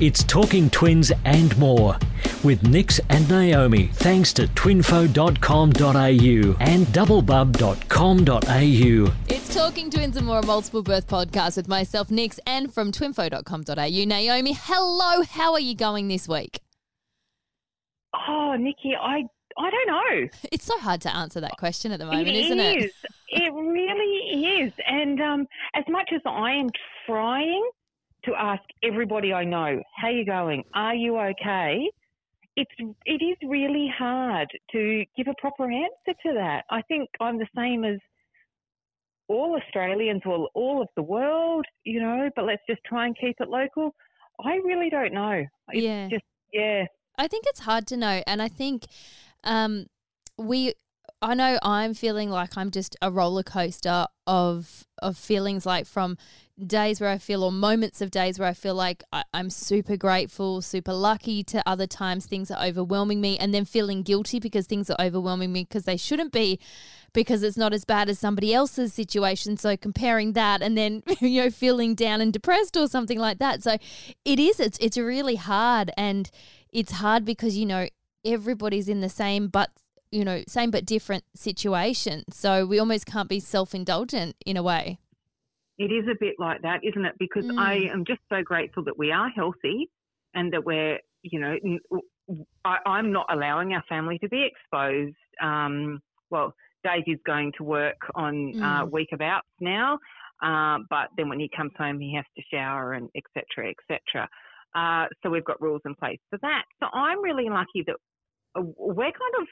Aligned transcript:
It's 0.00 0.24
Talking 0.24 0.68
Twins 0.70 1.12
and 1.24 1.56
more 1.56 1.96
with 2.42 2.66
Nix 2.66 2.98
and 3.10 3.28
Naomi 3.28 3.86
thanks 3.86 4.32
to 4.34 4.46
twinfo.com.au 4.48 6.56
and 6.60 6.86
doublebub.com.au. 6.86 9.14
It's 9.34 9.54
Talking 9.54 9.90
Twins 9.90 10.16
and 10.16 10.26
More, 10.26 10.40
a 10.40 10.46
multiple 10.46 10.82
birth 10.82 11.06
podcast 11.06 11.56
with 11.56 11.68
myself, 11.68 12.10
Nix, 12.10 12.40
and 12.46 12.72
from 12.74 12.90
twinfo.com.au. 12.92 14.04
Naomi, 14.04 14.56
hello. 14.58 15.22
How 15.22 15.52
are 15.52 15.60
you 15.60 15.74
going 15.76 16.08
this 16.08 16.26
week? 16.28 16.58
Oh, 18.28 18.56
Nikki, 18.58 18.94
I 19.00 19.24
I 19.56 19.70
don't 19.70 19.86
know. 19.86 20.28
It's 20.52 20.64
so 20.64 20.76
hard 20.80 21.00
to 21.02 21.14
answer 21.14 21.40
that 21.40 21.56
question 21.58 21.92
at 21.92 22.00
the 22.00 22.06
moment, 22.06 22.26
It 22.28 22.34
isn't 22.46 22.58
it? 22.60 22.84
is. 22.86 22.92
It 23.28 23.52
really 23.52 24.60
is. 24.62 24.72
And 24.86 25.20
um, 25.20 25.46
as 25.74 25.84
much 25.88 26.10
as 26.14 26.20
I 26.26 26.52
am 26.52 26.70
trying 27.06 27.68
to 28.26 28.34
ask 28.34 28.62
everybody 28.82 29.32
I 29.32 29.44
know, 29.44 29.82
how 29.96 30.08
you 30.08 30.24
going? 30.24 30.64
Are 30.74 30.94
you 30.94 31.18
okay? 31.18 31.88
It's 32.56 32.70
it 33.04 33.22
is 33.22 33.36
really 33.48 33.92
hard 33.96 34.48
to 34.72 35.04
give 35.16 35.26
a 35.28 35.34
proper 35.40 35.70
answer 35.70 36.18
to 36.26 36.34
that. 36.34 36.64
I 36.70 36.82
think 36.82 37.08
I'm 37.20 37.38
the 37.38 37.48
same 37.56 37.84
as 37.84 37.98
all 39.28 39.58
Australians, 39.60 40.22
all 40.24 40.48
all 40.54 40.80
of 40.82 40.88
the 40.96 41.02
world, 41.02 41.66
you 41.84 42.00
know. 42.00 42.30
But 42.36 42.44
let's 42.44 42.62
just 42.68 42.82
try 42.84 43.06
and 43.06 43.16
keep 43.18 43.36
it 43.40 43.48
local. 43.48 43.94
I 44.44 44.56
really 44.56 44.90
don't 44.90 45.12
know. 45.12 45.44
It's 45.70 45.82
Yeah. 45.82 46.08
just 46.08 46.24
yeah. 46.52 46.84
I 47.18 47.28
think 47.28 47.44
it's 47.48 47.60
hard 47.60 47.86
to 47.88 47.96
know, 47.96 48.22
and 48.26 48.40
I 48.42 48.48
think 48.48 48.86
um, 49.44 49.86
we. 50.38 50.74
I 51.22 51.32
know 51.34 51.58
I'm 51.62 51.94
feeling 51.94 52.28
like 52.28 52.56
I'm 52.58 52.70
just 52.70 52.96
a 53.00 53.10
roller 53.10 53.42
coaster 53.42 54.06
of 54.26 54.84
of 55.00 55.16
feelings, 55.16 55.64
like 55.64 55.86
from 55.86 56.18
days 56.66 57.00
where 57.00 57.10
I 57.10 57.18
feel, 57.18 57.42
or 57.42 57.50
moments 57.50 58.00
of 58.00 58.10
days 58.10 58.38
where 58.38 58.48
I 58.48 58.54
feel 58.54 58.74
like 58.74 59.02
I, 59.12 59.24
I'm 59.32 59.50
super 59.50 59.96
grateful, 59.96 60.62
super 60.62 60.92
lucky, 60.92 61.42
to 61.44 61.68
other 61.68 61.86
times 61.86 62.26
things 62.26 62.50
are 62.50 62.64
overwhelming 62.64 63.20
me, 63.20 63.36
and 63.38 63.52
then 63.52 63.64
feeling 63.64 64.02
guilty 64.02 64.38
because 64.38 64.66
things 64.66 64.90
are 64.90 64.96
overwhelming 65.00 65.52
me 65.52 65.64
because 65.64 65.84
they 65.84 65.96
shouldn't 65.96 66.32
be, 66.32 66.60
because 67.12 67.42
it's 67.42 67.56
not 67.56 67.72
as 67.72 67.84
bad 67.84 68.08
as 68.08 68.18
somebody 68.18 68.54
else's 68.54 68.92
situation. 68.92 69.56
So 69.56 69.76
comparing 69.76 70.32
that, 70.32 70.62
and 70.62 70.76
then 70.78 71.02
you 71.20 71.42
know 71.42 71.50
feeling 71.50 71.94
down 71.94 72.20
and 72.20 72.32
depressed 72.32 72.76
or 72.76 72.88
something 72.88 73.18
like 73.18 73.38
that. 73.38 73.62
So 73.62 73.76
it 74.24 74.38
is. 74.38 74.60
It's 74.60 74.78
it's 74.78 74.96
really 74.96 75.36
hard 75.36 75.90
and 75.96 76.30
it's 76.72 76.92
hard 76.92 77.24
because 77.24 77.56
you 77.56 77.66
know 77.66 77.88
everybody's 78.24 78.88
in 78.88 79.00
the 79.00 79.08
same 79.08 79.48
but 79.48 79.70
you 80.10 80.24
know 80.24 80.42
same 80.48 80.70
but 80.70 80.86
different 80.86 81.24
situation 81.34 82.24
so 82.30 82.64
we 82.64 82.78
almost 82.78 83.04
can't 83.04 83.28
be 83.28 83.38
self-indulgent 83.38 84.34
in 84.46 84.56
a 84.56 84.62
way 84.62 84.98
It 85.78 85.90
is 85.90 86.06
a 86.08 86.16
bit 86.18 86.34
like 86.38 86.62
that, 86.62 86.80
isn't 86.84 87.04
it? 87.04 87.14
Because 87.18 87.44
I 87.58 87.74
Mm. 87.74 87.92
am 87.92 88.04
just 88.04 88.20
so 88.28 88.42
grateful 88.42 88.84
that 88.84 88.96
we 88.98 89.10
are 89.10 89.28
healthy 89.30 89.90
and 90.34 90.52
that 90.52 90.64
we're, 90.64 90.98
you 91.22 91.40
know, 91.40 91.56
I, 92.64 92.98
am 92.98 93.12
not 93.12 93.26
allowing 93.30 93.72
our 93.74 93.82
family 93.88 94.18
to 94.20 94.28
be 94.28 94.44
exposed. 94.44 95.16
Um, 95.40 96.00
well, 96.30 96.54
Dave 96.84 97.04
is 97.06 97.18
going 97.26 97.52
to 97.58 97.64
work 97.64 97.96
on 98.14 98.54
uh, 98.62 98.84
Mm. 98.84 98.90
week 98.90 99.08
abouts 99.12 99.48
now, 99.60 99.98
uh, 100.42 100.78
but 100.90 101.08
then 101.16 101.28
when 101.28 101.40
he 101.40 101.48
comes 101.56 101.72
home, 101.76 101.98
he 102.00 102.14
has 102.14 102.24
to 102.36 102.42
shower 102.52 102.92
and 102.94 103.08
et 103.16 103.24
cetera, 103.34 103.70
et 103.70 103.76
cetera. 103.88 104.28
Uh, 104.74 105.06
so 105.22 105.30
we've 105.30 105.44
got 105.44 105.60
rules 105.60 105.82
in 105.84 105.94
place 105.94 106.18
for 106.30 106.38
that. 106.42 106.64
So 106.80 106.86
I'm 106.92 107.22
really 107.22 107.48
lucky 107.48 107.84
that 107.86 107.96
uh, 108.56 108.62
we're 108.76 109.04
kind 109.04 109.34
of 109.40 109.48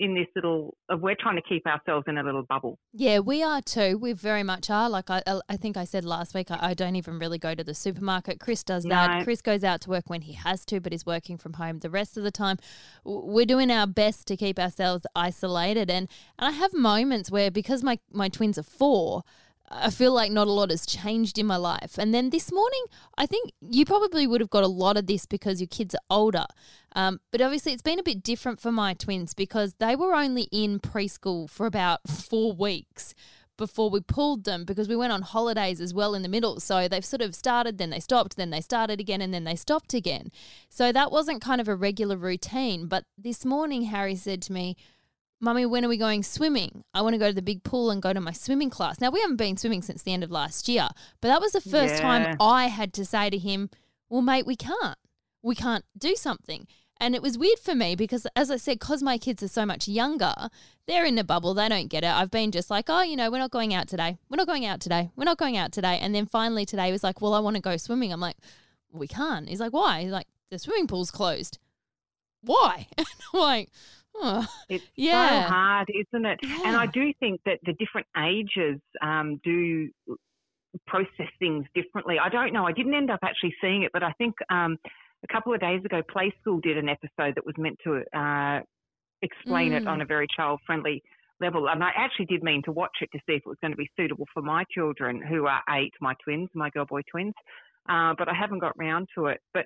in 0.00 0.14
this 0.14 0.26
little, 0.34 0.76
uh, 0.90 0.96
we're 0.96 1.14
trying 1.14 1.36
to 1.36 1.42
keep 1.42 1.66
ourselves 1.66 2.06
in 2.08 2.16
a 2.16 2.22
little 2.22 2.42
bubble. 2.42 2.78
yeah 2.92 3.18
we 3.18 3.42
are 3.42 3.60
too. 3.60 3.98
We 3.98 4.14
very 4.14 4.42
much 4.42 4.70
are. 4.70 4.88
Like 4.88 5.10
i, 5.10 5.22
I 5.48 5.56
think 5.58 5.76
i 5.76 5.84
said 5.84 6.04
last 6.06 6.34
week 6.34 6.50
I, 6.50 6.70
I 6.70 6.74
don't 6.74 6.96
even 6.96 7.18
really 7.18 7.38
go 7.38 7.54
to 7.54 7.62
the 7.62 7.74
supermarket. 7.74 8.40
Chris 8.40 8.64
does 8.64 8.84
that. 8.84 9.18
No. 9.18 9.24
chris 9.24 9.42
goes 9.42 9.62
out 9.62 9.82
to 9.82 9.90
work 9.90 10.08
when 10.08 10.22
he 10.22 10.32
has 10.32 10.64
to 10.66 10.80
but 10.80 10.92
he's 10.92 11.04
working 11.04 11.36
from 11.36 11.52
home 11.52 11.80
the 11.80 11.90
rest 11.90 12.16
of 12.16 12.24
the 12.24 12.30
time. 12.30 12.56
We're 13.04 13.44
doing 13.44 13.70
our 13.70 13.86
best 13.86 14.26
to 14.28 14.36
keep 14.36 14.58
ourselves 14.58 15.06
isolated. 15.14 15.90
And, 15.90 16.08
and 16.38 16.48
i 16.48 16.58
have 16.58 16.72
moments 16.72 17.30
where 17.30 17.50
because 17.50 17.82
my, 17.82 17.98
my 18.10 18.28
twins 18.30 18.56
are 18.58 18.62
four 18.62 19.22
I 19.70 19.90
feel 19.90 20.12
like 20.12 20.32
not 20.32 20.48
a 20.48 20.52
lot 20.52 20.70
has 20.70 20.84
changed 20.84 21.38
in 21.38 21.46
my 21.46 21.56
life. 21.56 21.96
And 21.96 22.12
then 22.12 22.30
this 22.30 22.52
morning, 22.52 22.84
I 23.16 23.26
think 23.26 23.52
you 23.60 23.84
probably 23.84 24.26
would 24.26 24.40
have 24.40 24.50
got 24.50 24.64
a 24.64 24.68
lot 24.68 24.96
of 24.96 25.06
this 25.06 25.26
because 25.26 25.60
your 25.60 25.68
kids 25.68 25.94
are 25.94 26.00
older. 26.10 26.46
Um, 26.96 27.20
but 27.30 27.40
obviously, 27.40 27.72
it's 27.72 27.82
been 27.82 28.00
a 28.00 28.04
bit 28.04 28.22
different 28.22 28.58
for 28.58 28.72
my 28.72 28.94
twins 28.94 29.32
because 29.32 29.74
they 29.78 29.94
were 29.94 30.14
only 30.14 30.48
in 30.50 30.80
preschool 30.80 31.48
for 31.48 31.66
about 31.66 32.00
four 32.08 32.52
weeks 32.52 33.14
before 33.56 33.90
we 33.90 34.00
pulled 34.00 34.44
them 34.44 34.64
because 34.64 34.88
we 34.88 34.96
went 34.96 35.12
on 35.12 35.20
holidays 35.22 35.80
as 35.80 35.92
well 35.92 36.14
in 36.14 36.22
the 36.22 36.28
middle. 36.28 36.58
So 36.58 36.88
they've 36.88 37.04
sort 37.04 37.20
of 37.20 37.34
started, 37.34 37.78
then 37.78 37.90
they 37.90 38.00
stopped, 38.00 38.36
then 38.36 38.50
they 38.50 38.62
started 38.62 38.98
again, 38.98 39.20
and 39.20 39.32
then 39.32 39.44
they 39.44 39.54
stopped 39.54 39.94
again. 39.94 40.32
So 40.68 40.90
that 40.90 41.12
wasn't 41.12 41.42
kind 41.42 41.60
of 41.60 41.68
a 41.68 41.76
regular 41.76 42.16
routine. 42.16 42.86
But 42.86 43.04
this 43.16 43.44
morning, 43.44 43.82
Harry 43.82 44.16
said 44.16 44.42
to 44.42 44.52
me, 44.52 44.76
Mummy, 45.42 45.64
when 45.64 45.84
are 45.84 45.88
we 45.88 45.96
going 45.96 46.22
swimming? 46.22 46.84
I 46.92 47.00
want 47.00 47.14
to 47.14 47.18
go 47.18 47.28
to 47.28 47.34
the 47.34 47.40
big 47.40 47.64
pool 47.64 47.90
and 47.90 48.02
go 48.02 48.12
to 48.12 48.20
my 48.20 48.32
swimming 48.32 48.68
class. 48.68 49.00
Now, 49.00 49.10
we 49.10 49.20
haven't 49.20 49.36
been 49.36 49.56
swimming 49.56 49.80
since 49.80 50.02
the 50.02 50.12
end 50.12 50.22
of 50.22 50.30
last 50.30 50.68
year, 50.68 50.88
but 51.22 51.28
that 51.28 51.40
was 51.40 51.52
the 51.52 51.60
first 51.62 51.94
Yeah. 51.94 52.00
time 52.00 52.36
I 52.40 52.66
had 52.66 52.92
to 52.94 53.04
say 53.06 53.30
to 53.30 53.38
him, 53.38 53.70
Well, 54.10 54.22
mate, 54.22 54.44
we 54.44 54.56
can't. 54.56 54.98
We 55.40 55.54
can't 55.54 55.84
do 55.96 56.14
something. 56.16 56.66
And 57.02 57.14
it 57.14 57.22
was 57.22 57.38
weird 57.38 57.58
for 57.60 57.74
me 57.74 57.94
because, 57.94 58.26
as 58.36 58.50
I 58.50 58.56
said, 58.56 58.78
because 58.80 59.02
my 59.02 59.16
kids 59.16 59.42
are 59.42 59.48
so 59.48 59.64
much 59.64 59.88
younger, 59.88 60.34
they're 60.86 61.06
in 61.06 61.14
the 61.14 61.24
bubble. 61.24 61.54
They 61.54 61.68
don't 61.68 61.86
get 61.88 62.04
it. 62.04 62.08
I've 62.10 62.30
been 62.30 62.50
just 62.50 62.68
like, 62.68 62.86
oh, 62.90 63.00
you 63.02 63.16
know, 63.16 63.30
we're 63.30 63.38
not 63.38 63.50
going 63.52 63.72
out 63.72 63.88
today. 63.88 64.18
We're 64.28 64.36
not 64.36 64.46
going 64.48 64.66
out 64.66 64.80
today. 64.80 65.10
We're 65.16 65.24
not 65.24 65.38
going 65.38 65.56
out 65.56 65.72
today. 65.72 65.98
And 66.02 66.14
then 66.14 66.26
finally 66.26 66.66
today 66.66 66.86
he 66.86 66.92
was 66.92 67.02
like, 67.02 67.22
well, 67.22 67.32
I 67.32 67.38
want 67.38 67.56
to 67.56 67.62
go 67.62 67.78
swimming. 67.78 68.12
I'm 68.12 68.20
like, 68.20 68.36
we 68.92 69.06
can't. 69.08 69.48
He's 69.48 69.60
like, 69.60 69.72
why? 69.72 70.02
He's 70.02 70.10
like, 70.12 70.26
the 70.50 70.58
swimming 70.58 70.88
pool's 70.88 71.10
closed. 71.10 71.58
Why? 72.42 72.88
And 72.98 73.06
I'm 73.34 73.40
like, 73.40 73.70
oh, 74.22 74.46
It's 74.68 74.84
Yeah. 74.96 75.44
so 75.44 75.48
hard, 75.48 75.88
isn't 75.90 76.26
it? 76.26 76.38
And 76.64 76.76
I 76.76 76.86
do 76.86 77.12
think 77.20 77.40
that 77.46 77.58
the 77.64 77.72
different 77.74 78.06
ages 78.16 78.80
um, 79.02 79.40
do 79.44 79.88
process 80.86 81.26
things 81.38 81.66
differently. 81.74 82.16
I 82.22 82.28
don't 82.28 82.52
know. 82.52 82.64
I 82.66 82.72
didn't 82.72 82.94
end 82.94 83.10
up 83.10 83.20
actually 83.22 83.54
seeing 83.60 83.82
it, 83.82 83.90
but 83.92 84.02
I 84.02 84.12
think 84.18 84.34
um, 84.50 84.76
a 85.28 85.32
couple 85.32 85.52
of 85.52 85.60
days 85.60 85.84
ago, 85.84 86.00
Play 86.10 86.32
School 86.40 86.60
did 86.60 86.78
an 86.78 86.88
episode 86.88 87.34
that 87.34 87.44
was 87.44 87.54
meant 87.58 87.76
to 87.84 88.02
uh, 88.16 88.60
explain 89.22 89.72
it 89.72 89.84
Mm. 89.84 89.88
on 89.88 90.00
a 90.00 90.04
very 90.06 90.26
child 90.36 90.60
friendly 90.66 91.02
level. 91.40 91.68
And 91.68 91.82
I 91.82 91.90
actually 91.96 92.26
did 92.26 92.42
mean 92.42 92.62
to 92.64 92.72
watch 92.72 92.96
it 93.00 93.08
to 93.12 93.18
see 93.26 93.34
if 93.34 93.42
it 93.44 93.48
was 93.48 93.56
going 93.60 93.72
to 93.72 93.76
be 93.76 93.90
suitable 93.96 94.26
for 94.32 94.42
my 94.42 94.64
children, 94.74 95.20
who 95.22 95.46
are 95.46 95.62
eight, 95.70 95.92
my 96.00 96.14
twins, 96.24 96.48
my 96.54 96.70
girl 96.70 96.84
boy 96.86 97.00
twins. 97.10 97.34
Uh, 97.88 98.14
but 98.16 98.28
I 98.28 98.34
haven't 98.34 98.60
got 98.60 98.72
round 98.78 99.08
to 99.16 99.26
it. 99.26 99.40
But 99.52 99.64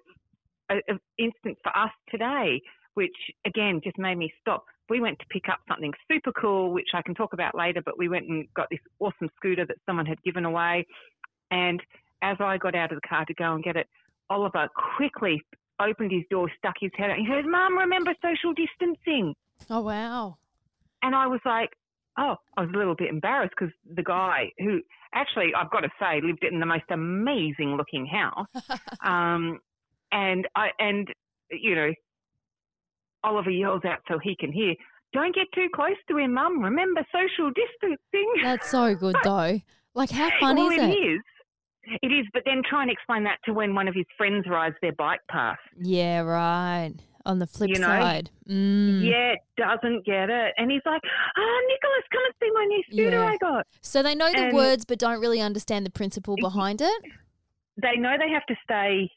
an 0.70 0.98
instance 1.18 1.58
for 1.62 1.76
us 1.76 1.90
today, 2.10 2.60
which 2.94 3.16
again 3.46 3.80
just 3.82 3.98
made 3.98 4.16
me 4.16 4.32
stop. 4.40 4.64
We 4.88 5.00
went 5.00 5.18
to 5.18 5.26
pick 5.30 5.48
up 5.48 5.60
something 5.68 5.92
super 6.10 6.32
cool, 6.32 6.72
which 6.72 6.88
I 6.94 7.02
can 7.02 7.14
talk 7.14 7.32
about 7.32 7.54
later, 7.54 7.80
but 7.84 7.98
we 7.98 8.08
went 8.08 8.26
and 8.28 8.46
got 8.54 8.68
this 8.70 8.80
awesome 9.00 9.30
scooter 9.36 9.64
that 9.66 9.76
someone 9.86 10.06
had 10.06 10.22
given 10.22 10.44
away. 10.44 10.86
And 11.50 11.80
as 12.22 12.36
I 12.40 12.58
got 12.58 12.74
out 12.74 12.92
of 12.92 13.00
the 13.00 13.08
car 13.08 13.24
to 13.24 13.34
go 13.34 13.54
and 13.54 13.64
get 13.64 13.76
it, 13.76 13.86
Oliver 14.28 14.68
quickly 14.96 15.40
opened 15.80 16.12
his 16.12 16.22
door, 16.30 16.50
stuck 16.58 16.74
his 16.80 16.90
head 16.96 17.10
out, 17.10 17.18
and 17.18 17.26
he 17.26 17.32
goes, 17.32 17.44
Mum, 17.46 17.78
remember 17.78 18.12
social 18.22 18.52
distancing. 18.52 19.34
oh, 19.70 19.80
wow. 19.80 20.36
And 21.02 21.14
I 21.14 21.26
was 21.26 21.40
like, 21.44 21.70
oh, 22.18 22.36
I 22.56 22.62
was 22.62 22.70
a 22.74 22.78
little 22.78 22.94
bit 22.94 23.08
embarrassed 23.08 23.54
because 23.58 23.74
the 23.94 24.02
guy 24.02 24.52
who 24.58 24.80
actually, 25.14 25.52
I've 25.56 25.70
got 25.70 25.80
to 25.80 25.90
say, 26.00 26.20
lived 26.22 26.44
in 26.44 26.60
the 26.60 26.66
most 26.66 26.84
amazing 26.90 27.76
looking 27.76 28.06
house. 28.06 28.46
Um, 29.04 29.58
and 30.12 30.48
I, 30.56 30.68
and, 30.78 31.08
you 31.50 31.74
know, 31.74 31.92
Oliver 33.24 33.50
yells 33.50 33.84
out 33.84 33.98
so 34.08 34.18
he 34.22 34.36
can 34.38 34.52
hear, 34.52 34.74
don't 35.12 35.34
get 35.34 35.46
too 35.54 35.68
close 35.74 35.96
to 36.08 36.18
him, 36.18 36.34
mum. 36.34 36.60
Remember 36.62 37.04
social 37.12 37.50
distancing. 37.50 38.32
That's 38.42 38.68
so 38.70 38.94
good, 38.94 39.16
though. 39.24 39.60
Like, 39.94 40.10
how 40.10 40.30
fun 40.40 40.56
well, 40.56 40.70
is 40.70 40.78
it 40.78 40.90
it? 40.90 40.92
is. 40.92 41.20
It 42.02 42.06
is, 42.08 42.26
but 42.32 42.42
then 42.46 42.62
try 42.68 42.82
and 42.82 42.90
explain 42.90 43.24
that 43.24 43.38
to 43.44 43.52
when 43.52 43.74
one 43.74 43.88
of 43.88 43.94
his 43.94 44.06
friends 44.16 44.46
rides 44.48 44.74
their 44.80 44.92
bike 44.92 45.20
past. 45.30 45.60
Yeah, 45.80 46.20
right. 46.20 46.94
On 47.26 47.38
the 47.38 47.46
flip 47.46 47.70
You 47.70 47.78
know? 47.78 47.86
side. 47.86 48.30
Mm. 48.48 49.02
Yeah, 49.04 49.34
doesn't 49.56 50.04
get 50.04 50.30
it. 50.30 50.52
And 50.58 50.70
he's 50.70 50.82
like, 50.86 51.00
oh, 51.38 51.60
Nicholas, 51.68 52.04
come 52.10 52.22
and 52.24 52.34
see 52.42 52.50
my 52.54 52.64
new 52.64 52.82
scooter 52.90 53.16
Yeah. 53.18 53.26
I 53.26 53.36
got. 53.38 53.66
So 53.82 54.02
they 54.02 54.14
know 54.14 54.30
the 54.32 54.46
And- 54.46 54.54
words 54.54 54.84
but 54.84 54.98
don't 54.98 55.20
really 55.20 55.40
understand 55.40 55.84
the 55.86 55.90
principle 55.90 56.36
behind 56.40 56.80
it? 56.82 57.02
They 57.80 57.96
know 57.98 58.14
they 58.18 58.30
have 58.30 58.46
to 58.46 58.54
stay, 58.62 59.10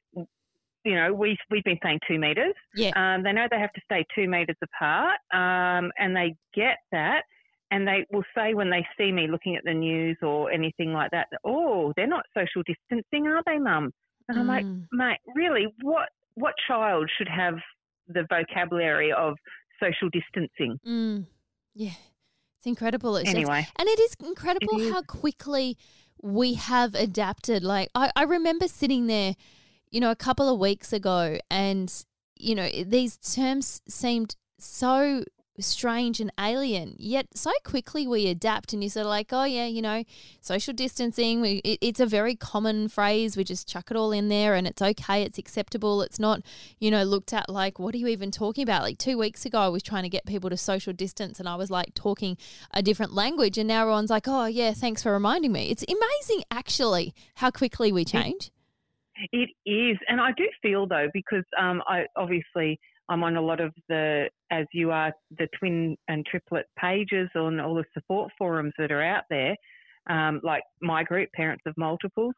you 0.88 0.96
know, 0.96 1.14
we've, 1.14 1.38
we've 1.52 1.64
been 1.64 1.80
saying 1.84 2.00
two 2.08 2.18
metres. 2.20 2.54
Yeah. 2.76 2.92
Um, 2.96 3.24
they 3.24 3.34
know 3.34 3.48
they 3.50 3.60
have 3.60 3.74
to 3.74 3.82
stay 3.84 4.06
two 4.16 4.28
metres 4.28 4.58
apart, 4.64 5.18
um, 5.34 5.92
and 6.00 6.16
they 6.16 6.36
get 6.56 6.78
that. 6.92 7.22
And 7.70 7.86
they 7.86 8.06
will 8.14 8.24
say 8.36 8.54
when 8.54 8.70
they 8.70 8.86
see 8.98 9.12
me 9.12 9.28
looking 9.28 9.58
at 9.58 9.64
the 9.66 9.74
news 9.74 10.18
or 10.22 10.50
anything 10.52 10.94
like 10.94 11.12
that, 11.12 11.28
oh, 11.44 11.92
they're 11.98 12.08
not 12.08 12.24
social 12.36 12.64
distancing, 12.66 13.28
are 13.28 13.44
they, 13.46 13.58
mum? 13.58 13.92
And 14.30 14.40
I'm 14.40 14.48
like, 14.48 14.66
Mm. 14.66 14.86
mate, 14.94 15.20
really, 15.36 15.68
what 15.82 16.10
what 16.36 16.54
child 16.68 17.10
should 17.18 17.28
have 17.28 17.56
the 18.08 18.26
vocabulary 18.30 19.12
of 19.12 19.36
social 19.84 20.08
distancing? 20.10 20.80
Mm. 20.88 21.26
Yeah. 21.76 21.96
It's 22.58 22.66
incredible. 22.68 23.18
It's 23.18 23.26
just- 23.26 23.36
Anyway, 23.36 23.68
and 23.78 23.88
it 23.90 24.00
is 24.00 24.16
incredible 24.26 24.80
is. 24.80 24.94
how 24.94 25.02
quickly 25.02 25.78
we 26.22 26.54
have 26.54 26.96
adapted. 26.96 27.64
Like 27.64 27.90
I, 27.96 28.12
I 28.16 28.24
remember 28.24 28.68
sitting 28.68 29.08
there, 29.08 29.36
you 29.92 30.00
know, 30.00 30.12
a 30.12 30.16
couple 30.16 30.52
of 30.52 30.60
weeks 30.60 30.94
ago, 30.94 31.40
and 31.50 31.94
you 32.36 32.56
know, 32.56 32.70
these 32.86 33.18
terms 33.18 33.82
seemed 33.88 34.36
so 34.60 35.24
strange 35.60 36.20
and 36.20 36.32
alien. 36.40 36.96
Yet 37.00 37.28
so 37.34 37.52
quickly 37.64 38.08
we 38.08 38.28
adapt, 38.28 38.74
and 38.74 38.84
you're 38.84 38.90
sort 38.90 39.06
of 39.06 39.10
like, 39.10 39.30
oh 39.32 39.44
yeah, 39.44 39.66
you 39.66 39.82
know, 39.82 40.04
social 40.42 40.74
distancing. 40.74 41.42
We, 41.42 41.62
it, 41.64 41.80
it's 41.82 42.00
a 42.00 42.06
very 42.06 42.36
common 42.36 42.90
phrase. 42.90 43.36
We 43.36 43.44
just 43.44 43.68
chuck 43.68 43.90
it 43.92 43.98
all 43.98 44.12
in 44.12 44.30
there, 44.30 44.56
and 44.56 44.68
it's 44.68 44.82
okay. 44.82 45.24
It's 45.24 45.38
acceptable. 45.38 46.02
It's 46.02 46.20
not, 46.20 46.42
you 46.80 46.92
know, 46.92 47.04
looked 47.04 47.34
at 47.34 47.50
like, 47.50 47.80
what 47.80 47.96
are 47.96 47.98
you 47.98 48.08
even 48.08 48.32
talking 48.32 48.64
about? 48.64 48.84
Like 48.84 48.98
two 48.98 49.18
weeks 49.18 49.46
ago, 49.46 49.60
I 49.60 49.70
was 49.70 49.84
trying 49.84 50.04
to 50.04 50.10
get 50.10 50.26
people 50.26 50.50
to 50.50 50.58
social 50.58 50.94
distance, 50.94 51.40
and 51.40 51.50
I 51.50 51.56
was 51.56 51.72
like 51.72 51.94
talking 51.94 52.38
a 52.74 52.82
different 52.82 53.14
language, 53.14 53.58
and 53.58 53.68
now 53.68 53.82
everyone's 53.82 54.10
like, 54.10 54.28
oh 54.28 54.46
yeah, 54.46 54.74
thanks 54.74 55.04
for 55.04 55.12
reminding 55.12 55.52
me. 55.52 55.70
It's 55.70 55.84
amazing, 55.84 56.44
actually, 56.52 57.14
how 57.36 57.52
quickly 57.52 57.92
we 57.92 58.06
change. 58.06 58.52
It 59.32 59.50
is, 59.66 59.98
and 60.08 60.22
I 60.22 60.32
do 60.34 60.48
feel 60.62 60.88
though 60.88 61.08
because 61.14 61.44
um, 61.60 61.82
I 61.88 62.06
obviously 62.16 62.80
I'm 63.10 63.24
on 63.24 63.38
a 63.38 63.42
lot 63.42 63.60
of 63.60 63.74
the, 63.88 64.30
as 64.52 64.66
you 64.74 64.92
are, 64.92 65.14
the 65.38 65.48
twin 65.58 65.96
and 66.08 66.26
triplet 66.26 66.66
pages 66.78 67.30
on 67.36 67.60
all 67.60 67.76
the 67.76 67.86
support 67.94 68.32
forums 68.38 68.74
that 68.78 68.92
are 68.92 69.04
out 69.04 69.24
there, 69.30 69.56
um, 70.10 70.42
like 70.44 70.64
my 70.82 71.04
group, 71.04 71.30
Parents 71.34 71.64
of 71.66 71.78
Multiples. 71.78 72.34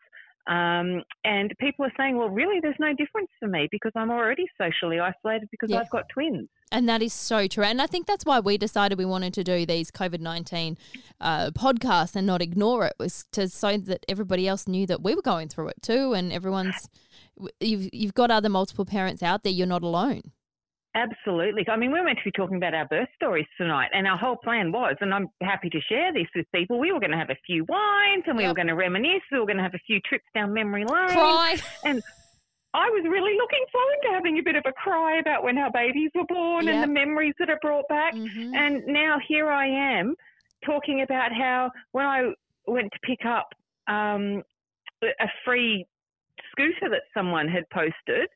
Um, 0.47 1.03
and 1.23 1.53
people 1.59 1.85
are 1.85 1.93
saying, 1.95 2.17
well, 2.17 2.29
really, 2.29 2.59
there's 2.59 2.79
no 2.79 2.93
difference 2.95 3.29
for 3.39 3.47
me 3.47 3.67
because 3.71 3.91
I'm 3.95 4.09
already 4.09 4.45
socially 4.57 4.99
isolated 4.99 5.47
because 5.51 5.69
yeah. 5.69 5.79
I've 5.79 5.89
got 5.89 6.05
twins. 6.09 6.49
And 6.71 6.89
that 6.89 7.01
is 7.01 7.13
so 7.13 7.47
true. 7.47 7.63
And 7.63 7.81
I 7.81 7.87
think 7.87 8.07
that's 8.07 8.25
why 8.25 8.39
we 8.39 8.57
decided 8.57 8.97
we 8.97 9.05
wanted 9.05 9.33
to 9.35 9.43
do 9.43 9.65
these 9.65 9.91
COVID 9.91 10.19
19 10.21 10.77
uh, 11.21 11.51
podcasts 11.51 12.15
and 12.15 12.25
not 12.25 12.41
ignore 12.41 12.85
it, 12.85 12.93
was 12.99 13.25
to 13.33 13.47
so 13.47 13.77
that 13.77 14.05
everybody 14.07 14.47
else 14.47 14.67
knew 14.67 14.87
that 14.87 15.03
we 15.03 15.13
were 15.13 15.21
going 15.21 15.49
through 15.49 15.67
it 15.69 15.81
too. 15.81 16.13
And 16.13 16.31
everyone's, 16.33 16.89
you've, 17.59 17.89
you've 17.93 18.13
got 18.13 18.31
other 18.31 18.49
multiple 18.49 18.85
parents 18.85 19.21
out 19.21 19.43
there, 19.43 19.53
you're 19.53 19.67
not 19.67 19.83
alone. 19.83 20.31
Absolutely. 20.99 21.65
I 21.69 21.77
mean, 21.77 21.91
we 21.91 21.99
are 21.99 22.03
meant 22.03 22.17
to 22.17 22.23
be 22.25 22.31
talking 22.31 22.57
about 22.57 22.73
our 22.73 22.85
birth 22.87 23.07
stories 23.15 23.45
tonight, 23.57 23.89
and 23.93 24.05
our 24.07 24.17
whole 24.17 24.35
plan 24.35 24.71
was, 24.71 24.95
and 25.01 25.13
I'm 25.13 25.27
happy 25.41 25.69
to 25.69 25.79
share 25.81 26.11
this 26.11 26.27
with 26.35 26.45
people. 26.53 26.79
We 26.79 26.91
were 26.91 26.99
going 26.99 27.11
to 27.11 27.17
have 27.17 27.29
a 27.29 27.37
few 27.45 27.65
wines, 27.69 28.23
and 28.27 28.35
we 28.35 28.43
yep. 28.43 28.51
were 28.51 28.55
going 28.55 28.67
to 28.67 28.75
reminisce. 28.75 29.21
We 29.31 29.39
were 29.39 29.45
going 29.45 29.57
to 29.57 29.63
have 29.63 29.75
a 29.75 29.85
few 29.87 29.99
trips 30.01 30.25
down 30.33 30.53
memory 30.53 30.83
lane. 30.83 31.09
Cry. 31.09 31.57
And 31.85 32.01
I 32.73 32.89
was 32.89 33.03
really 33.09 33.35
looking 33.35 33.65
forward 33.71 33.97
to 34.03 34.09
having 34.09 34.39
a 34.39 34.43
bit 34.43 34.55
of 34.55 34.63
a 34.67 34.73
cry 34.73 35.19
about 35.19 35.43
when 35.43 35.57
our 35.57 35.71
babies 35.71 36.11
were 36.13 36.25
born 36.27 36.65
yep. 36.65 36.75
and 36.75 36.83
the 36.83 36.93
memories 36.93 37.33
that 37.39 37.49
are 37.49 37.59
brought 37.61 37.87
back. 37.87 38.13
Mm-hmm. 38.13 38.53
And 38.55 38.85
now 38.85 39.17
here 39.27 39.49
I 39.49 39.67
am 39.67 40.15
talking 40.65 41.01
about 41.01 41.31
how 41.31 41.71
when 41.93 42.05
I 42.05 42.31
went 42.67 42.91
to 42.91 42.99
pick 43.03 43.25
up 43.25 43.47
um, 43.87 44.43
a 45.01 45.27
free 45.45 45.85
scooter 46.51 46.89
that 46.89 47.03
someone 47.13 47.47
had 47.47 47.63
posted 47.71 48.27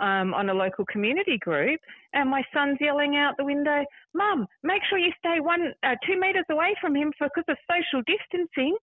um, 0.00 0.34
on 0.34 0.48
a 0.48 0.54
local 0.54 0.84
community 0.86 1.38
group, 1.38 1.80
and 2.12 2.30
my 2.30 2.42
son's 2.52 2.78
yelling 2.80 3.16
out 3.16 3.34
the 3.36 3.44
window, 3.44 3.84
"Mum, 4.14 4.46
make 4.62 4.82
sure 4.88 4.98
you 4.98 5.12
stay 5.18 5.40
one 5.40 5.72
uh, 5.82 5.94
two 6.06 6.18
meters 6.20 6.44
away 6.50 6.74
from 6.80 6.94
him 6.94 7.12
because 7.20 7.44
of 7.48 7.56
social 7.70 8.02
distancing." 8.06 8.76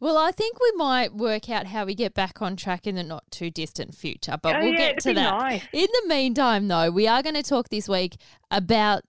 Well, 0.00 0.18
I 0.18 0.32
think 0.32 0.58
we 0.60 0.72
might 0.76 1.14
work 1.14 1.48
out 1.48 1.66
how 1.66 1.84
we 1.84 1.94
get 1.94 2.14
back 2.14 2.42
on 2.42 2.56
track 2.56 2.86
in 2.86 2.96
the 2.96 3.02
not 3.02 3.24
too 3.30 3.50
distant 3.50 3.94
future, 3.94 4.36
but 4.42 4.56
oh, 4.56 4.60
we'll 4.60 4.72
yeah, 4.72 4.92
get 4.92 4.98
to 5.00 5.14
that. 5.14 5.38
Nice. 5.38 5.62
In 5.72 5.86
the 6.02 6.08
meantime, 6.08 6.68
though, 6.68 6.90
we 6.90 7.06
are 7.06 7.22
going 7.22 7.36
to 7.36 7.42
talk 7.42 7.68
this 7.68 7.88
week 7.88 8.16
about 8.50 9.04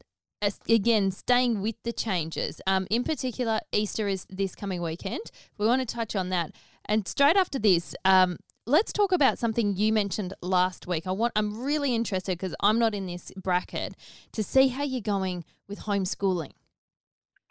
again, 0.67 1.11
staying 1.11 1.61
with 1.61 1.75
the 1.83 1.93
changes. 1.93 2.61
Um, 2.67 2.87
in 2.89 3.03
particular, 3.03 3.59
Easter 3.71 4.07
is 4.07 4.25
this 4.29 4.55
coming 4.55 4.81
weekend. 4.81 5.31
We 5.57 5.65
want 5.65 5.87
to 5.87 5.95
touch 5.95 6.15
on 6.15 6.29
that. 6.29 6.51
And 6.85 7.07
straight 7.07 7.37
after 7.37 7.59
this, 7.59 7.95
um, 8.03 8.37
let's 8.65 8.93
talk 8.93 9.11
about 9.11 9.37
something 9.37 9.75
you 9.75 9.93
mentioned 9.93 10.33
last 10.41 10.87
week. 10.87 11.07
I 11.07 11.11
want 11.11 11.33
I'm 11.35 11.63
really 11.63 11.95
interested 11.95 12.37
because 12.37 12.55
I'm 12.61 12.79
not 12.79 12.95
in 12.95 13.07
this 13.07 13.31
bracket 13.35 13.95
to 14.31 14.43
see 14.43 14.69
how 14.69 14.83
you're 14.83 15.01
going 15.01 15.43
with 15.67 15.81
homeschooling. 15.81 16.51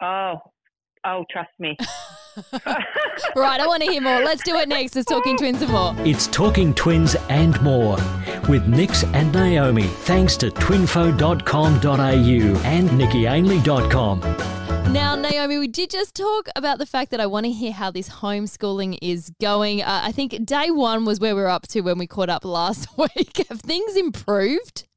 Oh, 0.01 0.41
oh, 1.05 1.25
trust 1.29 1.51
me. 1.59 1.77
right, 3.35 3.59
I 3.59 3.67
want 3.67 3.83
to 3.83 3.91
hear 3.91 4.01
more. 4.01 4.21
Let's 4.21 4.41
do 4.43 4.55
it 4.55 4.67
next. 4.67 4.95
It's 4.95 5.07
Talking 5.07 5.37
Twins 5.37 5.61
and 5.61 5.71
more. 5.71 5.93
It's 5.99 6.25
Talking 6.27 6.73
Twins 6.73 7.15
and 7.29 7.61
more 7.61 7.97
with 8.49 8.67
Nix 8.67 9.03
and 9.03 9.31
Naomi. 9.31 9.83
Thanks 9.83 10.35
to 10.37 10.49
twinfo.com.au 10.49 12.61
and 12.63 12.89
nickyainley.com. 12.89 14.62
Now, 14.93 15.15
Naomi, 15.15 15.57
we 15.57 15.67
did 15.67 15.89
just 15.89 16.13
talk 16.13 16.49
about 16.55 16.77
the 16.77 16.85
fact 16.85 17.09
that 17.09 17.19
I 17.19 17.25
want 17.25 17.47
to 17.47 17.51
hear 17.51 17.71
how 17.71 17.89
this 17.89 18.07
homeschooling 18.07 18.99
is 19.01 19.31
going. 19.41 19.81
Uh, 19.81 20.01
I 20.03 20.11
think 20.11 20.45
day 20.45 20.69
one 20.69 21.03
was 21.03 21.19
where 21.19 21.35
we 21.35 21.41
are 21.41 21.47
up 21.47 21.67
to 21.69 21.81
when 21.81 21.97
we 21.97 22.05
caught 22.05 22.29
up 22.29 22.45
last 22.45 22.87
week. 22.97 23.43
Have 23.49 23.59
things 23.61 23.95
improved? 23.95 24.87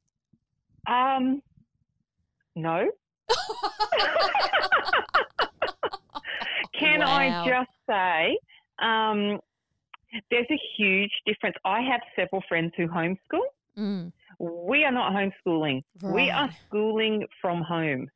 Um, 0.85 1.41
no. 2.55 2.91
Can 6.79 6.99
wow. 6.99 7.07
I 7.07 7.47
just 7.47 7.71
say, 7.89 8.37
um, 8.77 9.39
there's 10.29 10.45
a 10.51 10.59
huge 10.77 11.11
difference. 11.25 11.55
I 11.65 11.81
have 11.81 12.01
several 12.15 12.43
friends 12.47 12.71
who 12.77 12.87
homeschool. 12.87 13.41
Mm. 13.75 14.11
We 14.37 14.83
are 14.83 14.91
not 14.91 15.11
homeschooling. 15.11 15.83
Right. 16.03 16.13
We 16.13 16.29
are 16.29 16.51
schooling 16.67 17.25
from 17.41 17.63
home. 17.63 18.11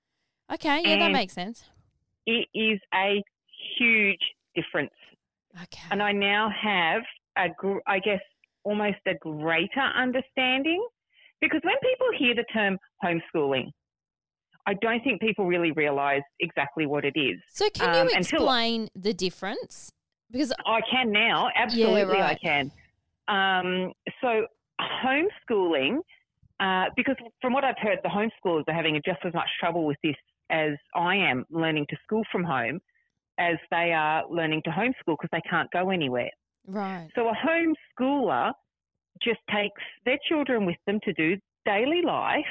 Okay, 0.54 0.82
yeah, 0.84 0.90
and 0.90 1.02
that 1.02 1.12
makes 1.12 1.34
sense. 1.34 1.64
It 2.26 2.48
is 2.54 2.80
a 2.94 3.24
huge 3.78 4.20
difference. 4.56 4.92
Okay. 5.56 5.88
And 5.90 6.02
I 6.02 6.12
now 6.12 6.52
have 6.62 7.02
a, 7.38 7.50
I 7.88 8.00
guess, 8.00 8.20
almost 8.64 8.98
a 9.08 9.14
greater 9.16 9.82
understanding 9.96 10.86
because 11.40 11.62
when 11.64 11.76
people 11.82 12.08
hear 12.18 12.36
the 12.36 12.46
term 12.54 12.78
homeschooling, 13.04 13.72
I 14.68 14.76
don't 14.76 15.04
think 15.04 15.22
people 15.22 15.46
really 15.46 15.72
realise 15.72 16.22
exactly 16.40 16.86
what 16.86 17.04
it 17.04 17.18
is. 17.18 17.40
So, 17.50 17.70
can 17.70 17.94
you 17.96 18.02
um, 18.02 18.10
explain 18.14 18.82
until, 18.82 19.02
the 19.02 19.14
difference? 19.14 19.92
Because 20.30 20.54
I 20.66 20.82
can 20.90 21.12
now, 21.12 21.50
absolutely, 21.56 22.02
yeah, 22.02 22.22
right. 22.22 22.24
I 22.24 22.36
can. 22.36 22.72
Um, 23.28 23.94
so, 24.22 24.46
homeschooling, 25.04 25.98
uh, 26.60 26.86
because 26.96 27.16
from 27.42 27.54
what 27.54 27.64
I've 27.64 27.78
heard, 27.80 28.00
the 28.04 28.10
homeschoolers 28.10 28.64
are 28.68 28.74
having 28.74 29.02
just 29.04 29.20
as 29.26 29.34
much 29.34 29.48
trouble 29.60 29.86
with 29.86 29.98
this 30.04 30.16
as 30.52 30.74
I 30.96 31.16
am 31.16 31.46
learning 31.50 31.88
to 31.90 31.98
school 32.04 32.24
from 32.32 32.44
home 32.44 32.80
as 33.40 33.56
they 33.72 33.94
are 33.94 34.24
learning 34.30 34.62
to 34.66 34.70
homeschool 34.70 35.18
because 35.20 35.30
they 35.32 35.42
can't 35.50 35.70
go 35.72 35.90
anywhere. 35.90 36.30
Right. 36.68 37.10
So 37.16 37.30
a 37.30 37.34
homeschooler 37.34 38.52
just 39.24 39.40
takes 39.50 39.82
their 40.06 40.18
children 40.28 40.66
with 40.66 40.76
them 40.86 41.00
to 41.06 41.14
do 41.14 41.38
daily 41.66 42.02
life. 42.06 42.46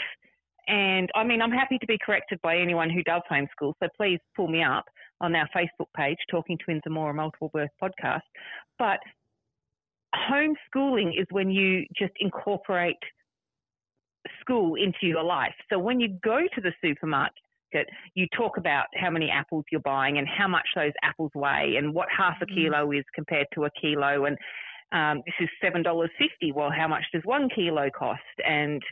And 0.66 1.08
I 1.14 1.24
mean, 1.24 1.42
I'm 1.42 1.52
happy 1.52 1.78
to 1.78 1.86
be 1.86 1.98
corrected 2.04 2.40
by 2.42 2.56
anyone 2.56 2.90
who 2.90 3.02
does 3.02 3.22
homeschool. 3.30 3.74
So 3.82 3.88
please 3.96 4.18
pull 4.36 4.48
me 4.48 4.62
up 4.62 4.84
on 5.20 5.34
our 5.34 5.48
Facebook 5.54 5.88
page, 5.96 6.16
Talking 6.30 6.58
Twins 6.64 6.82
and 6.84 6.94
More, 6.94 7.10
a 7.10 7.14
multiple 7.14 7.50
birth 7.52 7.70
podcast. 7.82 8.20
But 8.78 8.98
homeschooling 10.14 11.20
is 11.20 11.26
when 11.30 11.50
you 11.50 11.84
just 11.96 12.12
incorporate 12.20 12.96
school 14.40 14.74
into 14.74 15.06
your 15.06 15.22
life. 15.22 15.54
So 15.70 15.78
when 15.78 16.00
you 16.00 16.18
go 16.22 16.40
to 16.54 16.60
the 16.60 16.72
supermarket, 16.82 17.34
you 18.14 18.26
talk 18.36 18.56
about 18.56 18.86
how 18.94 19.10
many 19.10 19.30
apples 19.30 19.64
you're 19.70 19.80
buying 19.80 20.18
and 20.18 20.26
how 20.28 20.48
much 20.48 20.66
those 20.74 20.92
apples 21.02 21.30
weigh 21.34 21.74
and 21.78 21.94
what 21.94 22.08
half 22.16 22.36
a 22.42 22.46
mm. 22.46 22.54
kilo 22.54 22.92
is 22.92 23.04
compared 23.14 23.46
to 23.54 23.64
a 23.64 23.70
kilo 23.80 24.24
and 24.24 24.36
um, 24.92 25.22
this 25.24 25.34
is 25.40 25.48
seven 25.62 25.82
dollars 25.84 26.10
fifty. 26.18 26.50
Well, 26.50 26.70
how 26.76 26.88
much 26.88 27.04
does 27.12 27.22
one 27.24 27.48
kilo 27.54 27.90
cost? 27.96 28.20
And 28.44 28.82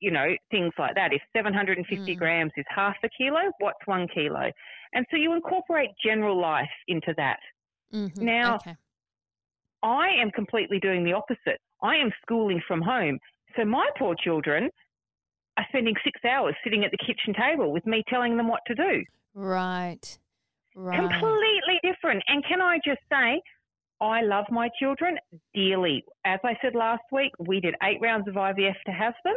you 0.00 0.10
know 0.10 0.34
things 0.50 0.72
like 0.78 0.96
that. 0.96 1.12
If 1.12 1.22
seven 1.32 1.54
hundred 1.54 1.78
and 1.78 1.86
fifty 1.86 2.16
mm. 2.16 2.18
grams 2.18 2.50
is 2.56 2.64
half 2.68 2.96
a 3.04 3.08
kilo, 3.16 3.38
what's 3.60 3.78
one 3.84 4.08
kilo? 4.12 4.50
And 4.94 5.06
so 5.10 5.16
you 5.16 5.32
incorporate 5.32 5.90
general 6.04 6.40
life 6.40 6.66
into 6.88 7.14
that. 7.16 7.38
Mm-hmm. 7.92 8.24
Now, 8.24 8.56
okay. 8.56 8.74
I 9.84 10.08
am 10.20 10.30
completely 10.32 10.80
doing 10.80 11.04
the 11.04 11.12
opposite. 11.12 11.60
I 11.82 11.96
am 11.96 12.10
schooling 12.22 12.60
from 12.66 12.82
home. 12.82 13.18
So 13.56 13.64
my 13.64 13.88
poor 13.96 14.16
children 14.16 14.70
are 15.56 15.66
spending 15.68 15.94
six 16.04 16.20
hours 16.24 16.54
sitting 16.64 16.84
at 16.84 16.90
the 16.90 16.98
kitchen 16.98 17.34
table 17.34 17.72
with 17.72 17.86
me 17.86 18.02
telling 18.08 18.36
them 18.36 18.48
what 18.48 18.60
to 18.66 18.74
do. 18.74 19.04
Right. 19.34 20.18
Right. 20.74 20.98
Completely 20.98 21.78
different. 21.82 22.22
And 22.26 22.44
can 22.46 22.60
I 22.60 22.78
just 22.84 23.00
say, 23.10 23.40
I 24.00 24.22
love 24.22 24.46
my 24.50 24.68
children 24.80 25.18
dearly. 25.54 26.04
As 26.24 26.40
I 26.44 26.54
said 26.60 26.74
last 26.74 27.04
week, 27.12 27.30
we 27.38 27.60
did 27.60 27.74
eight 27.82 27.98
rounds 28.02 28.26
of 28.28 28.34
IVF 28.34 28.74
to 28.86 28.92
have 28.92 29.14
them. 29.24 29.36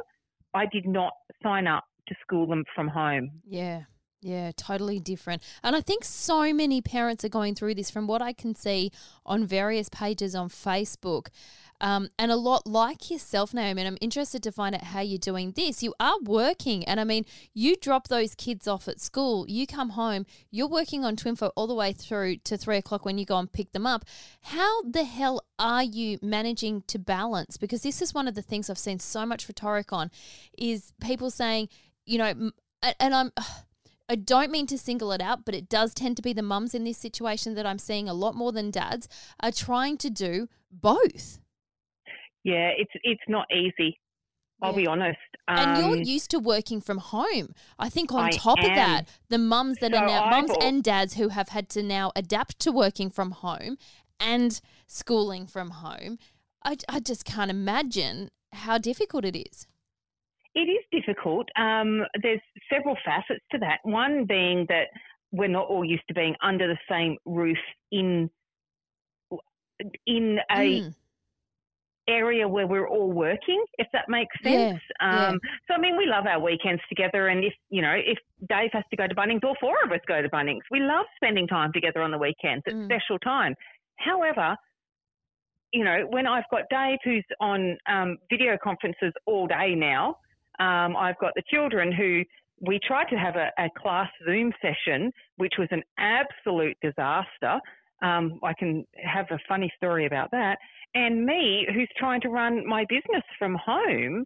I 0.53 0.65
did 0.65 0.87
not 0.87 1.13
sign 1.43 1.67
up 1.67 1.83
to 2.07 2.15
school 2.21 2.47
them 2.47 2.63
from 2.73 2.87
home. 2.87 3.29
Yeah. 3.47 3.81
Yeah, 4.19 4.51
totally 4.57 4.99
different. 4.99 5.43
And 5.63 5.75
I 5.75 5.81
think 5.81 6.03
so 6.03 6.51
many 6.51 6.81
parents 6.81 7.23
are 7.23 7.29
going 7.29 7.53
through 7.53 7.75
this 7.75 7.91
from 7.91 8.07
what 8.07 8.21
I 8.21 8.33
can 8.33 8.55
see 8.55 8.91
on 9.25 9.45
various 9.45 9.89
pages 9.89 10.33
on 10.33 10.49
Facebook. 10.49 11.27
Um, 11.79 12.09
and 12.17 12.31
a 12.31 12.35
lot 12.35 12.65
like 12.65 13.11
yourself, 13.11 13.53
Naomi. 13.53 13.83
And 13.83 13.87
I'm 13.87 13.97
interested 14.01 14.41
to 14.41 14.51
find 14.51 14.73
out 14.73 14.85
how 14.85 15.01
you're 15.01 15.19
doing 15.19 15.51
this. 15.51 15.83
You 15.83 15.93
are 15.99 16.17
working, 16.23 16.83
and 16.85 16.99
I 16.99 17.03
mean, 17.03 17.25
you 17.53 17.75
drop 17.75 18.07
those 18.07 18.33
kids 18.33 18.67
off 18.67 18.87
at 18.87 18.99
school, 18.99 19.45
you 19.47 19.67
come 19.67 19.89
home, 19.89 20.25
you're 20.49 20.67
working 20.67 21.05
on 21.05 21.15
Twinfo 21.15 21.51
all 21.55 21.67
the 21.67 21.75
way 21.75 21.93
through 21.93 22.37
to 22.37 22.57
three 22.57 22.77
o'clock 22.77 23.05
when 23.05 23.19
you 23.19 23.25
go 23.25 23.37
and 23.37 23.53
pick 23.53 23.71
them 23.73 23.85
up. 23.85 24.05
How 24.41 24.81
the 24.81 25.03
hell 25.03 25.43
are 25.59 25.83
you 25.83 26.17
managing 26.23 26.81
to 26.87 26.97
balance? 26.97 27.57
Because 27.57 27.83
this 27.83 28.01
is 28.01 28.15
one 28.15 28.27
of 28.27 28.33
the 28.33 28.41
things 28.41 28.71
I've 28.71 28.79
seen 28.79 28.97
so 28.97 29.27
much 29.27 29.47
rhetoric 29.47 29.93
on, 29.93 30.09
is 30.57 30.93
people 30.99 31.29
saying, 31.29 31.69
you 32.07 32.17
know, 32.17 32.51
and 32.99 33.13
I'm. 33.13 33.31
I 34.09 34.15
don't 34.15 34.51
mean 34.51 34.67
to 34.67 34.77
single 34.77 35.11
it 35.11 35.21
out, 35.21 35.43
but 35.45 35.53
it 35.53 35.67
does 35.67 35.93
tend 35.93 36.15
to 36.17 36.21
be 36.21 36.33
the 36.33 36.41
mums 36.41 36.73
in 36.73 36.83
this 36.83 36.97
situation 36.97 37.55
that 37.55 37.65
I'm 37.65 37.79
seeing 37.79 38.07
a 38.07 38.13
lot 38.13 38.35
more 38.35 38.51
than 38.51 38.71
dads 38.71 39.09
are 39.41 39.51
trying 39.51 39.97
to 39.97 40.09
do 40.09 40.47
both. 40.71 41.39
Yeah, 42.43 42.71
it's 42.77 42.91
it's 43.03 43.23
not 43.27 43.47
easy. 43.51 43.99
I'll 44.61 44.71
yeah. 44.71 44.77
be 44.77 44.87
honest. 44.87 45.19
Um, 45.47 45.57
and 45.57 45.77
you're 45.77 45.97
um, 45.97 46.03
used 46.03 46.31
to 46.31 46.39
working 46.39 46.81
from 46.81 46.97
home. 46.97 47.53
I 47.77 47.89
think 47.89 48.11
on 48.13 48.23
I 48.23 48.29
top 48.31 48.57
am. 48.59 48.65
of 48.65 48.75
that, 48.75 49.03
the 49.29 49.37
mums 49.37 49.77
that 49.79 49.91
so 49.91 49.99
are 49.99 50.07
now 50.07 50.29
mums 50.29 50.51
and 50.61 50.83
dads 50.83 51.15
who 51.15 51.29
have 51.29 51.49
had 51.49 51.69
to 51.69 51.83
now 51.83 52.11
adapt 52.15 52.59
to 52.59 52.71
working 52.71 53.09
from 53.09 53.31
home 53.31 53.77
and 54.19 54.59
schooling 54.87 55.45
from 55.45 55.71
home. 55.71 56.17
I, 56.65 56.77
I 56.89 56.99
just 56.99 57.23
can't 57.23 57.51
imagine 57.51 58.31
how 58.51 58.77
difficult 58.77 59.25
it 59.25 59.37
is. 59.37 59.67
It 60.57 60.61
is 60.61 60.83
difficult. 60.91 61.47
Um, 61.55 62.03
there's 62.23 62.41
several 62.73 62.97
facets 63.05 63.45
to 63.51 63.59
that. 63.59 63.77
One 63.83 64.25
being 64.25 64.65
that 64.69 64.87
we're 65.31 65.49
not 65.49 65.67
all 65.67 65.85
used 65.85 66.07
to 66.07 66.15
being 66.15 66.35
under 66.41 66.67
the 66.67 66.79
same 66.89 67.15
roof 67.25 67.59
in 67.91 68.29
in 70.07 70.39
a 70.51 70.81
mm 70.81 70.93
area 72.07 72.47
where 72.47 72.67
we're 72.67 72.87
all 72.87 73.11
working, 73.11 73.63
if 73.77 73.87
that 73.91 74.05
makes 74.07 74.33
sense. 74.41 74.79
Yeah, 75.01 75.27
um, 75.27 75.39
yeah. 75.43 75.49
So, 75.67 75.73
I 75.73 75.77
mean, 75.77 75.97
we 75.97 76.05
love 76.05 76.25
our 76.25 76.39
weekends 76.39 76.81
together. 76.89 77.27
And 77.27 77.43
if, 77.43 77.53
you 77.69 77.81
know, 77.81 77.93
if 77.93 78.17
Dave 78.49 78.69
has 78.73 78.83
to 78.91 78.97
go 78.97 79.07
to 79.07 79.15
Bunnings, 79.15 79.43
all 79.43 79.57
four 79.59 79.75
of 79.83 79.91
us 79.91 79.99
go 80.07 80.21
to 80.21 80.29
Bunnings. 80.29 80.61
We 80.71 80.79
love 80.79 81.05
spending 81.17 81.47
time 81.47 81.73
together 81.73 82.01
on 82.01 82.11
the 82.11 82.17
weekends. 82.17 82.63
It's 82.65 82.75
mm. 82.75 82.85
special 82.85 83.19
time. 83.19 83.55
However, 83.97 84.55
you 85.73 85.83
know, 85.83 86.05
when 86.09 86.27
I've 86.27 86.45
got 86.49 86.61
Dave 86.69 86.99
who's 87.03 87.25
on 87.41 87.77
um, 87.89 88.17
video 88.29 88.57
conferences 88.63 89.11
all 89.25 89.47
day 89.47 89.75
now, 89.75 90.15
um, 90.59 90.95
I've 90.95 91.17
got 91.19 91.33
the 91.35 91.43
children 91.49 91.91
who 91.91 92.23
we 92.59 92.79
tried 92.85 93.05
to 93.05 93.15
have 93.15 93.35
a, 93.35 93.51
a 93.59 93.69
class 93.77 94.09
Zoom 94.25 94.51
session, 94.61 95.11
which 95.37 95.53
was 95.59 95.67
an 95.71 95.83
absolute 95.99 96.77
disaster. 96.81 97.59
Um, 98.01 98.39
I 98.43 98.53
can 98.53 98.85
have 99.03 99.25
a 99.31 99.39
funny 99.47 99.71
story 99.77 100.05
about 100.05 100.31
that 100.31 100.57
and 100.97 101.25
me, 101.25 101.67
who's 101.73 101.89
trying 101.97 102.21
to 102.21 102.29
run 102.29 102.65
my 102.65 102.85
business 102.89 103.23
from 103.37 103.55
home, 103.63 104.25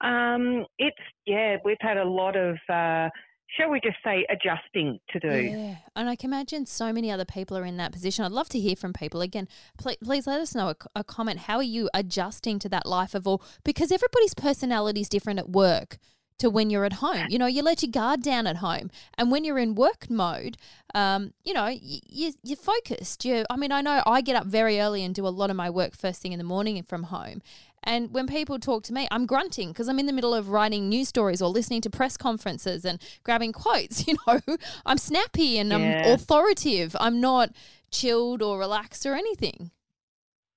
um, 0.00 0.64
it's 0.78 0.96
yeah, 1.26 1.56
we've 1.64 1.76
had 1.80 1.96
a 1.96 2.04
lot 2.04 2.36
of. 2.36 2.56
Uh, 2.68 3.10
shall 3.48 3.70
we 3.70 3.80
just 3.80 3.96
say 4.04 4.26
adjusting 4.28 4.98
to 5.10 5.20
do 5.20 5.28
yeah 5.28 5.76
and 5.94 6.08
i 6.08 6.16
can 6.16 6.30
imagine 6.30 6.66
so 6.66 6.92
many 6.92 7.10
other 7.10 7.24
people 7.24 7.56
are 7.56 7.64
in 7.64 7.76
that 7.76 7.92
position 7.92 8.24
i'd 8.24 8.32
love 8.32 8.48
to 8.48 8.58
hear 8.58 8.76
from 8.76 8.92
people 8.92 9.20
again 9.20 9.48
please, 9.78 9.96
please 10.02 10.26
let 10.26 10.40
us 10.40 10.54
know 10.54 10.68
a, 10.68 10.76
a, 10.96 11.04
comment 11.04 11.40
how 11.40 11.56
are 11.56 11.62
you 11.62 11.88
adjusting 11.94 12.58
to 12.58 12.68
that 12.68 12.86
life 12.86 13.14
of 13.14 13.26
all 13.26 13.42
because 13.64 13.92
everybody's 13.92 14.34
personality 14.34 15.00
is 15.00 15.08
different 15.08 15.38
at 15.38 15.48
work 15.48 15.98
to 16.38 16.50
when 16.50 16.70
you're 16.70 16.84
at 16.84 16.94
home. 16.94 17.26
You 17.28 17.38
know, 17.38 17.46
you 17.46 17.62
let 17.62 17.82
your 17.82 17.90
guard 17.90 18.22
down 18.22 18.46
at 18.46 18.56
home, 18.56 18.90
and 19.16 19.30
when 19.30 19.44
you're 19.44 19.58
in 19.58 19.74
work 19.74 20.10
mode, 20.10 20.56
um, 20.94 21.32
you 21.44 21.54
know, 21.54 21.66
you, 21.66 22.32
you're 22.42 22.56
focused. 22.56 23.24
You, 23.24 23.44
I 23.50 23.56
mean, 23.56 23.72
I 23.72 23.80
know 23.80 24.02
I 24.06 24.20
get 24.20 24.36
up 24.36 24.46
very 24.46 24.80
early 24.80 25.02
and 25.04 25.14
do 25.14 25.26
a 25.26 25.28
lot 25.28 25.50
of 25.50 25.56
my 25.56 25.70
work 25.70 25.96
first 25.96 26.20
thing 26.20 26.32
in 26.32 26.38
the 26.38 26.44
morning 26.44 26.82
from 26.82 27.04
home. 27.04 27.42
And 27.86 28.12
when 28.12 28.26
people 28.26 28.58
talk 28.58 28.82
to 28.84 28.92
me, 28.92 29.06
I'm 29.10 29.26
grunting 29.26 29.68
because 29.68 29.88
I'm 29.88 29.98
in 29.98 30.06
the 30.06 30.12
middle 30.12 30.34
of 30.34 30.50
writing 30.50 30.88
news 30.88 31.08
stories 31.08 31.40
or 31.40 31.48
listening 31.48 31.80
to 31.82 31.90
press 31.90 32.16
conferences 32.16 32.84
and 32.84 33.00
grabbing 33.22 33.52
quotes. 33.52 34.04
You 34.16 34.16
know, 34.26 34.40
I'm 34.84 34.98
snappy 34.98 35.58
and 35.58 35.70
yeah. 35.70 35.76
I'm 35.76 36.12
authoritative. 36.12 36.94
I'm 37.00 37.20
not 37.20 37.50
chilled 37.90 38.40
or 38.40 38.58
relaxed 38.58 39.04
or 39.04 39.14
anything. 39.14 39.70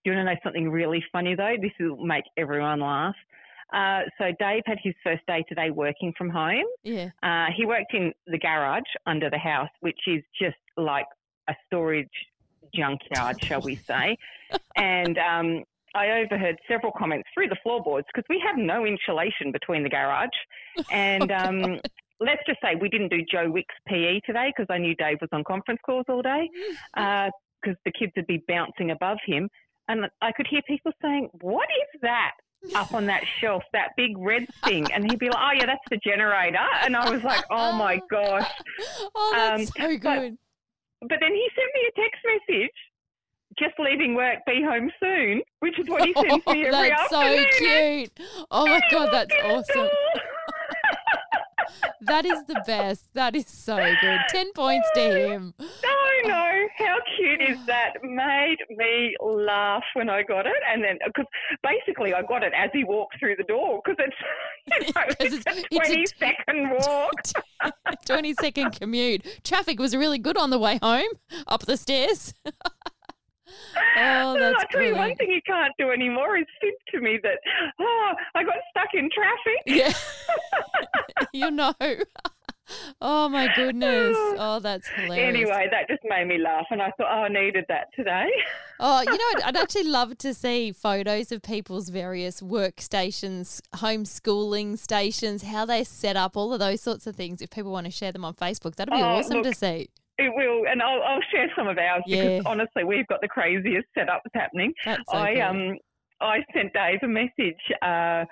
Do 0.03 0.12
you 0.12 0.15
want 0.15 0.27
to 0.27 0.33
know 0.33 0.39
something 0.43 0.69
really 0.69 1.03
funny 1.12 1.36
though? 1.36 1.55
This 1.59 1.71
will 1.79 1.98
make 1.98 2.24
everyone 2.38 2.79
laugh. 2.79 3.15
Uh, 3.74 4.01
so 4.17 4.25
Dave 4.39 4.63
had 4.65 4.77
his 4.83 4.93
first 5.03 5.25
day 5.27 5.43
today 5.48 5.69
working 5.69 6.13
from 6.17 6.29
home. 6.29 6.65
Yeah. 6.83 7.09
Uh, 7.21 7.48
he 7.55 7.65
worked 7.65 7.93
in 7.93 8.13
the 8.27 8.38
garage 8.38 8.81
under 9.05 9.29
the 9.29 9.38
house, 9.38 9.69
which 9.81 10.00
is 10.07 10.24
just 10.39 10.57
like 10.77 11.05
a 11.48 11.55
storage 11.67 12.07
junkyard, 12.74 13.43
shall 13.43 13.62
we 13.62 13.75
say. 13.75 14.17
and 14.75 15.17
um, 15.17 15.63
I 15.96 16.22
overheard 16.22 16.58
several 16.67 16.91
comments 16.98 17.27
through 17.34 17.50
the 17.50 17.58
floorboards 17.63 18.08
because 18.13 18.25
we 18.29 18.41
have 18.46 18.58
no 18.58 18.86
insulation 18.86 19.51
between 19.51 19.84
the 19.84 19.89
garage. 19.89 20.29
And 20.91 21.29
um, 21.31 21.79
let's 22.19 22.41
just 22.46 22.60
say 22.62 22.75
we 22.79 22.89
didn't 22.89 23.10
do 23.10 23.19
Joe 23.29 23.50
Wicks 23.50 23.75
PE 23.88 24.22
today 24.25 24.53
because 24.55 24.67
I 24.69 24.77
knew 24.77 24.96
Dave 24.96 25.17
was 25.19 25.29
on 25.34 25.43
conference 25.43 25.79
calls 25.86 26.05
all 26.08 26.22
day 26.22 26.48
because 26.93 27.31
uh, 27.67 27.84
the 27.86 27.91
kids 27.91 28.13
would 28.15 28.27
be 28.27 28.43
bouncing 28.48 28.91
above 28.91 29.17
him. 29.25 29.50
And 29.89 30.05
I 30.22 30.31
could 30.31 30.48
hear 30.50 30.62
people 30.67 30.91
saying, 31.01 31.29
What 31.41 31.67
is 31.93 32.01
that? 32.01 32.31
up 32.75 32.93
on 32.93 33.05
that 33.05 33.24
shelf, 33.39 33.63
that 33.74 33.89
big 33.96 34.17
red 34.17 34.46
thing. 34.65 34.91
And 34.91 35.10
he'd 35.10 35.19
be 35.19 35.29
like, 35.29 35.39
oh, 35.39 35.51
yeah, 35.55 35.65
that's 35.65 35.79
the 35.89 35.98
generator. 35.98 36.58
And 36.84 36.96
I 36.96 37.10
was 37.10 37.24
like, 37.24 37.43
oh 37.50 37.72
my 37.72 38.01
gosh. 38.12 38.51
Oh, 39.15 39.31
that's 39.34 39.62
um, 39.62 39.65
so 39.67 39.88
good. 39.98 40.38
But, 41.01 41.10
but 41.10 41.17
then 41.22 41.31
he 41.34 41.50
sent 41.55 41.69
me 41.74 41.88
a 41.88 42.01
text 42.01 42.22
message 42.25 42.75
just 43.58 43.74
leaving 43.79 44.15
work, 44.15 44.39
be 44.46 44.62
home 44.63 44.91
soon, 45.00 45.41
which 45.60 45.79
is 45.79 45.88
what 45.88 46.06
he 46.06 46.13
sends 46.13 46.32
me 46.32 46.41
oh, 46.46 46.51
every 46.51 46.72
that's 46.72 47.13
afternoon. 47.13 47.38
That's 47.38 47.58
so 47.58 47.65
cute. 47.65 48.20
Oh 48.51 48.68
my 48.68 48.82
God, 48.91 49.10
that's 49.12 49.36
awesome. 49.44 49.89
that 52.01 52.25
is 52.25 52.44
the 52.46 52.62
best. 52.65 53.13
That 53.13 53.36
is 53.36 53.48
so 53.48 53.77
good. 54.01 54.20
10 54.29 54.51
points 54.56 54.89
to 54.96 55.01
him. 55.01 55.53
No, 55.60 56.27
no. 56.27 56.68
How 56.77 56.98
cute 57.15 57.41
is 57.41 57.65
that? 57.65 57.94
Made 58.03 58.58
me 58.70 59.15
laugh 59.22 59.84
when 59.94 60.10
I 60.10 60.24
got 60.24 60.46
it. 60.46 60.53
And 60.72 60.84
then, 60.84 60.98
because 61.06 61.25
basically 61.63 62.13
I 62.13 62.22
got 62.22 62.44
it 62.44 62.53
as 62.56 62.70
he 62.74 62.84
walked 62.84 63.20
through 63.20 63.36
the 63.38 63.44
door 63.44 63.82
because 63.84 63.98
it's, 64.00 64.86
you 64.86 64.94
know, 64.94 65.08
it's, 65.20 65.36
it's, 65.36 65.48
a 65.48 65.75
20 65.75 66.01
it's 66.01 66.13
a 66.13 66.18
second 66.18 66.70
walk. 66.72 67.13
20 68.06 68.34
second 68.36 68.79
commute. 68.79 69.41
Traffic 69.44 69.79
was 69.79 69.96
really 69.96 70.20
good 70.20 70.38
on 70.38 70.50
the 70.50 70.60
way 70.60 70.79
home 70.82 71.10
up 71.48 71.65
the 71.65 71.77
stairs. 71.77 72.34
Oh, 73.98 74.38
that's 74.39 74.60
I'll 74.60 74.68
tell 74.72 74.82
you 74.82 74.96
one 74.96 75.15
thing 75.15 75.32
you 75.32 75.41
can't 75.46 75.74
do 75.77 75.91
anymore 75.91 76.38
is 76.38 76.46
think 76.62 76.75
to 76.91 77.01
me 77.01 77.20
that, 77.24 77.39
oh, 77.79 78.13
I 78.36 78.44
got 78.44 78.56
stuck 78.70 78.89
in 78.94 79.10
traffic. 79.13 79.63
Yeah. 79.65 79.94
you 81.34 81.51
know. 81.51 81.74
Oh 83.01 83.29
my 83.29 83.50
goodness. 83.56 84.15
Oh. 84.15 84.36
oh, 84.38 84.60
that's 84.60 84.88
hilarious. 84.89 85.27
Anyway, 85.27 85.68
that 85.72 85.88
just 85.88 86.01
made 86.03 86.27
me 86.27 86.38
laugh 86.38 86.68
and 86.70 86.82
I 86.82 86.91
thought, 86.91 87.08
oh, 87.12 87.24
I 87.24 87.27
needed 87.27 87.65
that 87.68 87.88
today. 87.96 88.29
oh, 88.79 89.01
you 89.01 89.12
know, 89.12 89.46
I'd 89.46 89.58
actually 89.58 89.86
love 89.86 90.18
to 90.20 90.34
see 90.34 90.72
photos 90.72 91.32
of 91.32 91.41
people's 91.41 91.89
various 91.89 92.41
workstations, 92.41 93.62
homeschooling 93.75 94.77
stations, 94.77 95.44
how 95.44 95.65
they 95.65 95.84
set 95.84 96.15
up, 96.15 96.38
all 96.38 96.53
of 96.53 96.60
those 96.60 96.82
sorts 96.82 97.08
of 97.08 97.15
things. 97.15 97.41
If 97.41 97.50
people 97.50 97.72
want 97.72 97.86
to 97.86 97.91
share 97.91 98.12
them 98.12 98.25
on 98.25 98.34
Facebook, 98.36 98.75
that'd 98.75 98.94
be 98.94 99.01
oh, 99.01 99.18
awesome 99.18 99.38
look, 99.38 99.53
to 99.53 99.56
see. 99.56 99.89
It 100.20 100.34
will, 100.36 100.68
and 100.70 100.82
I'll, 100.82 101.02
I'll 101.02 101.22
share 101.32 101.50
some 101.56 101.68
of 101.68 101.78
ours 101.78 102.04
yeah. 102.06 102.24
because 102.24 102.46
honestly, 102.46 102.84
we've 102.84 103.08
got 103.08 103.22
the 103.22 103.28
craziest 103.28 103.88
setups 103.98 104.30
happening. 104.34 104.74
That's 104.84 105.02
so 105.10 105.18
I 105.18 105.40
um 105.40 105.78
I 106.22 106.40
sent 106.54 106.74
Dave 106.74 107.00
a 107.04 107.08
message. 107.08 107.62
Uh, 107.82 108.26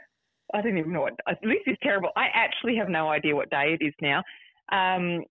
I 0.53 0.61
don't 0.61 0.77
even 0.77 0.91
know 0.91 1.01
what 1.01 1.13
this 1.41 1.63
is 1.65 1.77
terrible. 1.81 2.09
I 2.15 2.27
actually 2.33 2.75
have 2.75 2.89
no 2.89 3.09
idea 3.09 3.35
what 3.35 3.49
day 3.49 3.77
it 3.79 3.83
is 3.83 3.93
now. 4.01 4.23
Um, 4.71 5.23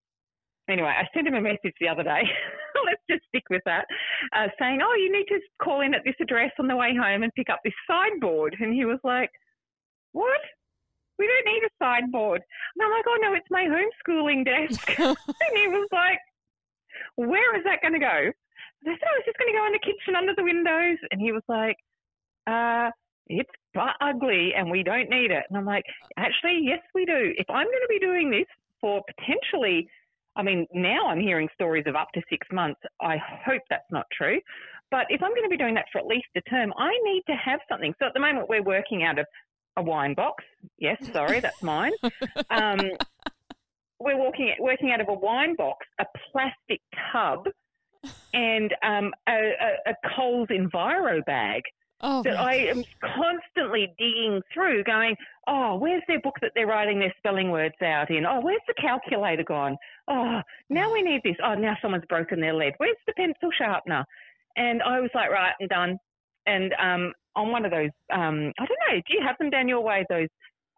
anyway, 0.69 0.93
I 0.97 1.07
sent 1.15 1.27
him 1.27 1.35
a 1.35 1.41
message 1.41 1.75
the 1.81 1.89
other 1.89 2.03
day. 2.03 2.23
Let's 2.87 3.03
just 3.11 3.25
stick 3.29 3.45
with 3.51 3.63
that, 3.67 3.87
uh, 4.35 4.49
saying, 4.59 4.81
"Oh, 4.83 4.95
you 4.95 5.13
need 5.13 5.27
to 5.29 5.41
call 5.63 5.83
in 5.83 5.95
at 5.95 6.05
this 6.05 6.17
address 6.21 6.53
on 6.59 6.69
the 6.69 6.77
way 6.77 6.95
home 6.97 7.23
and 7.23 7.35
pick 7.35 7.51
up 7.51 7.61
this 7.65 7.75
sideboard." 7.87 8.57
And 8.61 8.73
he 8.73 8.85
was 8.85 8.99
like, 9.05 9.31
"What?" 10.13 10.41
We 11.19 11.27
don't 11.27 11.55
need 11.55 11.63
a 11.65 11.71
sideboard. 11.83 12.43
And 12.75 12.85
I'm 12.85 12.91
like, 12.91 13.05
oh 13.09 13.19
no, 13.23 13.33
it's 13.33 13.51
my 13.51 13.65
homeschooling 13.65 14.45
desk. 14.45 14.87
and 14.99 15.17
he 15.55 15.67
was 15.69 15.89
like, 15.91 16.19
where 17.17 17.57
is 17.57 17.65
that 17.65 17.83
going 17.83 17.95
to 17.95 18.01
go? 18.01 18.33
And 18.85 18.87
I 18.87 18.95
said, 18.95 19.09
oh, 19.09 19.17
it's 19.19 19.27
just 19.27 19.39
going 19.39 19.53
to 19.53 19.59
go 19.59 19.67
in 19.67 19.73
the 19.73 19.85
kitchen 19.85 20.17
under 20.17 20.35
the 20.37 20.45
windows. 20.45 20.99
And 21.11 21.21
he 21.21 21.33
was 21.33 21.43
like, 21.49 21.77
uh, 22.47 22.91
it's 23.27 23.51
but 23.75 23.97
ugly 24.01 24.53
and 24.57 24.71
we 24.71 24.83
don't 24.83 25.11
need 25.11 25.31
it. 25.31 25.45
And 25.49 25.59
I'm 25.59 25.67
like, 25.67 25.85
actually, 26.17 26.61
yes, 26.63 26.81
we 26.95 27.05
do. 27.05 27.35
If 27.37 27.49
I'm 27.51 27.67
going 27.67 27.85
to 27.85 27.89
be 27.89 27.99
doing 27.99 28.31
this 28.31 28.47
for 28.81 29.03
potentially, 29.17 29.89
I 30.37 30.43
mean, 30.43 30.67
now 30.73 31.09
I'm 31.09 31.21
hearing 31.21 31.49
stories 31.55 31.85
of 31.87 31.97
up 31.97 32.09
to 32.15 32.23
six 32.31 32.47
months. 32.53 32.81
I 33.01 33.17
hope 33.45 33.63
that's 33.69 33.91
not 33.91 34.07
true. 34.17 34.41
But 34.91 35.07
if 35.09 35.23
I'm 35.23 35.31
going 35.31 35.43
to 35.43 35.51
be 35.51 35.57
doing 35.57 35.75
that 35.75 35.87
for 35.91 35.99
at 35.99 36.07
least 36.07 36.27
a 36.37 36.41
term, 36.43 36.73
I 36.79 36.91
need 37.05 37.23
to 37.27 37.35
have 37.35 37.61
something. 37.69 37.93
So 37.99 38.07
at 38.07 38.15
the 38.15 38.21
moment, 38.21 38.49
we're 38.49 38.63
working 38.63 39.03
out 39.03 39.19
of 39.19 39.27
a 39.77 39.83
wine 39.83 40.15
box. 40.15 40.45
Yes, 40.79 40.99
sorry, 41.13 41.41
that's 41.41 41.63
mine. 41.63 41.93
Um, 42.51 42.91
we're 44.01 44.19
walking 44.19 44.53
working 44.61 44.91
out 44.91 45.01
of 45.01 45.09
a 45.09 45.15
wine 45.15 45.57
box, 45.57 45.87
a 46.01 46.05
plastic 46.33 46.81
tub, 47.13 47.47
and 48.35 48.75
um, 48.83 49.13
a, 49.29 49.33
a, 49.33 49.91
a 49.91 49.95
Coles 50.17 50.49
Enviro 50.49 51.25
bag 51.25 51.63
Oh, 52.03 52.23
that 52.25 52.39
I 52.39 52.57
am 52.57 52.85
constantly 53.01 53.95
digging 53.99 54.43
through, 54.53 54.85
going, 54.85 55.17
oh, 55.47 55.77
where's 55.77 56.03
their 56.07 56.21
book 56.21 56.35
that 56.43 56.53
they're 56.55 56.67
writing 56.67 56.99
their 56.99 57.15
spelling 57.17 57.51
words 57.51 57.75
out 57.83 58.11
in? 58.11 58.27
Oh, 58.27 58.41
where's 58.41 58.61
the 58.67 58.75
calculator 58.75 59.45
gone? 59.45 59.79
Oh, 60.07 60.41
now 60.69 60.93
we 60.93 61.01
need 61.01 61.23
this. 61.25 61.37
Oh, 61.43 61.55
now 61.55 61.75
someone's 61.81 62.05
broken 62.07 62.39
their 62.39 62.53
lead. 62.53 62.75
Where's 62.77 62.97
the 63.07 63.15
pencil 63.15 63.49
sharpener? 63.57 64.05
And 64.57 64.83
I 64.83 65.01
was 65.01 65.11
like, 65.15 65.31
right, 65.31 65.55
I'm 65.59 65.69
done. 65.69 65.99
And 66.45 66.75
um, 66.75 67.13
on 67.35 67.51
one 67.51 67.65
of 67.65 67.71
those, 67.71 67.91
um, 68.13 68.53
I 68.59 68.67
don't 68.67 68.79
know, 68.91 68.97
do 68.97 69.15
you 69.17 69.23
have 69.27 69.39
them 69.39 69.49
down 69.49 69.67
your 69.67 69.81
way? 69.81 70.05
Those 70.11 70.29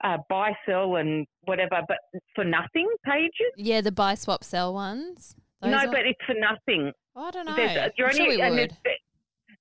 uh, 0.05 0.19
buy, 0.28 0.52
sell, 0.67 0.97
and 0.97 1.26
whatever, 1.45 1.81
but 1.87 1.99
for 2.35 2.45
nothing 2.45 2.88
pages? 3.05 3.52
Yeah, 3.57 3.81
the 3.81 3.93
buy, 3.93 4.14
swap, 4.14 4.45
sell 4.45 4.73
ones. 4.73 5.35
Those 5.61 5.73
no, 5.73 5.78
are- 5.78 5.90
but 5.90 6.07
it's 6.07 6.21
for 6.26 6.35
nothing. 6.35 6.93
Oh, 7.17 7.25
I 7.26 7.31
don't 7.31 7.47
know. 7.47 7.57
There's- 7.57 7.93
you're 7.99 8.09
I'm 8.09 8.17
sure 8.17 8.28
we 8.28 8.37
would. 8.37 8.76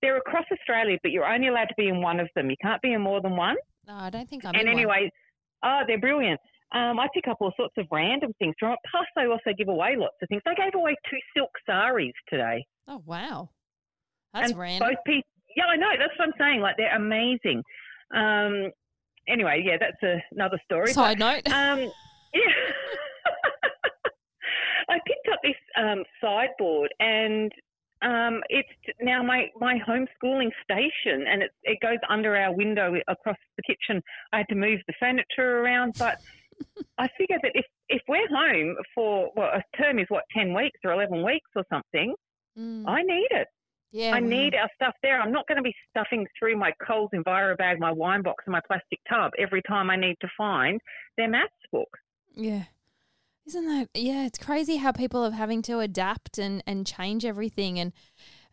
they're 0.02 0.18
across 0.18 0.46
Australia, 0.52 0.98
but 1.02 1.12
you're 1.12 1.26
only 1.26 1.48
allowed 1.48 1.70
to 1.70 1.76
be 1.78 1.88
in 1.88 2.02
one 2.02 2.20
of 2.20 2.30
them. 2.36 2.50
You 2.50 2.58
can't 2.62 2.82
be 2.82 2.94
in 2.94 3.02
more 3.02 3.22
than 3.22 3.36
one. 3.36 3.56
No, 3.88 3.96
I 3.96 4.10
don't 4.10 4.30
think 4.30 4.46
I'm 4.46 4.54
and 4.54 4.62
in 4.62 4.68
one. 4.68 4.76
anyway, 4.76 5.12
oh, 5.64 5.82
they're 5.88 6.00
brilliant. 6.00 6.40
Um, 6.74 7.00
I 7.00 7.08
pick 7.14 7.28
up 7.28 7.38
all 7.40 7.54
sorts 7.56 7.74
of 7.78 7.88
random 7.92 8.34
things 8.40 8.54
from 8.60 8.74
it. 8.74 8.80
Plus, 8.92 9.06
they 9.16 9.26
also 9.26 9.56
give 9.58 9.70
away 9.70 9.96
lots 9.96 10.16
of 10.22 10.28
things. 10.28 10.42
They 10.46 10.54
gave 10.54 10.76
away 10.76 10.96
two 11.10 11.18
silk 11.36 11.50
saris 11.66 12.12
today. 12.30 12.66
Oh, 12.88 13.02
wow. 13.06 13.50
That's 14.34 14.52
and 14.52 14.60
random. 14.60 14.90
Both 14.90 14.98
pieces. 15.06 15.24
Yeah, 15.56 15.66
I 15.66 15.78
know. 15.78 15.90
That's 15.98 16.12
what 16.20 16.28
I'm 16.28 16.34
saying. 16.38 16.60
Like 16.60 16.76
they're 16.78 16.96
amazing. 16.96 17.64
Um, 18.14 18.72
anyway, 19.28 19.64
yeah, 19.66 19.78
that's 19.80 20.02
a, 20.04 20.24
another 20.32 20.60
story. 20.66 20.94
Side 20.94 21.20
note. 21.20 21.48
Um, 21.48 21.92
yeah. 22.34 22.40
I 24.90 25.00
picked 25.06 25.28
up 25.32 25.40
this 25.44 25.56
um, 25.78 26.04
sideboard 26.22 26.94
and 27.00 27.52
um, 28.02 28.42
it's 28.50 28.70
now 29.02 29.22
my, 29.22 29.48
my 29.60 29.80
homeschooling 29.88 30.50
station 30.64 31.26
and 31.28 31.44
it, 31.44 31.52
it 31.64 31.80
goes 31.82 31.98
under 32.10 32.36
our 32.36 32.56
window 32.56 32.94
across 33.08 33.38
the 33.58 33.64
kitchen. 33.64 34.02
I 34.32 34.38
had 34.38 34.48
to 34.50 34.56
move 34.56 34.80
the 34.88 34.94
furniture 35.00 35.62
around, 35.62 35.96
but 35.98 36.20
I 36.98 37.08
figure 37.18 37.38
that 37.44 37.52
if, 37.54 37.66
if 37.90 38.02
we're 38.08 38.28
home 38.30 38.78
for, 38.96 39.30
well, 39.36 39.52
a 39.54 39.62
term 39.82 40.00
is 40.00 40.06
what, 40.10 40.24
10 40.36 40.54
weeks 40.54 40.80
or 40.86 40.94
11 40.94 41.24
weeks 41.24 41.50
or 41.56 41.64
something, 41.70 42.16
Mm. 42.58 42.84
I 42.88 43.04
need 43.04 43.28
it. 43.32 43.48
Yeah, 43.92 44.16
I 44.16 44.22
wow. 44.22 44.28
need 44.28 44.56
our 44.56 44.70
stuff 44.76 44.96
there. 45.02 45.20
I'm 45.20 45.32
not 45.32 45.48
going 45.48 45.58
to 45.58 45.64
be 45.64 45.76
stuffing 45.90 46.26
through 46.38 46.58
my 46.58 46.72
Coles 46.86 47.10
Enviro 47.14 47.58
bag, 47.58 47.80
my 47.80 47.92
wine 47.92 48.22
box, 48.22 48.44
and 48.46 48.54
my 48.54 48.62
plastic 48.68 49.00
tub 49.10 49.32
every 49.40 49.62
time 49.64 49.90
I 49.90 49.96
need 49.96 50.18
to 50.22 50.28
find 50.38 50.82
their 51.18 51.30
maths 51.30 51.54
book. 51.72 51.90
Yeah. 52.36 52.64
Isn't 53.48 53.66
that 53.66 53.88
yeah, 53.94 54.26
it's 54.26 54.38
crazy 54.38 54.76
how 54.76 54.92
people 54.92 55.24
are 55.24 55.32
having 55.32 55.62
to 55.64 55.80
adapt 55.80 56.38
and 56.38 56.62
and 56.68 56.86
change 56.86 57.24
everything 57.24 57.80
and 57.80 57.94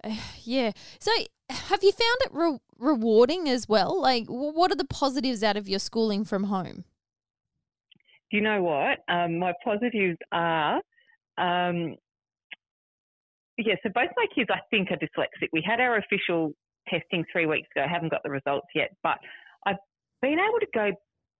uh, 0.04 0.14
yeah. 0.44 0.70
So 1.00 1.10
have 1.50 1.82
you 1.82 1.90
found 1.90 2.18
it 2.20 2.30
re- 2.32 2.60
rewarding 2.78 3.48
as 3.48 3.68
well? 3.68 4.00
Like 4.00 4.26
what 4.28 4.70
are 4.70 4.76
the 4.76 4.84
positives 4.84 5.42
out 5.42 5.56
of 5.56 5.68
your 5.68 5.80
schooling 5.80 6.24
from 6.24 6.44
home? 6.44 6.84
Do 8.30 8.38
you 8.38 8.42
know 8.42 8.62
what? 8.62 8.98
Um, 9.08 9.38
my 9.38 9.52
positives 9.62 10.18
are, 10.32 10.80
um, 11.38 11.96
yeah, 13.58 13.74
so 13.82 13.90
both 13.94 14.10
my 14.16 14.26
kids, 14.34 14.50
I 14.52 14.60
think, 14.70 14.90
are 14.90 14.96
dyslexic. 14.96 15.48
We 15.52 15.62
had 15.64 15.80
our 15.80 15.98
official 15.98 16.52
testing 16.88 17.24
three 17.32 17.46
weeks 17.46 17.68
ago. 17.74 17.84
I 17.84 17.88
haven't 17.88 18.10
got 18.10 18.22
the 18.22 18.30
results 18.30 18.66
yet, 18.74 18.90
but 19.02 19.18
I've 19.66 19.76
been 20.22 20.38
able 20.38 20.60
to 20.60 20.66
go 20.74 20.90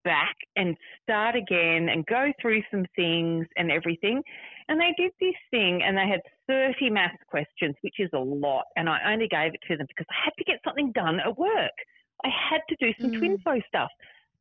back 0.04 0.37
and 0.56 0.76
start 1.02 1.35
again 1.35 1.88
and 1.88 2.04
go 2.06 2.30
through 2.40 2.62
some 2.71 2.85
things 2.94 3.47
and 3.56 3.71
everything. 3.71 4.23
And 4.68 4.80
they 4.80 4.94
did 4.97 5.11
this 5.21 5.35
thing 5.50 5.83
and 5.83 5.97
they 5.97 6.06
had 6.06 6.21
30 6.47 6.90
math 6.90 7.16
questions, 7.28 7.75
which 7.83 7.99
is 7.99 8.11
a 8.14 8.18
lot. 8.18 8.64
And 8.76 8.88
I 8.88 9.12
only 9.12 9.28
gave 9.28 9.54
it 9.54 9.61
to 9.68 9.76
them 9.76 9.87
because 9.88 10.06
I 10.11 10.25
had 10.25 10.33
to 10.38 10.44
get 10.44 10.61
something 10.64 10.92
done 10.92 11.21
at 11.21 11.37
work. 11.37 11.76
I 12.25 12.28
had 12.28 12.61
to 12.68 12.76
do 12.80 12.92
some 13.00 13.11
Mm. 13.11 13.21
Twinfo 13.21 13.62
stuff. 13.66 13.90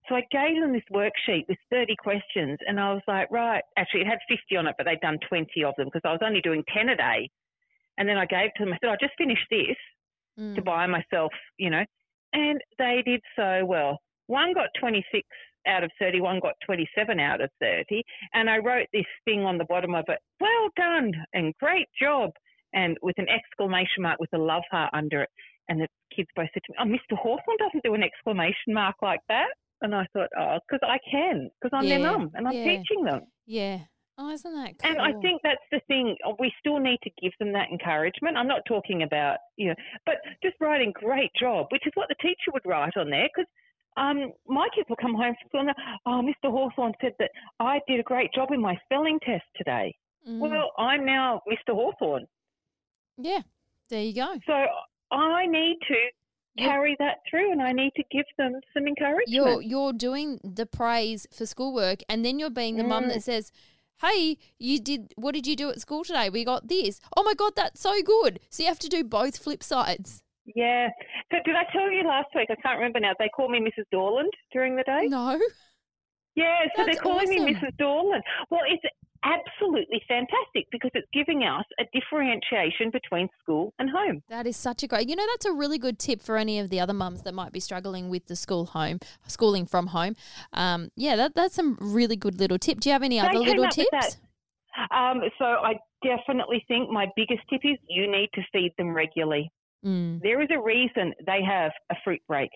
So 0.09 0.15
I 0.15 0.23
gave 0.31 0.61
them 0.61 0.73
this 0.73 0.83
worksheet 0.91 1.47
with 1.47 1.57
30 1.71 1.95
questions 1.95 2.59
and 2.67 2.79
I 2.79 2.93
was 2.93 3.01
like, 3.07 3.31
right, 3.31 3.63
actually 3.77 4.01
it 4.01 4.07
had 4.07 4.19
50 4.27 4.57
on 4.57 4.67
it, 4.67 4.75
but 4.77 4.85
they'd 4.85 4.99
done 4.99 5.17
20 5.29 5.63
of 5.63 5.73
them 5.77 5.87
because 5.87 6.01
I 6.03 6.11
was 6.11 6.19
only 6.21 6.41
doing 6.41 6.63
10 6.73 6.89
a 6.89 6.97
day. 6.97 7.29
And 7.97 8.07
then 8.09 8.17
I 8.17 8.25
gave 8.25 8.53
to 8.55 8.65
them, 8.65 8.73
I 8.73 8.77
said, 8.81 8.89
I 8.89 8.97
just 8.99 9.13
finished 9.17 9.45
this 9.49 9.77
to 10.55 10.61
Mm. 10.61 10.65
buy 10.65 10.87
myself, 10.87 11.31
you 11.57 11.69
know, 11.69 11.85
and 12.33 12.59
they 12.79 13.03
did 13.05 13.21
so 13.35 13.63
well. 13.65 13.99
One 14.27 14.53
got 14.53 14.69
26 14.79 15.27
out 15.67 15.83
of 15.83 15.91
30, 15.99 16.21
one 16.21 16.39
got 16.39 16.55
27 16.65 17.19
out 17.19 17.39
of 17.41 17.49
30. 17.61 18.03
And 18.33 18.49
I 18.49 18.57
wrote 18.57 18.87
this 18.91 19.05
thing 19.25 19.41
on 19.41 19.57
the 19.57 19.65
bottom 19.65 19.93
of 19.93 20.05
it, 20.07 20.19
well 20.39 20.69
done 20.75 21.11
and 21.33 21.53
great 21.59 21.87
job. 22.01 22.31
And 22.73 22.97
with 23.03 23.17
an 23.19 23.27
exclamation 23.29 24.01
mark 24.01 24.19
with 24.19 24.33
a 24.33 24.37
love 24.39 24.63
heart 24.71 24.89
under 24.93 25.21
it. 25.21 25.29
And 25.69 25.79
the 25.79 25.87
kids 26.15 26.29
both 26.35 26.49
said 26.53 26.63
to 26.65 26.71
me, 26.71 26.77
oh, 26.79 27.13
Mr. 27.13 27.15
Hawthorne 27.17 27.57
doesn't 27.59 27.83
do 27.83 27.93
an 27.93 28.01
exclamation 28.03 28.73
mark 28.73 28.95
like 29.03 29.21
that. 29.29 29.49
And 29.81 29.93
I 29.93 30.07
thought, 30.13 30.29
oh, 30.39 30.57
because 30.67 30.81
I 30.81 30.97
can, 31.09 31.51
because 31.61 31.77
I'm 31.77 31.87
their 31.87 31.99
Yeah, 31.99 32.11
mum 32.11 32.31
and 32.33 32.47
I'm 32.47 32.55
yeah. 32.55 32.63
teaching 32.63 33.03
them. 33.03 33.21
Yeah. 33.45 33.79
Oh, 34.17 34.29
isn't 34.29 34.53
that 34.53 34.77
cool? 34.77 34.91
And 34.91 35.01
I 35.01 35.19
think 35.21 35.41
that's 35.43 35.63
the 35.71 35.79
thing. 35.87 36.15
uh, 36.25 36.33
We 36.39 36.53
still 36.59 36.77
need 36.79 36.99
to 37.03 37.09
give 37.21 37.31
them 37.39 37.51
that 37.53 37.69
encouragement. 37.71 38.37
I'm 38.37 38.47
not 38.47 38.61
talking 38.67 39.01
about, 39.03 39.37
you 39.57 39.69
know, 39.69 39.75
but 40.05 40.15
just 40.43 40.55
writing 40.61 40.91
great 40.93 41.31
job, 41.39 41.67
which 41.71 41.85
is 41.87 41.91
what 41.95 42.09
the 42.09 42.15
teacher 42.21 42.51
would 42.53 42.61
write 42.65 42.95
on 42.95 43.09
there. 43.09 43.27
Because 43.35 43.49
um, 43.97 44.31
my 44.47 44.67
kids 44.75 44.87
will 44.87 44.97
come 44.97 45.15
home 45.15 45.33
from 45.41 45.47
school 45.49 45.59
and 45.61 45.69
they're, 45.69 45.85
oh, 46.05 46.21
Mr. 46.21 46.51
Hawthorne 46.51 46.93
said 47.01 47.13
that 47.19 47.31
I 47.59 47.79
did 47.87 47.99
a 47.99 48.03
great 48.03 48.31
job 48.33 48.51
in 48.51 48.61
my 48.61 48.77
spelling 48.85 49.19
test 49.25 49.45
today. 49.55 49.95
Mm. 50.29 50.39
Well, 50.39 50.71
I'm 50.77 51.05
now 51.05 51.41
Mr. 51.51 51.73
Hawthorne. 51.73 52.25
yeah. 53.17 53.41
There 53.89 54.01
you 54.01 54.13
go. 54.15 54.33
So 54.47 54.53
I 55.11 55.45
need 55.45 55.77
to 55.87 55.95
carry 56.63 56.95
that 56.99 57.17
through 57.29 57.51
and 57.51 57.61
I 57.61 57.71
need 57.73 57.91
to 57.97 58.03
give 58.11 58.25
them 58.37 58.53
some 58.73 58.87
encouragement. 58.87 59.27
You're 59.29 59.61
you're 59.61 59.93
doing 59.93 60.39
the 60.43 60.65
praise 60.65 61.27
for 61.31 61.45
schoolwork, 61.45 61.99
and 62.09 62.23
then 62.23 62.39
you're 62.39 62.49
being 62.49 62.77
the 62.77 62.83
mum 62.85 63.03
Mm. 63.05 63.07
that 63.09 63.23
says, 63.23 63.51
"Hey, 64.01 64.37
you 64.59 64.79
did. 64.79 65.13
What 65.15 65.33
did 65.33 65.47
you 65.47 65.55
do 65.55 65.69
at 65.69 65.79
school 65.81 66.03
today? 66.03 66.29
We 66.29 66.43
got 66.43 66.67
this. 66.67 66.99
Oh 67.15 67.23
my 67.23 67.33
god, 67.33 67.53
that's 67.55 67.81
so 67.81 68.01
good." 68.01 68.39
So 68.49 68.63
you 68.63 68.69
have 68.69 68.79
to 68.79 68.89
do 68.89 69.03
both 69.03 69.37
flip 69.37 69.63
sides. 69.63 70.23
yeah. 70.55 70.89
So 71.31 71.37
did 71.45 71.55
I 71.55 71.63
tell 71.71 71.89
you 71.89 72.03
last 72.03 72.27
week? 72.35 72.49
I 72.51 72.55
can't 72.61 72.77
remember 72.77 72.99
now. 72.99 73.13
They 73.17 73.29
call 73.29 73.49
me 73.49 73.59
Mrs. 73.59 73.85
Dorland 73.93 74.29
during 74.51 74.75
the 74.75 74.83
day. 74.83 75.07
No. 75.07 75.39
Yeah, 76.35 76.59
so 76.75 76.83
That's 76.83 76.97
they're 76.97 77.01
calling 77.03 77.29
me. 77.29 77.53
Mrs. 77.53 77.75
Dorland. 77.79 78.21
Well, 78.49 78.61
it's 78.67 78.83
absolutely 79.23 80.01
fantastic 80.07 80.67
because 80.71 80.91
it's 80.93 81.07
giving 81.13 81.43
us 81.43 81.65
a 81.79 81.85
differentiation 81.93 82.91
between 82.91 83.29
school 83.41 83.73
and 83.79 83.89
home. 83.89 84.21
That 84.29 84.45
is 84.45 84.55
such 84.55 84.83
a 84.83 84.87
great. 84.87 85.09
You 85.09 85.15
know, 85.15 85.25
that's 85.33 85.45
a 85.45 85.53
really 85.53 85.77
good 85.77 85.99
tip 85.99 86.21
for 86.21 86.37
any 86.37 86.59
of 86.59 86.69
the 86.69 86.79
other 86.79 86.93
mums 86.93 87.23
that 87.23 87.33
might 87.33 87.51
be 87.51 87.59
struggling 87.59 88.09
with 88.09 88.27
the 88.27 88.35
school 88.35 88.65
home, 88.65 88.99
schooling 89.27 89.65
from 89.65 89.87
home. 89.87 90.15
Um, 90.53 90.89
yeah, 90.95 91.15
that 91.15 91.35
that's 91.35 91.55
some 91.55 91.77
really 91.79 92.15
good 92.15 92.39
little 92.39 92.57
tip. 92.57 92.79
Do 92.79 92.89
you 92.89 92.93
have 92.93 93.03
any 93.03 93.19
They 93.19 93.27
other 93.27 93.39
little 93.39 93.67
tips? 93.69 94.17
Um, 94.91 95.21
so 95.37 95.45
I 95.45 95.75
definitely 96.03 96.63
think 96.67 96.89
my 96.89 97.07
biggest 97.15 97.41
tip 97.49 97.61
is 97.63 97.77
you 97.87 98.09
need 98.11 98.29
to 98.33 98.41
feed 98.51 98.73
them 98.77 98.93
regularly. 98.93 99.51
Mm, 99.85 100.21
There 100.21 100.41
is 100.41 100.49
a 100.51 100.59
reason 100.61 101.13
they 101.25 101.41
have 101.43 101.71
a 101.91 101.95
fruit 102.03 102.21
break. 102.27 102.49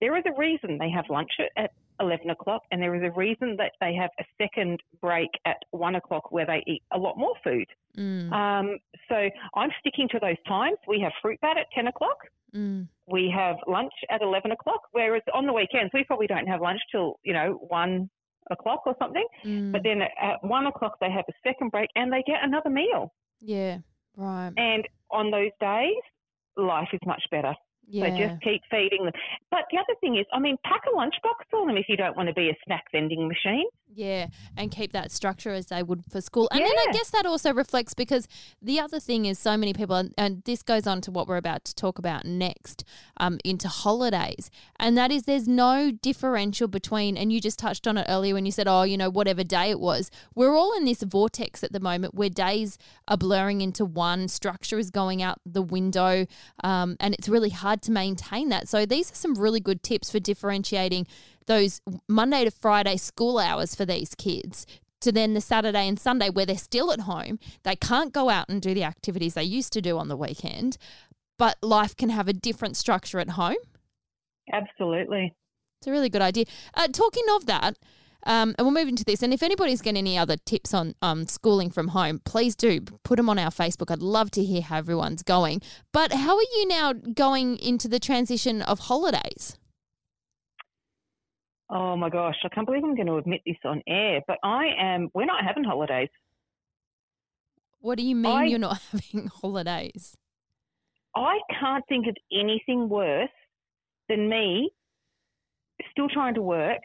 There 0.00 0.16
is 0.16 0.24
a 0.26 0.38
reason 0.38 0.78
they 0.78 0.90
have 0.90 1.06
lunch 1.08 1.30
at 1.56 1.70
11 2.00 2.30
o'clock, 2.30 2.62
and 2.70 2.80
there 2.82 2.94
is 2.94 3.02
a 3.02 3.10
reason 3.16 3.56
that 3.56 3.72
they 3.80 3.94
have 3.94 4.10
a 4.20 4.24
second 4.40 4.80
break 5.00 5.30
at 5.44 5.58
1 5.70 5.94
o'clock 5.94 6.32
where 6.32 6.46
they 6.46 6.62
eat 6.66 6.82
a 6.92 6.98
lot 6.98 7.16
more 7.16 7.34
food. 7.44 7.66
mm, 7.96 8.32
Um, 8.32 8.78
so 9.08 9.28
I'm 9.54 9.70
sticking 9.80 10.08
to 10.10 10.18
those 10.20 10.36
times. 10.46 10.76
We 10.88 11.00
have 11.00 11.12
fruit 11.22 11.40
bat 11.40 11.56
at 11.58 11.66
10 11.74 11.86
o'clock. 11.88 12.18
mm. 12.54 12.86
we 13.06 13.28
have 13.34 13.56
lunch 13.66 13.92
at 14.10 14.22
11 14.22 14.50
o'clock, 14.52 14.82
whereas 14.92 15.22
on 15.32 15.46
the 15.46 15.52
weekends, 15.52 15.92
we 15.92 16.04
probably 16.04 16.26
don't 16.26 16.46
have 16.46 16.60
lunch 16.60 16.80
till, 16.90 17.18
you 17.22 17.32
know, 17.32 17.54
1 17.68 18.08
o'clock 18.50 18.82
or 18.86 18.94
something. 18.98 19.26
mm. 19.44 19.72
But 19.72 19.82
then 19.82 20.02
at 20.02 20.42
1 20.42 20.66
o'clock, 20.66 20.98
they 21.00 21.10
have 21.10 21.24
a 21.28 21.32
second 21.42 21.70
break 21.70 21.90
and 21.96 22.12
they 22.12 22.22
get 22.26 22.42
another 22.42 22.70
meal. 22.70 23.12
yeah, 23.40 23.78
right. 24.16 24.52
And 24.56 24.86
on 25.10 25.30
those 25.30 25.50
days, 25.60 26.02
life 26.56 26.88
is 26.92 27.00
much 27.06 27.22
better. 27.30 27.54
Yeah, 27.86 28.08
So 28.10 28.28
just 28.28 28.42
keep 28.42 28.62
feeding 28.70 29.04
them. 29.04 29.12
But 29.50 29.60
the 29.70 29.78
other 29.78 29.94
thing 30.00 30.16
is, 30.16 30.26
I 30.32 30.38
mean, 30.38 30.56
pack 30.64 30.82
a 30.90 30.96
lunchbox 30.96 31.44
for 31.50 31.66
them 31.66 31.76
if 31.76 31.86
you 31.88 31.96
don't 31.96 32.16
want 32.16 32.28
to 32.28 32.34
be 32.34 32.48
a 32.48 32.56
snack 32.64 32.84
vending 32.92 33.28
machine. 33.28 33.64
Yeah, 33.96 34.26
and 34.56 34.72
keep 34.72 34.90
that 34.92 35.12
structure 35.12 35.50
as 35.52 35.66
they 35.66 35.80
would 35.84 36.02
for 36.10 36.20
school. 36.20 36.48
And 36.50 36.60
then 36.60 36.72
I 36.88 36.92
guess 36.92 37.10
that 37.10 37.26
also 37.26 37.54
reflects 37.54 37.94
because 37.94 38.26
the 38.60 38.80
other 38.80 38.98
thing 38.98 39.24
is 39.26 39.38
so 39.38 39.56
many 39.56 39.72
people, 39.72 39.94
and- 39.94 40.12
and 40.18 40.42
this 40.44 40.64
goes 40.64 40.84
on 40.88 41.00
to 41.02 41.12
what 41.12 41.28
we're 41.28 41.36
about 41.36 41.64
to 41.66 41.74
talk 41.76 41.96
about 42.00 42.24
next, 42.24 42.82
um, 43.18 43.38
into 43.44 43.68
holidays, 43.68 44.50
and 44.80 44.98
that 44.98 45.12
is 45.12 45.24
there's 45.24 45.46
no 45.46 45.92
differential 45.92 46.66
between, 46.66 47.16
and 47.16 47.32
you 47.32 47.40
just 47.40 47.56
touched 47.60 47.86
on 47.86 47.96
it 47.96 48.06
earlier 48.08 48.34
when 48.34 48.44
you 48.44 48.50
said, 48.50 48.66
oh, 48.66 48.82
you 48.82 48.96
know, 48.96 49.10
whatever 49.10 49.44
day 49.44 49.70
it 49.70 49.78
was. 49.78 50.10
We're 50.34 50.56
all 50.56 50.76
in 50.76 50.84
this 50.86 51.04
vortex 51.04 51.62
at 51.62 51.72
the 51.72 51.78
moment 51.78 52.16
where 52.16 52.28
days 52.30 52.76
are 53.06 53.16
blurring 53.16 53.60
into 53.60 53.84
one, 53.84 54.26
structure 54.26 54.76
is 54.80 54.90
going 54.90 55.22
out 55.22 55.38
the 55.46 55.62
window, 55.62 56.26
um, 56.64 56.96
and 56.98 57.14
it's 57.14 57.28
really 57.28 57.50
hard 57.50 57.73
to 57.82 57.92
maintain 57.92 58.48
that. 58.48 58.68
So 58.68 58.86
these 58.86 59.10
are 59.12 59.16
some 59.16 59.34
really 59.34 59.60
good 59.60 59.82
tips 59.82 60.10
for 60.10 60.18
differentiating 60.18 61.06
those 61.46 61.80
Monday 62.08 62.44
to 62.44 62.50
Friday 62.50 62.96
school 62.96 63.38
hours 63.38 63.74
for 63.74 63.84
these 63.84 64.14
kids 64.14 64.66
to 65.00 65.12
then 65.12 65.34
the 65.34 65.40
Saturday 65.40 65.86
and 65.86 66.00
Sunday 66.00 66.30
where 66.30 66.46
they're 66.46 66.56
still 66.56 66.90
at 66.90 67.00
home. 67.00 67.38
They 67.62 67.76
can't 67.76 68.12
go 68.12 68.30
out 68.30 68.48
and 68.48 68.60
do 68.60 68.74
the 68.74 68.84
activities 68.84 69.34
they 69.34 69.44
used 69.44 69.72
to 69.74 69.82
do 69.82 69.98
on 69.98 70.08
the 70.08 70.16
weekend, 70.16 70.78
but 71.38 71.56
life 71.62 71.94
can 71.94 72.08
have 72.08 72.26
a 72.26 72.32
different 72.32 72.76
structure 72.76 73.18
at 73.20 73.30
home. 73.30 73.56
Absolutely. 74.52 75.34
It's 75.80 75.86
a 75.86 75.90
really 75.90 76.08
good 76.08 76.22
idea. 76.22 76.46
Uh, 76.72 76.88
talking 76.88 77.24
of 77.36 77.46
that, 77.46 77.78
um, 78.26 78.54
and 78.58 78.66
we'll 78.66 78.74
move 78.74 78.88
into 78.88 79.04
this. 79.04 79.22
And 79.22 79.32
if 79.32 79.42
anybody's 79.42 79.82
got 79.82 79.96
any 79.96 80.16
other 80.18 80.36
tips 80.36 80.74
on 80.74 80.94
um, 81.02 81.26
schooling 81.26 81.70
from 81.70 81.88
home, 81.88 82.20
please 82.24 82.54
do 82.56 82.80
put 82.80 83.16
them 83.16 83.28
on 83.28 83.38
our 83.38 83.50
Facebook. 83.50 83.90
I'd 83.90 84.02
love 84.02 84.30
to 84.32 84.44
hear 84.44 84.62
how 84.62 84.78
everyone's 84.78 85.22
going. 85.22 85.60
But 85.92 86.12
how 86.12 86.36
are 86.36 86.42
you 86.56 86.68
now 86.68 86.92
going 86.92 87.58
into 87.58 87.88
the 87.88 87.98
transition 87.98 88.62
of 88.62 88.80
holidays? 88.80 89.56
Oh 91.70 91.96
my 91.96 92.10
gosh, 92.10 92.36
I 92.44 92.48
can't 92.48 92.66
believe 92.66 92.84
I'm 92.84 92.94
going 92.94 93.06
to 93.06 93.16
admit 93.16 93.40
this 93.46 93.56
on 93.64 93.82
air, 93.88 94.20
but 94.26 94.38
I 94.44 94.66
am. 94.78 95.08
We're 95.14 95.24
not 95.24 95.44
having 95.44 95.64
holidays. 95.64 96.10
What 97.80 97.98
do 97.98 98.04
you 98.04 98.14
mean 98.14 98.36
I, 98.36 98.44
you're 98.44 98.58
not 98.58 98.80
having 98.92 99.28
holidays? 99.28 100.16
I 101.16 101.38
can't 101.60 101.84
think 101.88 102.06
of 102.06 102.16
anything 102.32 102.88
worse 102.88 103.28
than 104.08 104.28
me 104.28 104.70
still 105.90 106.08
trying 106.08 106.34
to 106.34 106.42
work 106.42 106.80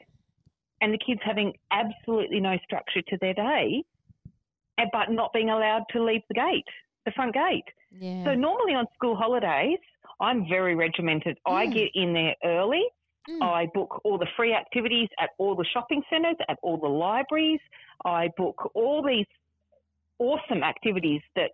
and 0.81 0.93
the 0.93 0.97
kids 0.97 1.19
having 1.23 1.53
absolutely 1.71 2.39
no 2.39 2.57
structure 2.63 3.01
to 3.01 3.17
their 3.19 3.33
day, 3.33 3.83
but 4.91 5.11
not 5.11 5.33
being 5.33 5.49
allowed 5.49 5.83
to 5.91 6.03
leave 6.03 6.21
the 6.29 6.35
gate, 6.35 6.65
the 7.05 7.11
front 7.11 7.33
gate. 7.33 7.65
Yeah. 7.91 8.23
So 8.23 8.33
normally 8.35 8.73
on 8.73 8.85
school 8.93 9.15
holidays, 9.15 9.79
I'm 10.19 10.47
very 10.47 10.75
regimented. 10.75 11.37
Mm. 11.47 11.53
I 11.53 11.65
get 11.67 11.89
in 11.93 12.13
there 12.13 12.35
early. 12.43 12.83
Mm. 13.29 13.41
I 13.41 13.67
book 13.73 14.01
all 14.03 14.17
the 14.17 14.27
free 14.37 14.53
activities 14.53 15.09
at 15.19 15.31
all 15.37 15.55
the 15.55 15.65
shopping 15.73 16.01
centres, 16.09 16.35
at 16.47 16.57
all 16.61 16.77
the 16.77 16.87
libraries. 16.87 17.59
I 18.05 18.29
book 18.37 18.71
all 18.73 19.03
these 19.05 19.25
awesome 20.19 20.63
activities 20.63 21.21
that 21.35 21.51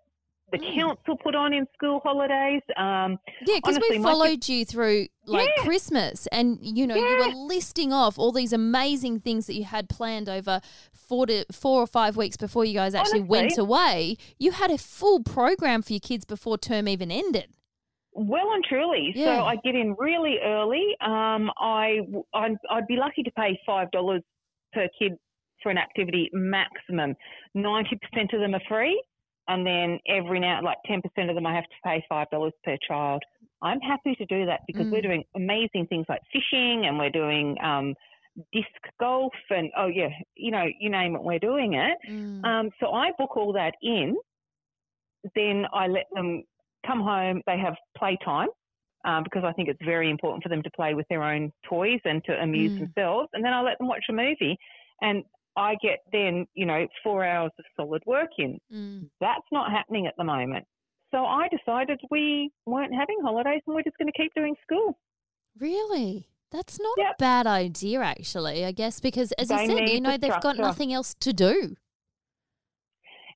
the 0.52 0.60
mm. 0.60 0.76
council 0.76 1.18
put 1.18 1.36
on 1.36 1.54
in 1.54 1.66
school 1.74 2.00
holidays. 2.04 2.62
Um, 2.78 3.18
yeah, 3.46 3.56
because 3.56 3.80
we 3.90 4.02
followed 4.02 4.48
you 4.48 4.66
through 4.66 5.08
like 5.26 5.50
yeah. 5.58 5.64
Christmas, 5.64 6.28
and 6.28 6.60
you 6.62 6.86
know 6.86 6.96
yeah. 6.96 7.10
you 7.10 7.18
were 7.18 7.48
listing 7.48 7.92
off 7.92 8.20
all 8.20 8.32
these 8.32 8.54
amazing 8.54 9.20
things 9.20 9.48
that 9.48 9.56
you 9.56 9.64
had 9.64 9.90
planned 9.90 10.30
over 10.30 10.62
four 10.94 11.26
to 11.28 11.46
four 11.52 11.82
or 11.82 11.88
five 11.88 12.16
weeks 12.16 12.38
before 12.38 12.64
you 12.64 12.74
guys 12.74 12.94
actually 12.94 13.22
Honestly, 13.22 13.30
went 13.30 13.58
away. 13.58 14.18
You 14.38 14.52
had 14.52 14.72
a 14.72 14.78
full 14.78 15.24
program 15.24 15.82
for 15.82 15.94
your 15.94 16.00
kids 16.00 16.26
before 16.26 16.58
term 16.58 16.88
even 16.88 17.12
ended. 17.12 17.48
Well 18.14 18.52
and 18.54 18.64
truly. 18.64 19.12
Yeah. 19.16 19.38
So 19.38 19.46
I 19.46 19.56
get 19.58 19.76
in 19.76 19.96
really 19.98 20.38
early. 20.44 20.96
Um, 21.02 21.52
I 21.60 22.00
I'd, 22.34 22.58
I'd 22.70 22.88
be 22.88 22.98
lucky 22.98 23.24
to 23.24 23.32
pay 23.32 23.60
five 23.66 23.90
dollars 23.92 24.22
per 24.74 24.88
kid 25.00 25.14
for 25.64 25.72
an 25.72 25.78
activity 25.80 26.30
maximum. 26.34 27.16
Ninety 27.56 27.98
percent 27.98 28.32
of 28.34 28.40
them 28.40 28.54
are 28.54 28.62
free 28.70 29.02
and 29.48 29.66
then 29.66 30.00
every 30.08 30.40
now, 30.40 30.62
like 30.64 30.78
10% 30.90 31.02
of 31.30 31.36
them, 31.36 31.46
I 31.46 31.54
have 31.54 31.66
to 31.66 31.76
pay 31.84 32.04
$5 32.12 32.52
per 32.64 32.78
child. 32.88 33.24
I'm 33.62 33.80
happy 33.80 34.16
to 34.16 34.26
do 34.26 34.46
that 34.46 34.62
because 34.68 34.88
mm. 34.88 34.92
we're 34.92 35.02
doing 35.02 35.24
amazing 35.36 35.88
things 35.88 36.06
like 36.10 36.22
fishing 36.32 36.86
and 36.86 36.98
we're 36.98 37.10
doing 37.10 37.56
um, 37.64 37.94
disc 38.52 38.68
golf 39.00 39.34
and, 39.50 39.70
oh, 39.78 39.88
yeah, 39.88 40.10
you 40.36 40.52
know, 40.52 40.66
you 40.80 40.90
name 40.90 41.16
it, 41.16 41.24
we're 41.24 41.40
doing 41.40 41.74
it. 41.74 41.98
Mm. 42.10 42.44
Um, 42.44 42.70
so 42.80 42.92
I 42.92 43.12
book 43.18 43.38
all 43.38 43.54
that 43.54 43.76
in. 43.82 44.16
Then 45.36 45.66
I 45.74 45.88
let 45.88 46.06
them 46.14 46.44
come 46.86 47.02
home, 47.02 47.42
they 47.48 47.58
have 47.58 47.76
playtime. 47.98 48.50
Um, 49.06 49.24
because 49.24 49.44
I 49.46 49.54
think 49.54 49.70
it's 49.70 49.86
very 49.86 50.10
important 50.10 50.42
for 50.42 50.50
them 50.50 50.64
to 50.64 50.70
play 50.76 50.96
with 50.96 51.06
their 51.12 51.22
own 51.22 51.52
toys 51.70 52.00
and 52.06 52.24
to 52.24 52.34
amuse 52.42 52.72
mm. 52.72 52.80
themselves. 52.80 53.30
And 53.34 53.46
then 53.46 53.54
I 53.54 53.62
let 53.62 53.78
them 53.78 53.88
watch 53.88 54.06
a 54.10 54.14
movie. 54.14 54.58
And 55.00 55.24
I 55.58 55.76
get 55.82 56.00
then, 56.12 56.46
you 56.54 56.66
know, 56.66 56.88
four 57.04 57.26
hours 57.26 57.52
of 57.58 57.66
solid 57.76 58.04
work 58.06 58.30
in. 58.38 58.60
Mm. 58.74 59.10
That's 59.22 59.46
not 59.52 59.72
happening 59.72 60.08
at 60.08 60.14
the 60.18 60.24
moment. 60.24 60.66
So 61.12 61.26
I 61.26 61.48
decided 61.48 62.00
we 62.12 62.52
weren't 62.66 62.94
having 62.94 63.18
holidays 63.22 63.62
and 63.66 63.76
we're 63.76 63.84
just 63.84 63.98
going 63.98 64.12
to 64.12 64.22
keep 64.22 64.34
doing 64.36 64.56
school. 64.64 64.98
Really? 65.60 66.28
That's 66.52 66.80
not 66.80 66.98
yep. 66.98 67.16
a 67.18 67.22
bad 67.22 67.48
idea, 67.48 68.02
actually, 68.02 68.66
I 68.66 68.72
guess, 68.72 69.00
because 69.00 69.32
as 69.34 69.48
they 69.48 69.64
you 69.64 69.78
said, 69.78 69.90
you 69.90 70.02
know, 70.02 70.12
the 70.12 70.18
they've 70.20 70.42
got 70.42 70.58
nothing 70.58 70.94
else 70.94 71.16
to 71.22 71.34
do. 71.34 71.76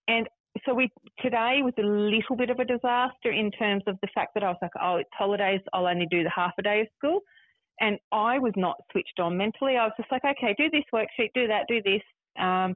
And 0.07 0.27
so 0.65 0.73
we 0.73 0.89
today 1.19 1.59
was 1.61 1.73
a 1.77 1.83
little 1.83 2.35
bit 2.35 2.49
of 2.49 2.59
a 2.59 2.65
disaster 2.65 3.31
in 3.31 3.51
terms 3.51 3.83
of 3.87 3.97
the 4.01 4.07
fact 4.13 4.33
that 4.33 4.43
I 4.43 4.47
was 4.47 4.57
like, 4.61 4.71
oh, 4.81 4.97
it's 4.97 5.09
holidays, 5.17 5.61
I'll 5.73 5.87
only 5.87 6.07
do 6.09 6.23
the 6.23 6.31
half 6.33 6.51
a 6.57 6.61
day 6.61 6.81
of 6.81 6.87
school. 6.97 7.21
And 7.79 7.97
I 8.11 8.39
was 8.39 8.53
not 8.55 8.77
switched 8.91 9.19
on 9.19 9.37
mentally. 9.37 9.77
I 9.77 9.85
was 9.85 9.93
just 9.97 10.11
like, 10.11 10.23
okay, 10.23 10.55
do 10.57 10.69
this 10.69 10.83
worksheet, 10.93 11.31
do 11.33 11.47
that, 11.47 11.65
do 11.67 11.81
this. 11.81 12.01
Um, 12.37 12.75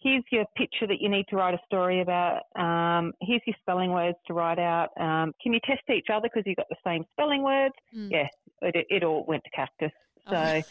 here's 0.00 0.24
your 0.30 0.44
picture 0.56 0.86
that 0.86 1.00
you 1.00 1.08
need 1.08 1.26
to 1.28 1.36
write 1.36 1.54
a 1.54 1.60
story 1.66 2.00
about. 2.00 2.42
Um, 2.56 3.12
here's 3.20 3.42
your 3.46 3.56
spelling 3.60 3.92
words 3.92 4.16
to 4.26 4.34
write 4.34 4.58
out. 4.58 4.88
Um, 4.98 5.34
can 5.42 5.52
you 5.52 5.60
test 5.64 5.82
each 5.94 6.06
other 6.12 6.28
because 6.32 6.44
you've 6.46 6.56
got 6.56 6.68
the 6.68 6.76
same 6.84 7.04
spelling 7.12 7.42
words? 7.42 7.74
Mm. 7.94 8.10
Yeah, 8.10 8.28
it, 8.62 8.86
it, 8.88 9.04
all 9.04 9.24
went 9.26 9.42
to 9.44 9.50
cactus. 9.50 9.92
So 10.28 10.62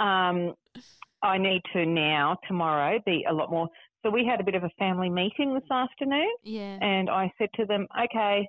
oh. 0.00 0.04
um, 0.04 0.54
I 1.22 1.38
need 1.38 1.62
to 1.72 1.84
now, 1.86 2.38
tomorrow, 2.46 2.98
be 3.04 3.24
a 3.28 3.32
lot 3.32 3.50
more. 3.50 3.68
So 4.02 4.10
we 4.10 4.24
had 4.24 4.40
a 4.40 4.44
bit 4.44 4.54
of 4.54 4.62
a 4.62 4.70
family 4.78 5.10
meeting 5.10 5.54
this 5.54 5.68
afternoon. 5.70 6.32
Yeah. 6.44 6.78
And 6.80 7.10
I 7.10 7.32
said 7.38 7.48
to 7.56 7.66
them, 7.66 7.88
okay, 8.04 8.48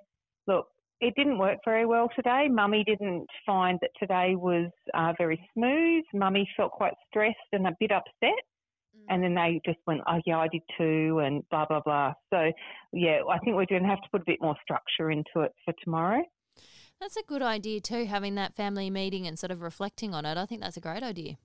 it 1.00 1.14
didn't 1.16 1.38
work 1.38 1.60
very 1.64 1.86
well 1.86 2.10
today. 2.16 2.48
Mummy 2.50 2.84
didn't 2.84 3.28
find 3.46 3.78
that 3.82 3.92
today 4.00 4.36
was 4.36 4.72
uh, 4.94 5.14
very 5.18 5.40
smooth. 5.54 6.04
Mummy 6.14 6.50
felt 6.58 6.72
quite 6.72 6.94
stressed 7.08 7.38
and 7.52 7.68
a 7.68 7.76
bit 7.80 7.92
upset. 7.92 8.12
Mm. 8.24 9.06
And 9.10 9.24
then 9.24 9.36
they 9.36 9.62
just 9.66 9.80
went, 9.86 10.02
oh, 10.08 10.20
yeah, 10.26 10.40
I 10.40 10.48
did 10.48 10.64
too, 10.78 11.20
and 11.24 11.44
blah, 11.50 11.66
blah, 11.66 11.82
blah. 11.82 12.14
So, 12.32 12.52
yeah, 12.94 13.20
I 13.30 13.38
think 13.40 13.56
we're 13.56 13.66
going 13.66 13.84
to 13.84 13.90
have 13.90 14.02
to 14.02 14.10
put 14.12 14.22
a 14.22 14.26
bit 14.26 14.42
more 14.42 14.56
structure 14.64 15.12
into 15.12 15.42
it 15.42 15.54
for 15.64 15.74
tomorrow. 15.84 16.24
That's 17.00 17.18
a 17.18 17.24
good 17.28 17.44
idea 17.44 17.80
too, 17.80 18.06
having 18.06 18.36
that 18.36 18.56
family 18.56 18.90
meeting 18.90 19.28
and 19.28 19.38
sort 19.38 19.52
of 19.52 19.62
reflecting 19.62 20.16
on 20.16 20.26
it. 20.26 20.36
I 20.38 20.46
think 20.48 20.62
that's 20.62 20.78
a 20.78 20.82
great 20.82 21.04
idea. 21.04 21.38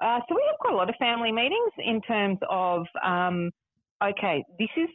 Uh, 0.00 0.20
so 0.26 0.34
we 0.34 0.42
have 0.48 0.58
quite 0.58 0.72
a 0.72 0.76
lot 0.76 0.88
of 0.88 0.94
family 0.98 1.32
meetings 1.32 1.72
in 1.78 2.00
terms 2.00 2.38
of, 2.48 2.86
um, 3.04 3.50
okay, 4.02 4.42
this 4.58 4.70
is 4.78 4.88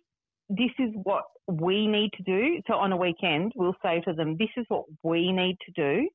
this 0.50 0.72
is 0.80 0.90
what 1.04 1.24
we 1.48 1.88
need 1.88 2.12
to 2.14 2.24
do. 2.24 2.62
So 2.68 2.74
on 2.74 2.92
a 2.92 2.98
weekend, 2.98 3.54
we'll 3.56 3.76
say 3.84 4.02
to 4.02 4.14
them, 4.14 4.36
this 4.38 4.50
is 4.58 4.66
what 4.68 4.86
we 5.04 5.32
need 5.32 5.58
to 5.66 5.72
do. 5.72 6.10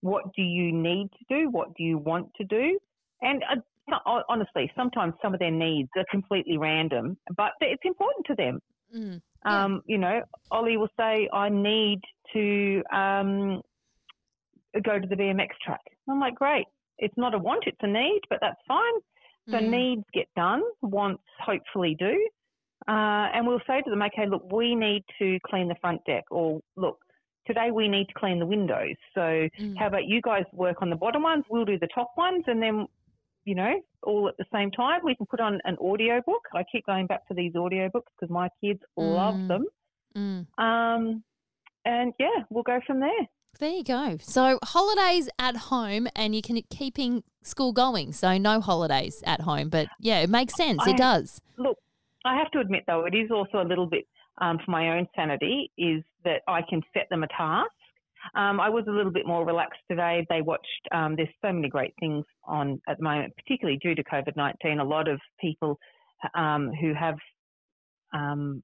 What 0.00 0.24
do 0.36 0.42
you 0.42 0.72
need 0.72 1.08
to 1.18 1.36
do? 1.36 1.50
What 1.50 1.74
do 1.74 1.82
you 1.82 1.98
want 1.98 2.28
to 2.36 2.44
do? 2.44 2.78
And 3.22 3.42
uh, 3.50 4.20
honestly, 4.28 4.70
sometimes 4.76 5.14
some 5.22 5.34
of 5.34 5.40
their 5.40 5.50
needs 5.50 5.88
are 5.96 6.04
completely 6.10 6.58
random, 6.58 7.16
but 7.36 7.52
it's 7.60 7.82
important 7.84 8.26
to 8.26 8.34
them. 8.34 8.60
Mm, 8.94 9.20
yeah. 9.44 9.64
um, 9.64 9.82
you 9.86 9.98
know, 9.98 10.22
Ollie 10.50 10.76
will 10.76 10.88
say, 10.98 11.28
I 11.32 11.48
need 11.48 12.00
to 12.32 12.82
um, 12.92 13.60
go 14.82 14.98
to 14.98 15.06
the 15.06 15.16
BMX 15.16 15.48
track. 15.64 15.80
I'm 16.08 16.20
like, 16.20 16.34
great. 16.34 16.66
It's 16.98 17.16
not 17.16 17.34
a 17.34 17.38
want, 17.38 17.64
it's 17.66 17.78
a 17.80 17.88
need, 17.88 18.20
but 18.30 18.38
that's 18.40 18.60
fine. 18.68 18.94
So 19.50 19.58
mm. 19.58 19.68
needs 19.68 20.04
get 20.14 20.28
done, 20.36 20.62
wants 20.80 21.22
hopefully 21.40 21.96
do. 21.98 22.28
Uh, 22.86 23.32
and 23.32 23.46
we'll 23.46 23.60
say 23.66 23.80
to 23.80 23.90
them, 23.90 24.02
okay, 24.02 24.26
look, 24.28 24.50
we 24.52 24.74
need 24.74 25.04
to 25.18 25.38
clean 25.46 25.68
the 25.68 25.74
front 25.80 26.04
deck, 26.04 26.24
or 26.30 26.60
look, 26.76 26.98
today 27.46 27.70
we 27.72 27.88
need 27.88 28.06
to 28.06 28.14
clean 28.14 28.38
the 28.38 28.46
windows. 28.46 28.96
So 29.14 29.20
mm. 29.20 29.74
how 29.78 29.86
about 29.86 30.04
you 30.04 30.20
guys 30.20 30.44
work 30.52 30.82
on 30.82 30.90
the 30.90 30.96
bottom 30.96 31.22
ones? 31.22 31.44
We'll 31.48 31.64
do 31.64 31.78
the 31.78 31.88
top 31.94 32.12
ones, 32.16 32.44
and 32.46 32.62
then, 32.62 32.86
you 33.44 33.54
know, 33.54 33.80
all 34.02 34.28
at 34.28 34.36
the 34.36 34.44
same 34.52 34.70
time. 34.70 35.00
We 35.02 35.14
can 35.14 35.26
put 35.26 35.40
on 35.40 35.60
an 35.64 35.76
audio 35.80 36.20
book. 36.26 36.42
I 36.54 36.62
keep 36.70 36.84
going 36.84 37.06
back 37.06 37.26
to 37.28 37.34
these 37.34 37.56
audio 37.56 37.88
books 37.88 38.12
because 38.18 38.32
my 38.32 38.48
kids 38.62 38.80
mm. 38.98 39.14
love 39.14 39.48
them. 39.48 39.66
Mm. 40.16 40.46
Um, 40.58 41.24
and 41.86 42.12
yeah, 42.18 42.44
we'll 42.50 42.62
go 42.62 42.80
from 42.86 43.00
there. 43.00 43.10
There 43.60 43.70
you 43.70 43.84
go. 43.84 44.18
So 44.20 44.58
holidays 44.62 45.28
at 45.38 45.56
home, 45.56 46.08
and 46.16 46.34
you 46.34 46.42
can 46.42 46.60
keeping 46.70 47.22
school 47.42 47.72
going. 47.72 48.12
So 48.12 48.36
no 48.36 48.60
holidays 48.60 49.22
at 49.26 49.40
home, 49.40 49.68
but 49.68 49.86
yeah, 50.00 50.20
it 50.20 50.28
makes 50.30 50.56
sense. 50.56 50.80
I, 50.84 50.90
it 50.90 50.96
does. 50.96 51.40
Look, 51.56 51.78
I 52.24 52.36
have 52.36 52.50
to 52.52 52.60
admit, 52.60 52.84
though, 52.86 53.04
it 53.04 53.14
is 53.14 53.30
also 53.30 53.60
a 53.60 53.68
little 53.68 53.86
bit 53.86 54.06
um, 54.40 54.58
for 54.64 54.70
my 54.70 54.96
own 54.96 55.06
sanity, 55.14 55.70
is 55.76 56.02
that 56.24 56.42
I 56.48 56.62
can 56.62 56.82
set 56.92 57.08
them 57.10 57.22
a 57.22 57.28
task. 57.28 57.70
Um, 58.34 58.58
I 58.58 58.70
was 58.70 58.84
a 58.88 58.90
little 58.90 59.12
bit 59.12 59.26
more 59.26 59.44
relaxed 59.44 59.82
today. 59.90 60.26
They 60.30 60.40
watched, 60.40 60.88
um, 60.92 61.14
there's 61.14 61.28
so 61.44 61.52
many 61.52 61.68
great 61.68 61.92
things 62.00 62.24
on 62.44 62.80
at 62.88 62.96
the 62.96 63.04
moment, 63.04 63.34
particularly 63.36 63.78
due 63.78 63.94
to 63.94 64.02
COVID 64.04 64.34
19. 64.36 64.78
A 64.78 64.84
lot 64.84 65.08
of 65.08 65.20
people 65.38 65.78
um, 66.34 66.72
who 66.80 66.94
have 66.94 67.16
um, 68.14 68.62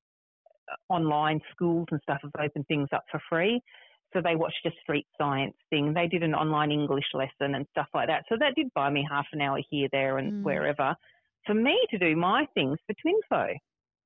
online 0.89 1.41
schools 1.53 1.87
and 1.91 2.01
stuff 2.03 2.21
have 2.23 2.33
opened 2.43 2.67
things 2.69 2.89
up 2.95 3.05
for 3.11 3.21
free. 3.29 3.61
So 4.13 4.21
they 4.21 4.35
watched 4.35 4.65
a 4.67 4.71
street 4.83 5.07
science 5.19 5.55
thing. 5.69 5.93
They 5.93 6.09
did 6.09 6.23
an 6.23 6.35
online 6.35 6.73
English 6.73 7.05
lesson 7.15 7.55
and 7.55 7.67
stuff 7.71 7.87
like 7.95 8.09
that. 8.09 8.25
So 8.29 8.37
that 8.41 8.55
did 8.57 8.73
buy 8.75 8.91
me 8.91 9.07
half 9.09 9.27
an 9.33 9.41
hour 9.41 9.61
here, 9.71 9.89
there, 9.93 10.19
and 10.19 10.33
mm. 10.33 10.43
wherever 10.43 10.97
for 11.47 11.55
me 11.55 11.79
to 11.91 11.99
do 11.99 12.17
my 12.17 12.47
things 12.55 12.79
for 12.87 12.95
Twinfo. 12.95 13.55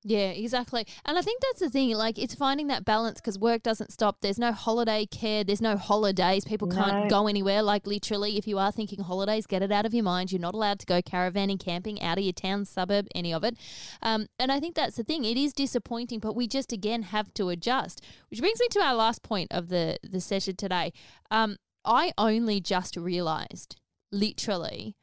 Yeah, 0.07 0.33
exactly. 0.33 0.87
And 1.07 1.16
I 1.16 1.23
think 1.23 1.40
that's 1.40 1.61
the 1.61 1.70
thing. 1.70 1.90
Like, 1.97 2.18
it's 2.18 2.35
finding 2.35 2.66
that 2.66 2.85
balance 2.85 3.23
because 3.23 3.38
work 3.38 3.62
doesn't 3.62 3.90
stop. 3.90 4.18
There's 4.20 4.38
no 4.38 4.53
holiday 4.53 5.07
care. 5.07 5.44
There's 5.44 5.62
no 5.62 5.79
holidays. 5.79 6.44
People 6.44 6.68
can't 6.68 7.09
go 7.09 7.27
anywhere. 7.27 7.62
Like, 7.62 7.87
literally, 7.87 8.37
if 8.37 8.47
you 8.47 8.59
are 8.59 8.70
thinking 8.70 9.03
holidays, 9.03 9.47
get 9.47 9.62
it 9.62 9.73
out 9.73 9.87
of 9.87 9.94
your 9.94 10.05
mind. 10.05 10.31
You're 10.31 10.42
not 10.42 10.53
allowed 10.53 10.79
to 10.81 10.87
go 10.87 11.01
caravanning, 11.01 11.59
camping, 11.59 12.03
out 12.03 12.18
of 12.18 12.25
your 12.25 12.35
town, 12.35 12.66
suburb, 12.66 13.07
any 13.14 13.33
of 13.33 13.44
it. 13.44 13.57
Um, 14.03 14.27
and 14.38 14.53
I 14.53 14.61
think 14.61 14.75
that's 14.75 14.97
the 14.97 15.05
thing. 15.05 15.25
It 15.25 15.38
is 15.38 15.55
disappointing, 15.55 16.18
but 16.18 16.37
we 16.37 16.49
just, 16.49 16.70
again, 16.70 17.05
have 17.05 17.33
to 17.35 17.49
adjust. 17.49 18.05
Which 18.29 18.40
brings 18.40 18.61
me 18.61 18.68
to 18.73 18.81
our 18.81 18.94
last 18.94 19.23
point 19.23 19.51
of 19.53 19.70
the, 19.70 19.97
the 20.03 20.20
session 20.20 20.57
today. 20.57 20.92
Um, 21.31 21.57
I 21.83 22.12
only 22.18 22.61
just 22.61 22.94
realised, 22.94 23.77
literally, 24.12 24.97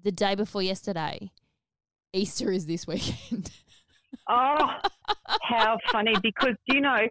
the 0.00 0.12
day 0.12 0.36
before 0.36 0.62
yesterday, 0.62 1.32
Easter 2.12 2.50
is 2.50 2.66
this 2.66 2.86
weekend. 2.86 3.50
Oh, 4.28 4.68
how 5.42 5.78
funny! 5.90 6.14
Because 6.22 6.54
you 6.66 6.80
know, 6.80 7.08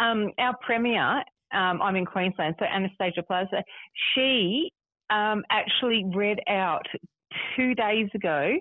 um, 0.00 0.32
our 0.38 0.56
premier, 0.60 1.22
um, 1.52 1.80
I'm 1.80 1.94
in 1.94 2.04
Queensland, 2.04 2.56
so 2.58 2.64
Annastacia 2.64 3.22
Palaszczuk. 3.30 3.62
She 4.14 4.72
um, 5.10 5.44
actually 5.50 6.04
read 6.12 6.40
out 6.48 6.86
two 7.54 7.74
days 7.74 8.08
ago 8.14 8.58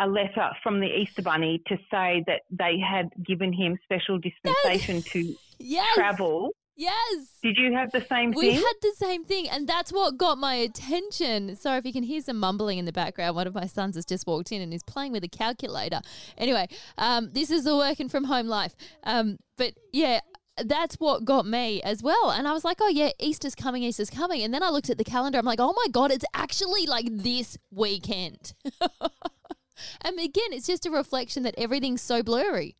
a 0.00 0.06
letter 0.06 0.50
from 0.62 0.80
the 0.80 0.86
Easter 0.86 1.22
Bunny 1.22 1.60
to 1.66 1.76
say 1.90 2.22
that 2.26 2.42
they 2.50 2.78
had 2.78 3.08
given 3.26 3.52
him 3.52 3.78
special 3.84 4.18
dispensation 4.18 5.02
to 5.02 5.34
yes. 5.58 5.94
travel. 5.94 6.50
Yes. 6.80 7.26
Did 7.42 7.58
you 7.58 7.74
have 7.74 7.92
the 7.92 8.00
same 8.08 8.30
We 8.30 8.40
thing? 8.40 8.48
We 8.48 8.54
had 8.54 8.72
the 8.80 8.94
same 8.96 9.26
thing, 9.26 9.50
and 9.50 9.68
that's 9.68 9.92
what 9.92 10.16
got 10.16 10.38
my 10.38 10.54
attention. 10.54 11.54
Sorry 11.56 11.76
if 11.76 11.84
you 11.84 11.92
can 11.92 12.02
hear 12.02 12.22
some 12.22 12.38
mumbling 12.38 12.78
in 12.78 12.86
the 12.86 12.92
background. 12.92 13.36
One 13.36 13.46
of 13.46 13.54
my 13.54 13.66
sons 13.66 13.96
has 13.96 14.06
just 14.06 14.26
walked 14.26 14.50
in 14.50 14.62
and 14.62 14.72
is 14.72 14.82
playing 14.82 15.12
with 15.12 15.22
a 15.22 15.28
calculator. 15.28 16.00
Anyway, 16.38 16.68
um, 16.96 17.32
this 17.32 17.50
is 17.50 17.64
the 17.64 17.76
working 17.76 18.08
from 18.08 18.24
home 18.24 18.46
life. 18.46 18.74
Um, 19.04 19.36
but 19.58 19.74
yeah, 19.92 20.20
that's 20.64 20.94
what 20.94 21.26
got 21.26 21.44
me 21.44 21.82
as 21.82 22.02
well. 22.02 22.30
And 22.30 22.48
I 22.48 22.52
was 22.54 22.64
like, 22.64 22.78
oh, 22.80 22.88
yeah, 22.88 23.10
Easter's 23.18 23.54
coming, 23.54 23.82
Easter's 23.82 24.08
coming. 24.08 24.40
And 24.40 24.54
then 24.54 24.62
I 24.62 24.70
looked 24.70 24.88
at 24.88 24.96
the 24.96 25.04
calendar. 25.04 25.38
I'm 25.38 25.44
like, 25.44 25.60
oh 25.60 25.74
my 25.76 25.90
God, 25.90 26.10
it's 26.10 26.24
actually 26.32 26.86
like 26.86 27.08
this 27.10 27.58
weekend. 27.70 28.54
and 28.80 30.18
again, 30.18 30.52
it's 30.52 30.66
just 30.66 30.86
a 30.86 30.90
reflection 30.90 31.42
that 31.42 31.56
everything's 31.58 32.00
so 32.00 32.22
blurry. 32.22 32.76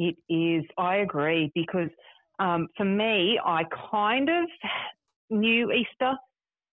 It 0.00 0.16
is. 0.28 0.64
I 0.76 0.96
agree 0.96 1.52
because 1.54 1.90
um, 2.42 2.66
for 2.76 2.84
me, 2.84 3.38
I 3.44 3.62
kind 3.90 4.28
of 4.28 4.48
knew 5.30 5.70
Easter 5.70 6.14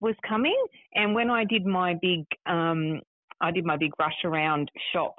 was 0.01 0.15
coming, 0.29 0.57
and 0.95 1.15
when 1.15 1.31
I 1.31 1.45
did 1.45 1.65
my 1.65 1.95
big, 2.03 2.25
um, 2.45 3.01
I 3.41 3.51
did 3.51 3.65
my 3.65 3.79
big 3.79 3.93
rush 3.99 4.25
around 4.25 4.71
shop. 4.93 5.15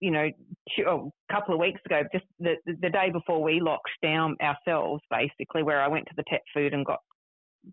You 0.00 0.10
know, 0.10 0.28
two- 0.74 0.86
oh, 0.88 1.12
a 1.30 1.32
couple 1.32 1.54
of 1.54 1.60
weeks 1.60 1.80
ago, 1.86 2.02
just 2.12 2.24
the 2.40 2.56
the 2.66 2.90
day 2.90 3.10
before 3.10 3.40
we 3.40 3.60
locked 3.60 3.90
down 4.02 4.36
ourselves, 4.42 5.02
basically, 5.08 5.62
where 5.62 5.80
I 5.80 5.86
went 5.86 6.06
to 6.08 6.14
the 6.16 6.24
pet 6.24 6.42
food 6.52 6.74
and 6.74 6.84
got 6.84 6.98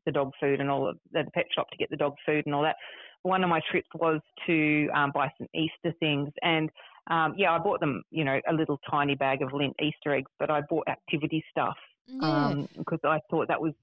the 0.05 0.11
dog 0.11 0.31
food 0.39 0.61
and 0.61 0.69
all 0.69 0.87
of 0.87 0.99
the 1.11 1.23
pet 1.33 1.45
shop 1.55 1.67
to 1.71 1.77
get 1.77 1.89
the 1.89 1.97
dog 1.97 2.13
food 2.27 2.45
and 2.45 2.53
all 2.53 2.61
that. 2.61 2.75
One 3.23 3.43
of 3.43 3.49
my 3.49 3.61
trips 3.71 3.89
was 3.95 4.21
to 4.45 4.87
um, 4.93 5.11
buy 5.15 5.31
some 5.39 5.47
Easter 5.55 5.95
things, 5.99 6.29
and 6.43 6.69
um, 7.09 7.33
yeah, 7.37 7.51
I 7.53 7.57
bought 7.59 7.79
them, 7.79 8.03
you 8.11 8.23
know, 8.23 8.39
a 8.47 8.53
little 8.53 8.79
tiny 8.89 9.15
bag 9.15 9.41
of 9.41 9.49
Lindt 9.49 9.73
Easter 9.81 10.13
eggs, 10.13 10.31
but 10.39 10.49
I 10.51 10.61
bought 10.69 10.87
activity 10.87 11.43
stuff 11.51 11.77
Yeah. 12.07 12.63
because 12.77 12.99
I 13.03 13.19
thought 13.29 13.47
that 13.47 13.61
was 13.61 13.73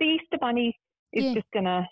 the 0.00 0.06
Easter 0.06 0.38
Bunny 0.40 0.78
is 1.12 1.24
Yeah. 1.24 1.34
just 1.34 1.46
gonna, 1.52 1.88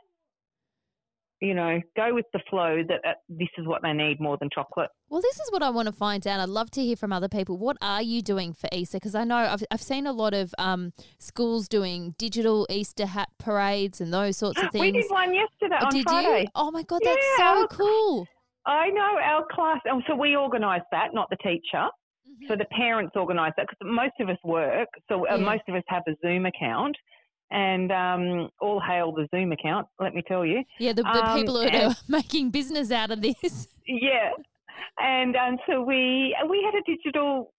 you 1.41 1.53
know, 1.55 1.81
go 1.97 2.15
with 2.15 2.25
the 2.33 2.41
flow 2.49 2.83
that 2.89 3.01
uh, 3.07 3.13
this 3.29 3.49
is 3.59 3.67
what 3.67 3.83
they 3.83 3.93
need 3.93 4.21
more 4.21 4.39
than 4.39 4.49
chocolate. 4.49 4.89
Well, 5.11 5.21
this 5.21 5.39
is 5.39 5.53
what 5.53 5.63
I 5.63 5.69
want 5.71 5.87
to 5.87 5.93
find 5.93 6.27
out. 6.27 6.41
I'd 6.41 6.49
love 6.49 6.71
to 6.73 6.81
hear 6.83 6.97
from 6.97 7.13
other 7.13 7.29
people. 7.29 7.59
What 7.59 7.77
are 7.83 8.01
you 8.03 8.23
doing 8.23 8.55
for 8.55 8.69
Easter? 8.73 8.97
Because 8.97 9.15
I 9.15 9.25
know 9.25 9.37
I've, 9.37 9.63
I've 9.71 9.83
seen 9.83 10.07
a 10.07 10.13
lot 10.13 10.33
of 10.35 10.55
um, 10.59 10.93
schools 11.19 11.69
doing 11.69 12.15
digital 12.17 12.67
Easter 12.71 13.07
hat 13.07 13.29
parades 13.39 14.01
and 14.01 14.13
those 14.15 14.37
sorts 14.39 14.61
of 14.63 14.71
things. 14.73 14.81
We 14.83 14.93
did 14.93 15.11
one 15.11 15.35
yesterday 15.35 15.77
Oh, 15.81 15.87
on 15.87 15.93
did 15.93 16.03
Friday. 16.05 16.43
you? 16.43 16.49
Oh 16.55 16.71
my 16.71 16.83
god, 16.83 17.03
that's 17.05 17.25
Yeah, 17.39 17.55
so 17.55 17.61
our- 17.63 17.69
cool. 17.69 18.27
I 18.67 18.89
know 18.91 19.19
our 19.23 19.45
class, 19.51 19.79
oh, 19.91 20.03
so 20.09 20.15
we 20.17 20.37
organise 20.37 20.83
that, 20.93 21.15
not 21.15 21.31
the 21.31 21.37
teacher. 21.37 21.87
Mhm. 22.29 22.49
So 22.49 22.57
the 22.57 22.65
parents 22.67 23.13
organise 23.15 23.53
that 23.57 23.67
because 23.69 23.79
most 23.95 24.15
of 24.21 24.29
us 24.29 24.39
work, 24.45 24.89
so 25.09 25.27
uh, 25.29 25.37
Yeah. 25.37 25.45
most 25.45 25.63
of 25.69 25.75
us 25.77 25.85
have 25.89 26.03
a 26.09 26.15
Zoom 26.25 26.47
account. 26.47 26.97
And 27.53 27.93
um, 27.93 28.49
all 28.61 28.81
hail 28.81 29.13
the 29.13 29.29
Zoom 29.33 29.53
account, 29.53 29.87
let 30.01 30.13
me 30.15 30.23
tell 30.27 30.45
you. 30.45 30.65
Yeah, 30.81 30.93
the, 30.93 31.05
the 31.05 31.25
um, 31.25 31.39
people 31.39 31.61
who 31.63 31.69
are 31.69 31.95
making 32.09 32.51
business 32.51 32.91
out 32.91 33.11
of 33.13 33.23
this. 33.23 33.69
Yeah, 33.89 34.31
and 34.99 35.37
um, 35.37 35.59
so 35.65 35.81
we 35.81 36.37
we 36.51 36.61
had 36.65 36.75
a 36.75 36.83
digital 36.93 37.53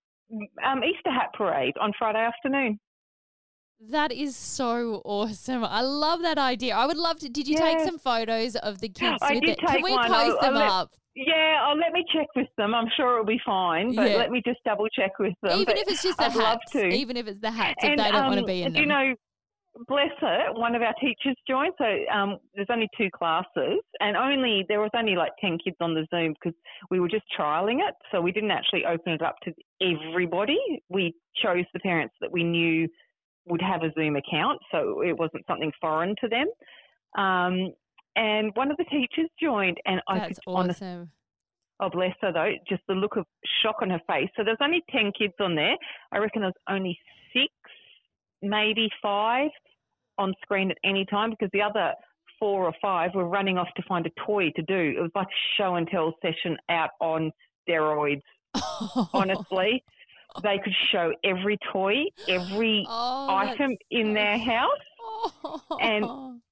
um, 0.65 0.83
Easter 0.83 1.09
hat 1.09 1.29
parade 1.37 1.73
on 1.79 1.93
Friday 1.97 2.19
afternoon. 2.19 2.77
That 3.79 4.11
is 4.11 4.35
so 4.35 5.01
awesome. 5.05 5.63
I 5.63 5.81
love 5.81 6.21
that 6.23 6.37
idea. 6.39 6.75
I 6.75 6.87
would 6.87 6.97
love 6.97 7.19
to. 7.19 7.29
Did 7.29 7.47
you 7.47 7.57
take 7.57 7.79
some 7.81 7.99
photos 7.99 8.55
of 8.55 8.79
the 8.81 8.89
kids 8.89 9.17
I 9.21 9.33
with 9.35 9.41
did 9.41 9.49
it? 9.51 9.59
Can 9.59 9.83
we 9.83 9.91
one. 9.91 10.07
post 10.07 10.13
I'll- 10.13 10.41
them 10.41 10.53
I'll 10.55 10.59
let- 10.61 10.69
up? 10.71 10.89
Yeah, 11.19 11.63
I'll 11.63 11.77
let 11.77 11.93
me 11.93 12.05
check 12.13 12.27
with 12.35 12.47
them. 12.57 12.75
I'm 12.75 12.87
sure 12.95 13.13
it'll 13.13 13.25
be 13.25 13.39
fine, 13.43 13.95
but 13.95 14.11
Yeah. 14.11 14.17
let 14.17 14.29
me 14.29 14.39
just 14.45 14.59
double 14.63 14.87
check 14.89 15.17
with 15.17 15.33
them. 15.41 15.53
Even 15.61 15.65
But 15.65 15.77
if 15.79 15.87
it's 15.87 16.03
just 16.03 16.17
the 16.19 16.25
I'd 16.25 16.35
love 16.35 16.59
hats. 16.59 16.71
to. 16.73 16.87
Even 16.89 17.17
if 17.17 17.27
it's 17.27 17.39
the 17.39 17.49
hats, 17.49 17.83
if 17.83 17.97
they 17.97 18.11
don't 18.11 18.13
want 18.25 18.33
to 18.35 18.39
um, 18.41 18.45
be 18.45 18.61
in 18.61 18.73
them. 18.73 18.81
You 18.83 18.87
know, 18.87 19.15
bless 19.87 20.11
her, 20.19 20.53
one 20.53 20.75
of 20.75 20.83
our 20.83 20.93
teachers 21.01 21.35
joined. 21.47 21.73
So 21.79 21.85
um, 22.13 22.37
there's 22.53 22.67
only 22.69 22.87
two 22.95 23.09
classes, 23.09 23.79
and 23.99 24.15
only 24.15 24.63
there 24.69 24.79
was 24.79 24.91
only 24.95 25.15
like 25.15 25.31
ten 25.41 25.57
kids 25.57 25.77
on 25.81 25.95
the 25.95 26.05
Zoom 26.13 26.33
because 26.33 26.55
we 26.91 26.99
were 26.99 27.09
just 27.09 27.25
trialing 27.35 27.79
it. 27.87 27.95
So 28.11 28.21
we 28.21 28.31
didn't 28.31 28.51
actually 28.51 28.85
open 28.85 29.13
it 29.13 29.23
up 29.23 29.37
to 29.45 29.53
everybody. 29.81 30.59
We 30.89 31.15
chose 31.43 31.65
the 31.73 31.79
parents 31.79 32.13
that 32.21 32.31
we 32.31 32.43
knew 32.43 32.87
would 33.47 33.61
have 33.61 33.83
a 33.83 33.91
Zoom 33.93 34.15
account, 34.15 34.59
so 34.71 35.01
it 35.01 35.17
wasn't 35.17 35.45
something 35.47 35.71
foreign 35.79 36.15
to 36.21 36.27
them. 36.27 36.47
Um, 37.17 37.73
and 38.15 38.51
one 38.55 38.71
of 38.71 38.77
the 38.77 38.85
teachers 38.85 39.29
joined, 39.41 39.77
and 39.85 40.01
I 40.07 40.19
That's 40.19 40.39
could 40.39 40.53
honestly 40.53 40.87
awesome. 40.87 41.11
Oh, 41.79 41.89
bless 41.89 42.15
her 42.21 42.33
though. 42.33 42.53
Just 42.67 42.81
the 42.87 42.95
look 42.95 43.17
of 43.17 43.25
shock 43.61 43.77
on 43.81 43.91
her 43.91 44.01
face. 44.07 44.29
So 44.35 44.43
there's 44.43 44.57
only 44.61 44.83
10 44.89 45.11
kids 45.17 45.33
on 45.39 45.55
there. 45.55 45.75
I 46.11 46.17
reckon 46.17 46.41
there's 46.41 46.53
only 46.67 46.97
six, 47.33 47.53
maybe 48.41 48.89
five 49.01 49.49
on 50.17 50.33
screen 50.41 50.71
at 50.71 50.77
any 50.83 51.05
time 51.05 51.29
because 51.29 51.49
the 51.53 51.61
other 51.61 51.93
four 52.39 52.65
or 52.65 52.73
five 52.81 53.11
were 53.13 53.27
running 53.27 53.57
off 53.57 53.67
to 53.75 53.83
find 53.87 54.05
a 54.07 54.25
toy 54.25 54.51
to 54.55 54.61
do. 54.63 54.95
It 54.97 55.01
was 55.01 55.11
like 55.13 55.27
a 55.27 55.61
show 55.61 55.75
and 55.75 55.87
tell 55.87 56.15
session 56.21 56.57
out 56.69 56.91
on 56.99 57.31
steroids, 57.67 58.21
honestly. 59.13 59.83
They 60.43 60.59
could 60.63 60.73
show 60.91 61.13
every 61.23 61.57
toy, 61.71 62.05
every 62.27 62.85
oh, 62.87 63.27
item 63.29 63.75
in 63.91 64.13
their 64.13 64.37
house. 64.37 64.69
And 65.81 66.05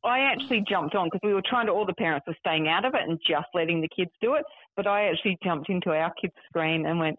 I 0.03 0.19
actually 0.19 0.63
jumped 0.67 0.95
on 0.95 1.07
because 1.07 1.21
we 1.23 1.33
were 1.33 1.43
trying 1.47 1.67
to, 1.67 1.71
all 1.71 1.85
the 1.85 1.93
parents 1.93 2.25
were 2.27 2.35
staying 2.39 2.67
out 2.67 2.85
of 2.85 2.93
it 2.95 3.01
and 3.07 3.19
just 3.27 3.47
letting 3.53 3.81
the 3.81 3.89
kids 3.95 4.11
do 4.21 4.35
it. 4.35 4.45
But 4.75 4.87
I 4.87 5.09
actually 5.09 5.37
jumped 5.43 5.69
into 5.69 5.91
our 5.91 6.13
kids' 6.19 6.33
screen 6.49 6.85
and 6.85 6.99
went, 6.99 7.17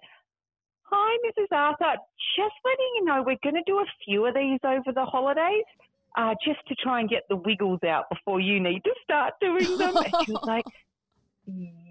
Hi, 0.90 1.18
Mrs. 1.26 1.57
Arthur. 1.57 1.98
Just 2.37 2.55
letting 2.64 2.90
you 2.96 3.05
know, 3.05 3.22
we're 3.26 3.37
going 3.42 3.57
to 3.57 3.62
do 3.66 3.79
a 3.79 3.85
few 4.05 4.26
of 4.26 4.35
these 4.35 4.61
over 4.64 4.92
the 4.94 5.05
holidays 5.05 5.64
uh, 6.16 6.35
just 6.44 6.61
to 6.68 6.74
try 6.76 7.00
and 7.00 7.09
get 7.09 7.22
the 7.29 7.37
wiggles 7.37 7.81
out 7.87 8.05
before 8.11 8.40
you 8.40 8.61
need 8.61 8.83
to 8.85 8.92
start 9.02 9.35
doing 9.40 9.79
them. 9.79 9.96
and 9.96 10.14
she 10.24 10.33
was 10.33 10.42
like, 10.46 10.64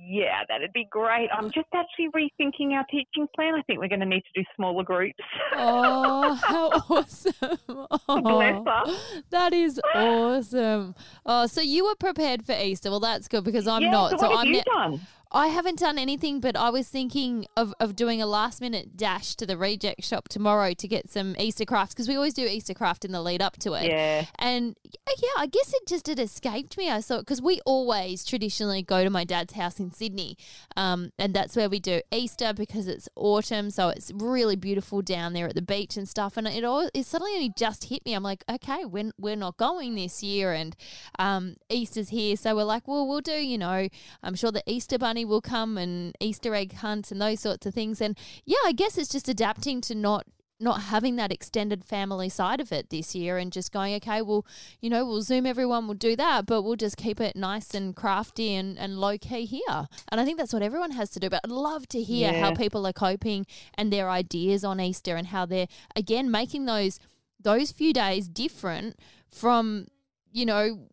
yeah, 0.05 0.41
that'd 0.47 0.73
be 0.73 0.87
great. 0.89 1.29
I'm 1.35 1.51
just 1.51 1.67
actually 1.73 2.09
rethinking 2.15 2.71
our 2.71 2.85
teaching 2.91 3.27
plan. 3.35 3.55
I 3.55 3.61
think 3.63 3.79
we're 3.79 3.87
going 3.87 4.01
to 4.01 4.05
need 4.05 4.23
to 4.33 4.41
do 4.41 4.45
smaller 4.55 4.83
groups. 4.83 5.19
oh, 5.53 6.35
how 6.35 6.69
awesome! 6.89 7.33
Bless 8.23 8.61
Oh, 8.67 8.99
that 9.31 9.53
is 9.53 9.79
awesome. 9.93 10.95
Oh, 11.25 11.47
so 11.47 11.61
you 11.61 11.85
were 11.85 11.95
prepared 11.95 12.45
for 12.45 12.53
Easter. 12.53 12.89
Well, 12.89 12.99
that's 12.99 13.27
good 13.27 13.43
because 13.43 13.67
I'm 13.67 13.81
yeah, 13.83 13.91
not. 13.91 14.19
So 14.19 14.29
have 14.29 14.39
I'm 14.39 14.51
ne- 14.51 14.63
done? 14.63 15.01
I 15.35 15.47
haven't 15.47 15.79
done 15.79 15.99
anything, 15.99 16.39
but 16.39 16.55
I 16.55 16.69
was 16.69 16.87
thinking 16.87 17.45
of, 17.57 17.73
of 17.81 17.93
doing 17.93 18.21
a 18.21 18.25
last 18.25 18.61
minute 18.61 18.95
dash 18.95 19.35
to 19.35 19.45
the 19.45 19.57
reject 19.57 20.05
shop 20.05 20.29
tomorrow 20.29 20.73
to 20.73 20.87
get 20.87 21.09
some 21.09 21.35
Easter 21.37 21.65
crafts 21.65 21.93
because 21.93 22.07
we 22.07 22.15
always 22.15 22.33
do 22.33 22.45
Easter 22.45 22.73
craft 22.73 23.03
in 23.03 23.11
the 23.11 23.21
lead 23.21 23.41
up 23.41 23.57
to 23.57 23.73
it. 23.73 23.87
Yeah. 23.87 24.27
And 24.39 24.77
yeah, 24.85 25.13
yeah, 25.21 25.41
I 25.41 25.47
guess 25.47 25.73
it 25.73 25.87
just 25.87 26.07
it 26.07 26.19
escaped 26.19 26.77
me. 26.77 26.89
I 26.89 27.01
saw 27.01 27.19
because 27.19 27.41
we 27.41 27.59
always 27.65 28.23
traditionally 28.23 28.81
go 28.81 29.03
to 29.03 29.09
my 29.09 29.25
dad's 29.25 29.55
house 29.55 29.77
in 29.77 29.91
Sydney, 29.91 30.37
um, 30.77 31.11
and 31.19 31.33
that's 31.33 31.57
where 31.57 31.69
we 31.69 31.81
do 31.81 31.99
Easter 32.13 32.53
because 32.53 32.87
it's 32.87 33.09
autumn, 33.17 33.71
so 33.71 33.89
it's 33.89 34.13
really 34.15 34.55
beautiful 34.55 35.01
down 35.01 35.33
there 35.33 35.49
at 35.49 35.55
the 35.55 35.61
beach 35.61 35.97
and 35.97 36.07
stuff. 36.07 36.37
And 36.37 36.47
it 36.47 36.63
all 36.63 36.89
it 36.93 37.05
suddenly 37.05 37.33
only 37.33 37.51
just 37.57 37.85
hit 37.85 38.05
me. 38.05 38.13
I'm 38.13 38.23
like, 38.23 38.45
okay, 38.49 38.85
we're 38.85 39.11
we're 39.19 39.35
not 39.35 39.57
going 39.57 39.95
this 39.95 40.23
year, 40.23 40.53
and 40.53 40.77
um, 41.19 41.57
Easter's 41.69 42.07
here, 42.07 42.37
so 42.37 42.55
we're 42.55 42.63
like, 42.63 42.87
well, 42.87 43.05
we'll 43.05 43.19
do. 43.19 43.33
You 43.33 43.57
know, 43.57 43.89
I'm 44.23 44.35
sure 44.35 44.53
the 44.53 44.63
Easter 44.65 44.97
bunny 44.97 45.24
will 45.25 45.41
come 45.41 45.77
and 45.77 46.15
Easter 46.19 46.53
egg 46.55 46.73
hunt 46.75 47.11
and 47.11 47.21
those 47.21 47.39
sorts 47.39 47.65
of 47.65 47.73
things. 47.73 48.01
And 48.01 48.17
yeah, 48.45 48.57
I 48.65 48.71
guess 48.71 48.97
it's 48.97 49.09
just 49.09 49.27
adapting 49.29 49.81
to 49.81 49.95
not 49.95 50.25
not 50.57 50.83
having 50.83 51.17
that 51.17 51.33
extended 51.33 51.83
family 51.83 52.29
side 52.29 52.61
of 52.61 52.71
it 52.71 52.89
this 52.89 53.13
year 53.13 53.38
and 53.38 53.51
just 53.51 53.73
going, 53.73 53.93
okay, 53.93 54.21
well, 54.21 54.45
you 54.79 54.89
know, 54.89 55.05
we'll 55.05 55.21
Zoom 55.21 55.45
everyone, 55.45 55.85
we'll 55.85 55.95
do 55.97 56.15
that, 56.15 56.45
but 56.45 56.61
we'll 56.61 56.77
just 56.77 56.95
keep 56.95 57.19
it 57.19 57.35
nice 57.35 57.73
and 57.73 57.93
crafty 57.93 58.55
and, 58.55 58.79
and 58.79 58.97
low 58.97 59.17
key 59.17 59.43
here. 59.43 59.88
And 60.07 60.21
I 60.21 60.23
think 60.23 60.38
that's 60.38 60.53
what 60.53 60.61
everyone 60.61 60.91
has 60.91 61.09
to 61.09 61.19
do. 61.19 61.29
But 61.29 61.41
I'd 61.43 61.51
love 61.51 61.89
to 61.89 62.01
hear 62.01 62.31
Yeah. 62.31 62.39
how 62.39 62.55
people 62.55 62.88
are 62.88 62.93
coping 62.93 63.45
and 63.73 63.91
their 63.91 64.09
ideas 64.09 64.63
on 64.63 64.79
Easter 64.79 65.17
and 65.17 65.27
how 65.27 65.45
they're, 65.45 65.67
again, 65.93 66.31
making 66.31 66.65
those 66.67 66.99
those 67.38 67.73
few 67.73 67.91
days 67.91 68.29
different 68.29 68.97
from, 69.29 69.88
you 70.31 70.45
know, 70.45 70.88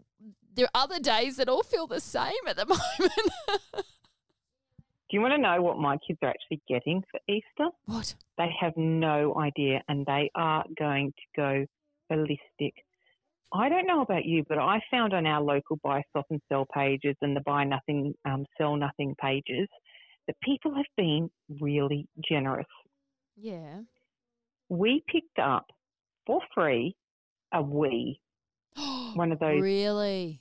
there 0.55 0.66
are 0.75 0.83
other 0.83 0.99
days 0.99 1.37
that 1.37 1.49
all 1.49 1.62
feel 1.62 1.87
the 1.87 2.01
same 2.01 2.33
at 2.49 2.57
the 2.57 2.66
moment. 2.99 3.12
Do 5.12 5.18
you 5.18 5.20
want 5.20 5.35
to 5.35 5.38
know 5.42 5.61
what 5.61 5.77
my 5.77 5.98
kids 5.98 6.18
are 6.22 6.31
actually 6.31 6.62
getting 6.66 7.03
for 7.11 7.20
Easter? 7.29 7.68
what? 7.85 8.14
They 8.38 8.48
have 8.59 8.72
no 8.79 9.37
idea 9.38 9.83
and 9.87 10.07
they 10.07 10.31
are 10.35 10.64
going 10.79 11.12
to 11.12 11.40
go 11.40 11.66
ballistic. 12.09 12.72
I 13.53 13.68
don't 13.68 13.87
know 13.87 14.01
about 14.01 14.25
you, 14.25 14.42
but 14.48 14.57
I 14.57 14.81
found 14.90 15.12
on 15.12 15.27
our 15.27 15.42
local 15.42 15.79
buy, 15.85 16.03
stop, 16.09 16.25
and 16.31 16.40
sell 16.51 16.66
pages 16.75 17.14
and 17.20 17.37
the 17.37 17.42
buy 17.44 17.64
nothing, 17.64 18.14
um, 18.25 18.46
sell 18.57 18.75
nothing 18.75 19.14
pages 19.20 19.68
that 20.29 20.37
people 20.42 20.75
have 20.75 20.87
been 20.96 21.29
really 21.61 22.09
generous. 22.27 22.64
Yeah. 23.37 23.81
We 24.70 25.05
picked 25.07 25.38
up 25.38 25.66
for 26.27 26.40
free 26.55 26.96
a 27.53 27.62
Wii, 27.62 28.18
one 29.14 29.31
of 29.31 29.38
those. 29.40 29.61
Really? 29.61 30.40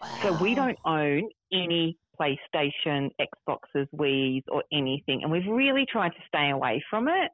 Wow. 0.00 0.18
So 0.22 0.32
we 0.40 0.54
don't 0.54 0.78
own 0.84 1.28
any 1.52 1.98
PlayStation, 2.20 3.10
Xboxes, 3.20 3.86
Wii's, 3.94 4.44
or 4.48 4.62
anything, 4.72 5.20
and 5.22 5.30
we've 5.30 5.46
really 5.48 5.86
tried 5.90 6.10
to 6.10 6.22
stay 6.28 6.50
away 6.50 6.82
from 6.88 7.08
it. 7.08 7.30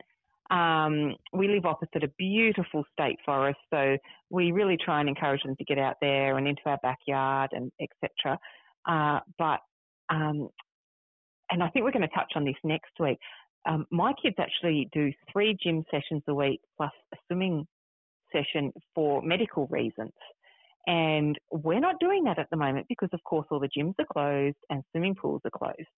Um, 0.50 1.14
we 1.32 1.48
live 1.48 1.66
opposite 1.66 2.04
a 2.04 2.08
beautiful 2.16 2.84
state 2.92 3.18
forest, 3.24 3.58
so 3.70 3.96
we 4.30 4.52
really 4.52 4.78
try 4.82 5.00
and 5.00 5.08
encourage 5.08 5.42
them 5.42 5.56
to 5.56 5.64
get 5.64 5.78
out 5.78 5.96
there 6.00 6.38
and 6.38 6.48
into 6.48 6.62
our 6.66 6.78
backyard 6.82 7.50
and 7.52 7.70
etc. 7.80 8.38
Uh, 8.88 9.20
but 9.38 9.60
um, 10.08 10.48
and 11.50 11.62
I 11.62 11.68
think 11.68 11.84
we're 11.84 11.92
going 11.92 12.08
to 12.08 12.14
touch 12.14 12.32
on 12.34 12.44
this 12.44 12.56
next 12.64 12.92
week. 12.98 13.18
Um, 13.68 13.86
my 13.90 14.12
kids 14.22 14.36
actually 14.38 14.88
do 14.92 15.12
three 15.32 15.56
gym 15.62 15.84
sessions 15.90 16.22
a 16.28 16.34
week 16.34 16.60
plus 16.76 16.92
a 17.12 17.16
swimming 17.26 17.66
session 18.32 18.72
for 18.94 19.22
medical 19.22 19.66
reasons. 19.66 20.12
And 20.88 21.38
we're 21.50 21.80
not 21.80 22.00
doing 22.00 22.24
that 22.24 22.38
at 22.38 22.48
the 22.50 22.56
moment 22.56 22.86
because, 22.88 23.10
of 23.12 23.22
course, 23.22 23.46
all 23.50 23.60
the 23.60 23.68
gyms 23.68 23.94
are 23.98 24.06
closed 24.10 24.56
and 24.70 24.82
swimming 24.90 25.14
pools 25.14 25.42
are 25.44 25.50
closed. 25.50 25.88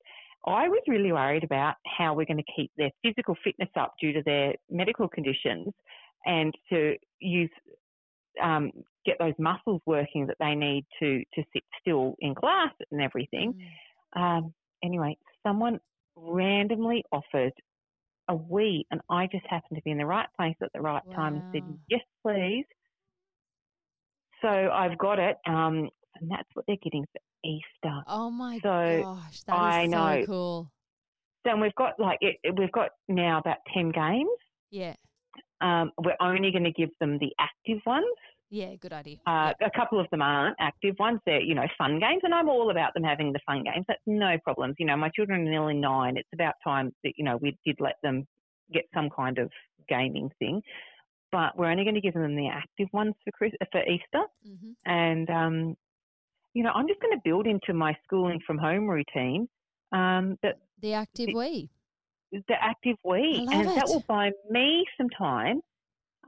I 0.47 0.69
was 0.69 0.83
really 0.89 1.13
worried 1.13 1.45
about 1.45 1.77
how 1.87 2.13
we're 2.13 2.27
going 2.27 2.43
to 2.45 2.53
keep 2.57 2.73
their 2.77 2.91
physical 3.01 3.37
fitness 3.45 3.69
up 3.79 3.95
due 4.01 4.13
to 4.13 4.23
their 4.25 4.55
medical 4.69 5.09
conditions 5.09 5.69
and 6.27 6.53
to 6.71 6.97
use 7.21 7.51
um, 8.43 8.73
get 9.07 9.17
those 9.21 9.35
muscles 9.39 9.81
working 9.87 10.27
that 10.27 10.37
they 10.41 10.57
need 10.57 10.85
to 10.99 11.21
to 11.35 11.45
sit 11.53 11.63
still 11.81 12.17
in 12.19 12.35
class 12.35 12.73
and 12.91 13.01
everything. 13.01 13.55
Mm. 14.17 14.21
Um, 14.21 14.55
anyway, 14.83 15.17
someone 15.47 15.79
randomly 16.17 17.05
offered 17.13 17.53
a 18.29 18.37
Wii, 18.37 18.83
and 18.91 19.01
I 19.09 19.29
just 19.31 19.47
happened 19.47 19.77
to 19.77 19.83
be 19.83 19.91
in 19.91 19.99
the 19.99 20.07
right 20.07 20.29
place 20.37 20.57
at 20.63 20.71
the 20.75 20.81
right 20.81 21.03
time 21.15 21.37
and 21.37 21.45
said, 21.53 21.79
"Yes, 21.89 22.03
please." 22.23 22.65
So 24.43 24.49
I've 24.49 24.97
got 24.99 25.19
it, 25.19 25.37
um, 25.47 25.89
and 26.17 26.31
that's 26.31 26.49
what 26.55 26.65
they're 26.67 26.77
getting 26.83 27.05
for 27.13 27.21
Easter. 27.49 28.03
Oh 28.07 28.31
my 28.31 28.59
So, 28.63 29.03
gosh, 29.05 29.43
that 29.45 29.55
is 29.55 29.59
I 29.75 29.83
so 29.85 29.91
know. 29.91 30.27
cool. 30.27 30.73
So 31.47 31.57
we've 31.57 31.75
got 31.75 31.99
like 31.99 32.19
it, 32.21 32.37
we've 32.59 32.73
got 32.73 32.91
now 33.09 33.39
about 33.39 33.59
ten 33.73 33.91
games. 33.91 34.29
Yeah, 34.71 34.95
Um, 35.61 35.91
we're 36.05 36.17
only 36.21 36.51
going 36.53 36.65
to 36.65 36.73
give 36.73 36.91
them 37.01 37.19
the 37.19 37.33
active 37.39 37.79
ones. 37.87 38.05
yeah, 38.51 38.75
good 38.77 38.93
idea. 38.93 39.17
Uh, 39.27 39.53
A 39.63 39.71
couple 39.77 39.99
of 40.01 40.07
them 40.11 40.23
aren't 40.23 40.57
active 40.61 40.95
ones. 40.99 41.21
They're, 41.27 41.41
you 41.41 41.55
know, 41.55 41.67
fun 41.77 41.99
games, 41.99 42.21
and 42.23 42.33
I'm 42.35 42.49
all 42.49 42.71
about 42.71 42.95
them 42.95 43.03
having 43.05 43.33
the 43.33 43.41
fun 43.47 43.65
games. 43.65 43.85
That's 43.89 44.01
no 44.07 44.39
problems. 44.45 44.77
You 44.79 44.87
know, 44.87 44.97
my 44.97 45.11
children 45.15 45.41
are 45.47 45.51
nearly 45.51 45.75
nine. 45.75 46.17
It's 46.17 46.29
about 46.33 46.55
time 46.63 46.93
that, 47.05 47.13
you 47.17 47.25
know, 47.25 47.37
we 47.37 47.57
did 47.65 47.77
let 47.81 47.97
them 48.03 48.27
get 48.73 48.85
some 48.95 49.09
kind 49.11 49.39
of 49.39 49.51
gaming 49.89 50.31
thing. 50.39 50.63
But 51.33 51.57
we're 51.57 51.71
only 51.71 51.85
going 51.85 51.95
to 51.95 52.01
give 52.01 52.15
them 52.15 52.35
the 52.37 52.49
active 52.49 52.89
ones 52.93 53.15
for 53.25 53.31
Chris, 53.33 53.53
for 53.71 53.83
Easter. 53.85 54.25
hmm 54.45 54.73
And, 54.85 55.29
um, 55.31 55.77
you 56.55 56.63
know, 56.65 56.71
I'm 56.75 56.89
just 56.89 57.01
going 57.01 57.17
to 57.17 57.21
build 57.25 57.47
into 57.47 57.73
my 57.75 57.97
schooling 58.05 58.41
from 58.47 58.59
home 58.59 58.89
routine 58.89 59.49
um, 59.93 60.37
that 60.43 60.59
The 60.81 60.95
active 60.95 61.27
The- 61.29 61.35
Wii. 61.35 61.69
the 62.33 62.63
active 62.63 62.97
week, 63.05 63.37
and 63.39 63.67
love 63.67 63.75
that 63.77 63.89
will 63.89 64.05
buy 64.09 64.31
me 64.51 64.85
some 64.97 65.09
time. 65.11 65.61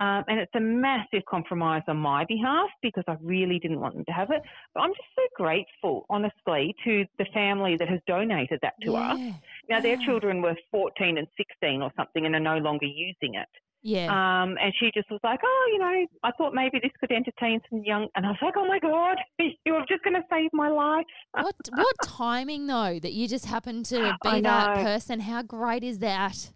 Um, 0.00 0.24
and 0.26 0.40
it's 0.40 0.54
a 0.54 0.60
massive 0.60 1.22
compromise 1.28 1.82
on 1.86 1.98
my 1.98 2.24
behalf 2.24 2.70
because 2.82 3.04
I 3.06 3.16
really 3.20 3.58
didn't 3.58 3.78
want 3.78 3.94
them 3.94 4.04
to 4.06 4.12
have 4.12 4.30
it. 4.30 4.42
But 4.74 4.80
I'm 4.80 4.90
just 4.90 5.08
so 5.14 5.22
grateful, 5.36 6.06
honestly, 6.08 6.74
to 6.84 7.04
the 7.18 7.26
family 7.34 7.76
that 7.76 7.88
has 7.88 8.00
donated 8.06 8.58
that 8.62 8.74
to 8.84 8.96
us. 8.96 9.18
yeah. 9.18 9.34
Now, 9.68 9.80
their 9.80 9.96
children 10.04 10.42
were 10.42 10.56
14 10.70 11.18
and 11.18 11.28
16 11.36 11.82
or 11.82 11.92
something 11.96 12.26
and 12.26 12.34
are 12.34 12.40
no 12.40 12.58
longer 12.58 12.86
using 12.86 13.34
it. 13.34 13.48
Yeah. 13.82 14.06
Um, 14.06 14.56
and 14.62 14.72
she 14.78 14.90
just 14.94 15.10
was 15.10 15.20
like, 15.24 15.40
oh, 15.44 15.70
you 15.72 15.78
know, 15.78 16.06
I 16.22 16.30
thought 16.32 16.54
maybe 16.54 16.78
this 16.80 16.92
could 17.00 17.10
entertain 17.10 17.60
some 17.68 17.82
young. 17.84 18.06
And 18.14 18.24
I 18.24 18.30
was 18.30 18.38
like, 18.40 18.54
oh 18.56 18.66
my 18.66 18.78
God, 18.78 19.16
you're 19.66 19.84
just 19.88 20.04
going 20.04 20.14
to 20.14 20.22
save 20.30 20.50
my 20.52 20.68
life. 20.68 21.04
what 21.32 21.56
what 21.74 21.96
timing 22.04 22.66
though 22.66 22.98
that 23.00 23.12
you 23.12 23.26
just 23.26 23.46
happen 23.46 23.82
to 23.84 24.16
be 24.22 24.40
that 24.42 24.76
person? 24.76 25.20
How 25.20 25.42
great 25.42 25.82
is 25.82 25.98
that? 25.98 26.52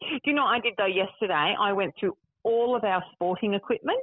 Do 0.00 0.18
you 0.24 0.32
know 0.32 0.42
what 0.42 0.56
I 0.56 0.60
did 0.60 0.74
though 0.76 0.86
yesterday? 0.86 1.54
I 1.58 1.72
went 1.72 1.94
through 1.98 2.16
all 2.42 2.74
of 2.74 2.82
our 2.82 3.04
sporting 3.12 3.54
equipment 3.54 4.02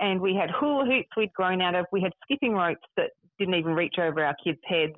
and 0.00 0.20
we 0.20 0.34
had 0.34 0.50
hula 0.50 0.86
hoops 0.86 1.08
we'd 1.16 1.32
grown 1.34 1.60
out 1.60 1.74
of. 1.74 1.84
We 1.92 2.00
had 2.00 2.12
skipping 2.24 2.54
ropes 2.54 2.86
that 2.96 3.10
didn't 3.38 3.54
even 3.54 3.74
reach 3.74 3.96
over 3.98 4.24
our 4.24 4.34
kids' 4.42 4.58
heads. 4.64 4.96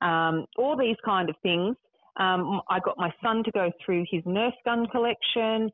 Um, 0.00 0.46
all 0.56 0.76
these 0.78 0.96
kind 1.04 1.28
of 1.28 1.36
things. 1.42 1.76
Um, 2.16 2.62
I 2.70 2.80
got 2.80 2.96
my 2.96 3.12
son 3.22 3.44
to 3.44 3.50
go 3.50 3.70
through 3.84 4.06
his 4.10 4.22
Nerf 4.22 4.52
gun 4.64 4.86
collection. 4.86 5.70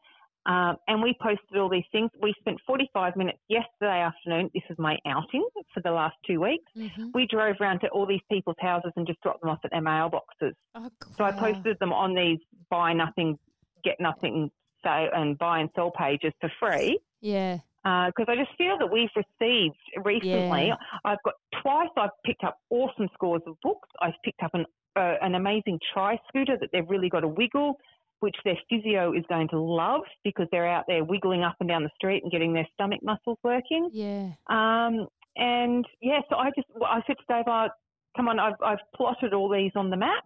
Um, 0.47 0.77
and 0.89 1.01
we 1.03 1.15
posted 1.23 1.57
all 1.57 1.69
these 1.69 1.85
things. 1.93 2.11
We 2.21 2.35
spent 2.41 2.59
45 2.67 3.15
minutes 3.17 3.39
yesterday 3.49 4.01
afternoon. 4.01 4.51
This 4.53 4.65
is 4.71 4.77
my 4.79 4.99
outing 5.07 5.47
for 5.73 5.81
the 5.83 5.91
last 5.93 6.17
two 6.27 6.41
weeks. 6.41 6.65
hmm 6.75 7.11
We 7.15 7.27
drove 7.27 7.57
around 7.61 7.81
to 7.81 7.89
all 7.89 8.07
these 8.07 8.21
people's 8.31 8.57
houses 8.59 8.93
and 8.97 9.07
just 9.07 9.21
dropped 9.21 9.41
them 9.43 9.51
off 9.51 9.61
at 9.65 9.71
their 9.71 9.81
mailboxes. 9.83 10.55
Oh, 10.75 10.89
So 11.17 11.25
I 11.25 11.33
posted 11.33 11.79
them 11.79 11.93
on 11.93 12.15
these 12.15 12.39
buy 12.71 12.93
nothing, 12.93 13.39
get 13.85 14.01
nothing, 14.01 14.51
so 14.83 14.91
and 14.91 15.39
buy 15.39 15.61
and 15.61 15.71
sell 15.77 15.93
pages 15.93 16.33
for 16.41 16.51
free 16.59 16.99
Yeah. 17.21 17.59
because 17.85 18.27
I 18.27 18.35
just 18.35 18.51
feel 18.59 18.77
that 18.79 18.91
we've 18.91 19.11
received 19.15 19.77
recently. 20.05 20.67
Yeah. 20.69 20.77
I've 21.05 21.23
got 21.25 21.35
twice. 21.63 21.89
I've 21.97 22.11
picked 22.25 22.43
up 22.43 22.59
awesome 22.71 23.09
scores 23.15 23.43
of 23.47 23.55
books. 23.63 23.89
I've 24.01 24.15
picked 24.25 24.43
up 24.43 24.55
an 24.55 24.67
uh, 24.95 25.15
an 25.23 25.35
amazing 25.37 25.79
tri 25.95 26.19
scooter 26.29 26.55
that 26.61 26.69
they've 26.73 26.89
really 26.91 27.09
got 27.09 27.25
a 27.25 27.29
wiggle, 27.29 27.79
which 28.23 28.37
their 28.45 28.59
physio 28.71 29.13
is 29.13 29.25
going 29.29 29.49
to 29.49 29.59
love 29.59 30.03
because 30.23 30.47
they're 30.53 30.69
out 30.69 30.85
there 30.87 31.03
wiggling 31.05 31.43
up 31.43 31.57
and 31.59 31.69
down 31.69 31.83
the 31.83 31.91
street 31.97 32.23
and 32.23 32.31
getting 32.31 32.53
their 32.53 32.67
stomach 32.73 33.01
muscles 33.03 33.39
working. 33.43 33.91
Yeah. 33.93 34.31
Um, 34.49 35.09
and 35.37 35.85
yeah, 36.01 36.21
so 36.31 36.37
I 36.37 36.51
just 36.55 36.69
I 36.85 37.01
said 37.07 37.17
to 37.19 37.25
Dave, 37.29 37.45
oh, 37.47 37.69
"Come 38.17 38.29
on, 38.29 38.39
I've 38.39 38.55
I've 38.65 38.79
plotted 38.95 39.35
all 39.35 39.49
these 39.49 39.73
on 39.75 39.91
the 39.91 39.97
map. 39.97 40.25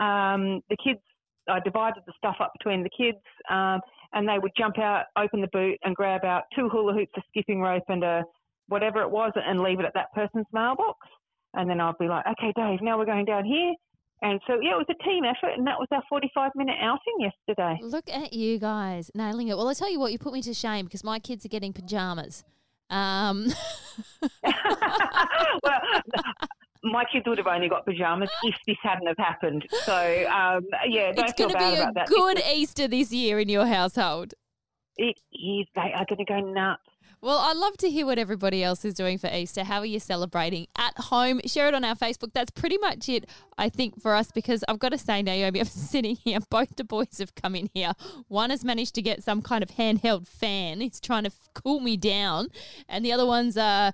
Um, 0.00 0.62
the 0.68 0.76
kids, 0.82 1.00
I 1.48 1.60
divided 1.60 2.02
the 2.06 2.12
stuff 2.16 2.36
up 2.40 2.52
between 2.58 2.82
the 2.82 2.90
kids, 2.90 3.22
um, 3.50 3.80
and 4.14 4.28
they 4.28 4.38
would 4.38 4.52
jump 4.56 4.78
out, 4.78 5.04
open 5.16 5.40
the 5.40 5.48
boot, 5.52 5.78
and 5.84 5.94
grab 5.94 6.24
out 6.24 6.44
two 6.56 6.68
hula 6.68 6.94
hoops, 6.94 7.12
a 7.16 7.22
skipping 7.28 7.60
rope, 7.60 7.84
and 7.88 8.02
a 8.02 8.24
whatever 8.68 9.02
it 9.02 9.10
was, 9.10 9.32
and 9.36 9.60
leave 9.60 9.80
it 9.80 9.86
at 9.86 9.94
that 9.94 10.12
person's 10.14 10.46
mailbox. 10.52 10.98
And 11.54 11.68
then 11.68 11.80
I'd 11.80 11.98
be 11.98 12.08
like, 12.08 12.26
"Okay, 12.26 12.52
Dave, 12.56 12.80
now 12.80 12.98
we're 12.98 13.04
going 13.04 13.26
down 13.26 13.44
here." 13.44 13.74
And 14.22 14.40
so 14.46 14.54
yeah, 14.60 14.74
it 14.74 14.78
was 14.78 14.86
a 14.88 15.02
team 15.02 15.24
effort, 15.24 15.52
and 15.56 15.66
that 15.66 15.78
was 15.78 15.88
our 15.90 16.02
forty-five 16.08 16.52
minute 16.54 16.76
outing 16.80 17.18
yesterday. 17.18 17.78
Look 17.82 18.08
at 18.08 18.32
you 18.32 18.58
guys 18.58 19.10
nailing 19.14 19.48
it. 19.48 19.56
Well, 19.56 19.68
I 19.68 19.74
tell 19.74 19.90
you 19.90 19.98
what, 19.98 20.12
you 20.12 20.18
put 20.18 20.32
me 20.32 20.42
to 20.42 20.54
shame 20.54 20.84
because 20.84 21.02
my 21.02 21.18
kids 21.18 21.44
are 21.44 21.48
getting 21.48 21.72
pajamas. 21.72 22.44
Um, 22.88 23.48
well, 24.44 25.80
my 26.84 27.04
kids 27.10 27.24
would 27.26 27.38
have 27.38 27.46
only 27.48 27.68
got 27.68 27.84
pajamas 27.84 28.30
if 28.44 28.54
this 28.66 28.76
hadn't 28.82 29.08
have 29.08 29.16
happened. 29.18 29.66
So 29.84 29.94
um, 30.30 30.66
yeah, 30.88 31.10
don't 31.12 31.24
it's 31.24 31.32
feel 31.32 31.48
going 31.48 31.74
to 31.74 31.92
be 31.94 32.00
a 32.00 32.04
good 32.06 32.40
Easter 32.54 32.86
this 32.86 33.12
year 33.12 33.40
in 33.40 33.48
your 33.48 33.66
household. 33.66 34.34
It 34.96 35.18
is. 35.32 35.66
They 35.74 35.92
are 35.96 36.04
going 36.08 36.18
to 36.18 36.24
go 36.24 36.40
nuts. 36.40 36.82
Well, 37.24 37.38
I'd 37.38 37.56
love 37.56 37.76
to 37.76 37.88
hear 37.88 38.04
what 38.04 38.18
everybody 38.18 38.64
else 38.64 38.84
is 38.84 38.94
doing 38.94 39.16
for 39.16 39.28
Easter. 39.32 39.62
How 39.62 39.78
are 39.78 39.86
you 39.86 40.00
celebrating 40.00 40.66
at 40.76 40.98
home? 40.98 41.40
Share 41.46 41.68
it 41.68 41.74
on 41.74 41.84
our 41.84 41.94
Facebook. 41.94 42.32
That's 42.32 42.50
pretty 42.50 42.78
much 42.78 43.08
it, 43.08 43.30
I 43.56 43.68
think, 43.68 44.02
for 44.02 44.16
us 44.16 44.32
because 44.32 44.64
I've 44.66 44.80
got 44.80 44.88
to 44.88 44.98
say, 44.98 45.22
Naomi, 45.22 45.60
I'm 45.60 45.66
sitting 45.66 46.16
here. 46.16 46.40
Both 46.50 46.74
the 46.74 46.82
boys 46.82 47.18
have 47.20 47.36
come 47.36 47.54
in 47.54 47.70
here. 47.72 47.92
One 48.26 48.50
has 48.50 48.64
managed 48.64 48.96
to 48.96 49.02
get 49.02 49.22
some 49.22 49.40
kind 49.40 49.62
of 49.62 49.70
handheld 49.70 50.26
fan. 50.26 50.80
He's 50.80 50.98
trying 50.98 51.22
to 51.22 51.30
cool 51.54 51.78
me 51.78 51.96
down. 51.96 52.48
And 52.88 53.04
the 53.04 53.12
other 53.12 53.24
one's 53.24 53.56
uh, 53.56 53.92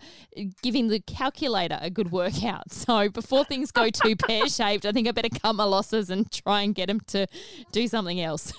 giving 0.62 0.88
the 0.88 1.00
calculator 1.00 1.78
a 1.82 1.90
good 1.90 2.10
workout. 2.10 2.72
So 2.88 3.10
before 3.10 3.44
things 3.44 3.70
go 3.70 3.90
too 3.90 4.16
pear 4.26 4.48
shaped, 4.48 4.86
I 4.86 4.92
think 4.92 5.06
I 5.06 5.12
better 5.12 5.28
cut 5.28 5.54
my 5.54 5.64
losses 5.64 6.08
and 6.08 6.30
try 6.32 6.62
and 6.62 6.74
get 6.74 6.88
him 6.88 7.00
to 7.08 7.26
do 7.72 7.86
something 7.88 8.18
else. 8.20 8.54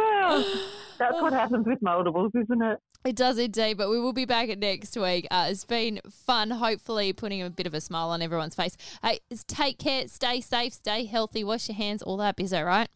Well, 0.00 0.44
Oh, 0.46 0.66
that's 0.98 1.20
what 1.20 1.32
happens 1.32 1.66
with 1.66 1.80
moldables, 1.80 2.30
isn't 2.40 2.62
it? 2.62 2.78
It 3.04 3.16
does 3.16 3.38
indeed, 3.38 3.78
but 3.78 3.88
we 3.88 3.98
will 3.98 4.12
be 4.12 4.26
back 4.26 4.50
next 4.58 4.94
week. 4.96 5.26
Uh, 5.30 5.46
it's 5.50 5.64
been 5.64 6.00
fun, 6.10 6.50
hopefully 6.50 7.14
putting 7.14 7.40
a 7.42 7.48
bit 7.48 7.66
of 7.66 7.72
a 7.72 7.80
smile 7.80 8.10
on 8.10 8.20
everyone's 8.20 8.54
face. 8.54 8.76
Hey, 9.02 9.20
take 9.46 9.78
care, 9.78 10.06
stay 10.08 10.42
safe, 10.42 10.74
stay 10.74 11.06
healthy, 11.06 11.42
wash 11.42 11.68
your 11.70 11.76
hands, 11.76 12.02
all 12.02 12.18
that 12.18 12.36
biz, 12.36 12.52
all 12.52 12.64
right? 12.64 12.88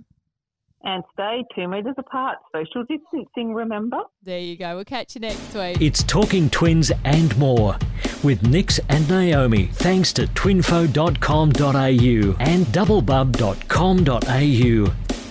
And 0.87 1.03
stay 1.15 1.43
two 1.57 1.67
metres 1.67 1.95
apart. 1.97 2.37
Social 2.55 2.85
distancing, 2.85 3.55
remember? 3.55 4.01
There 4.23 4.39
you 4.39 4.59
go. 4.59 4.75
We'll 4.77 4.85
catch 4.85 5.15
you 5.15 5.23
next 5.23 5.55
week. 5.55 5.81
It's 5.81 6.03
Talking 6.03 6.51
Twins 6.51 6.93
and 7.07 7.35
more 7.39 7.79
with 8.23 8.47
Nix 8.47 8.79
and 8.91 9.09
Naomi, 9.09 9.65
thanks 9.73 10.13
to 10.13 10.27
twinfo.com.au 10.27 12.37
and 12.41 12.67
doublebub.com.au. 12.67 15.24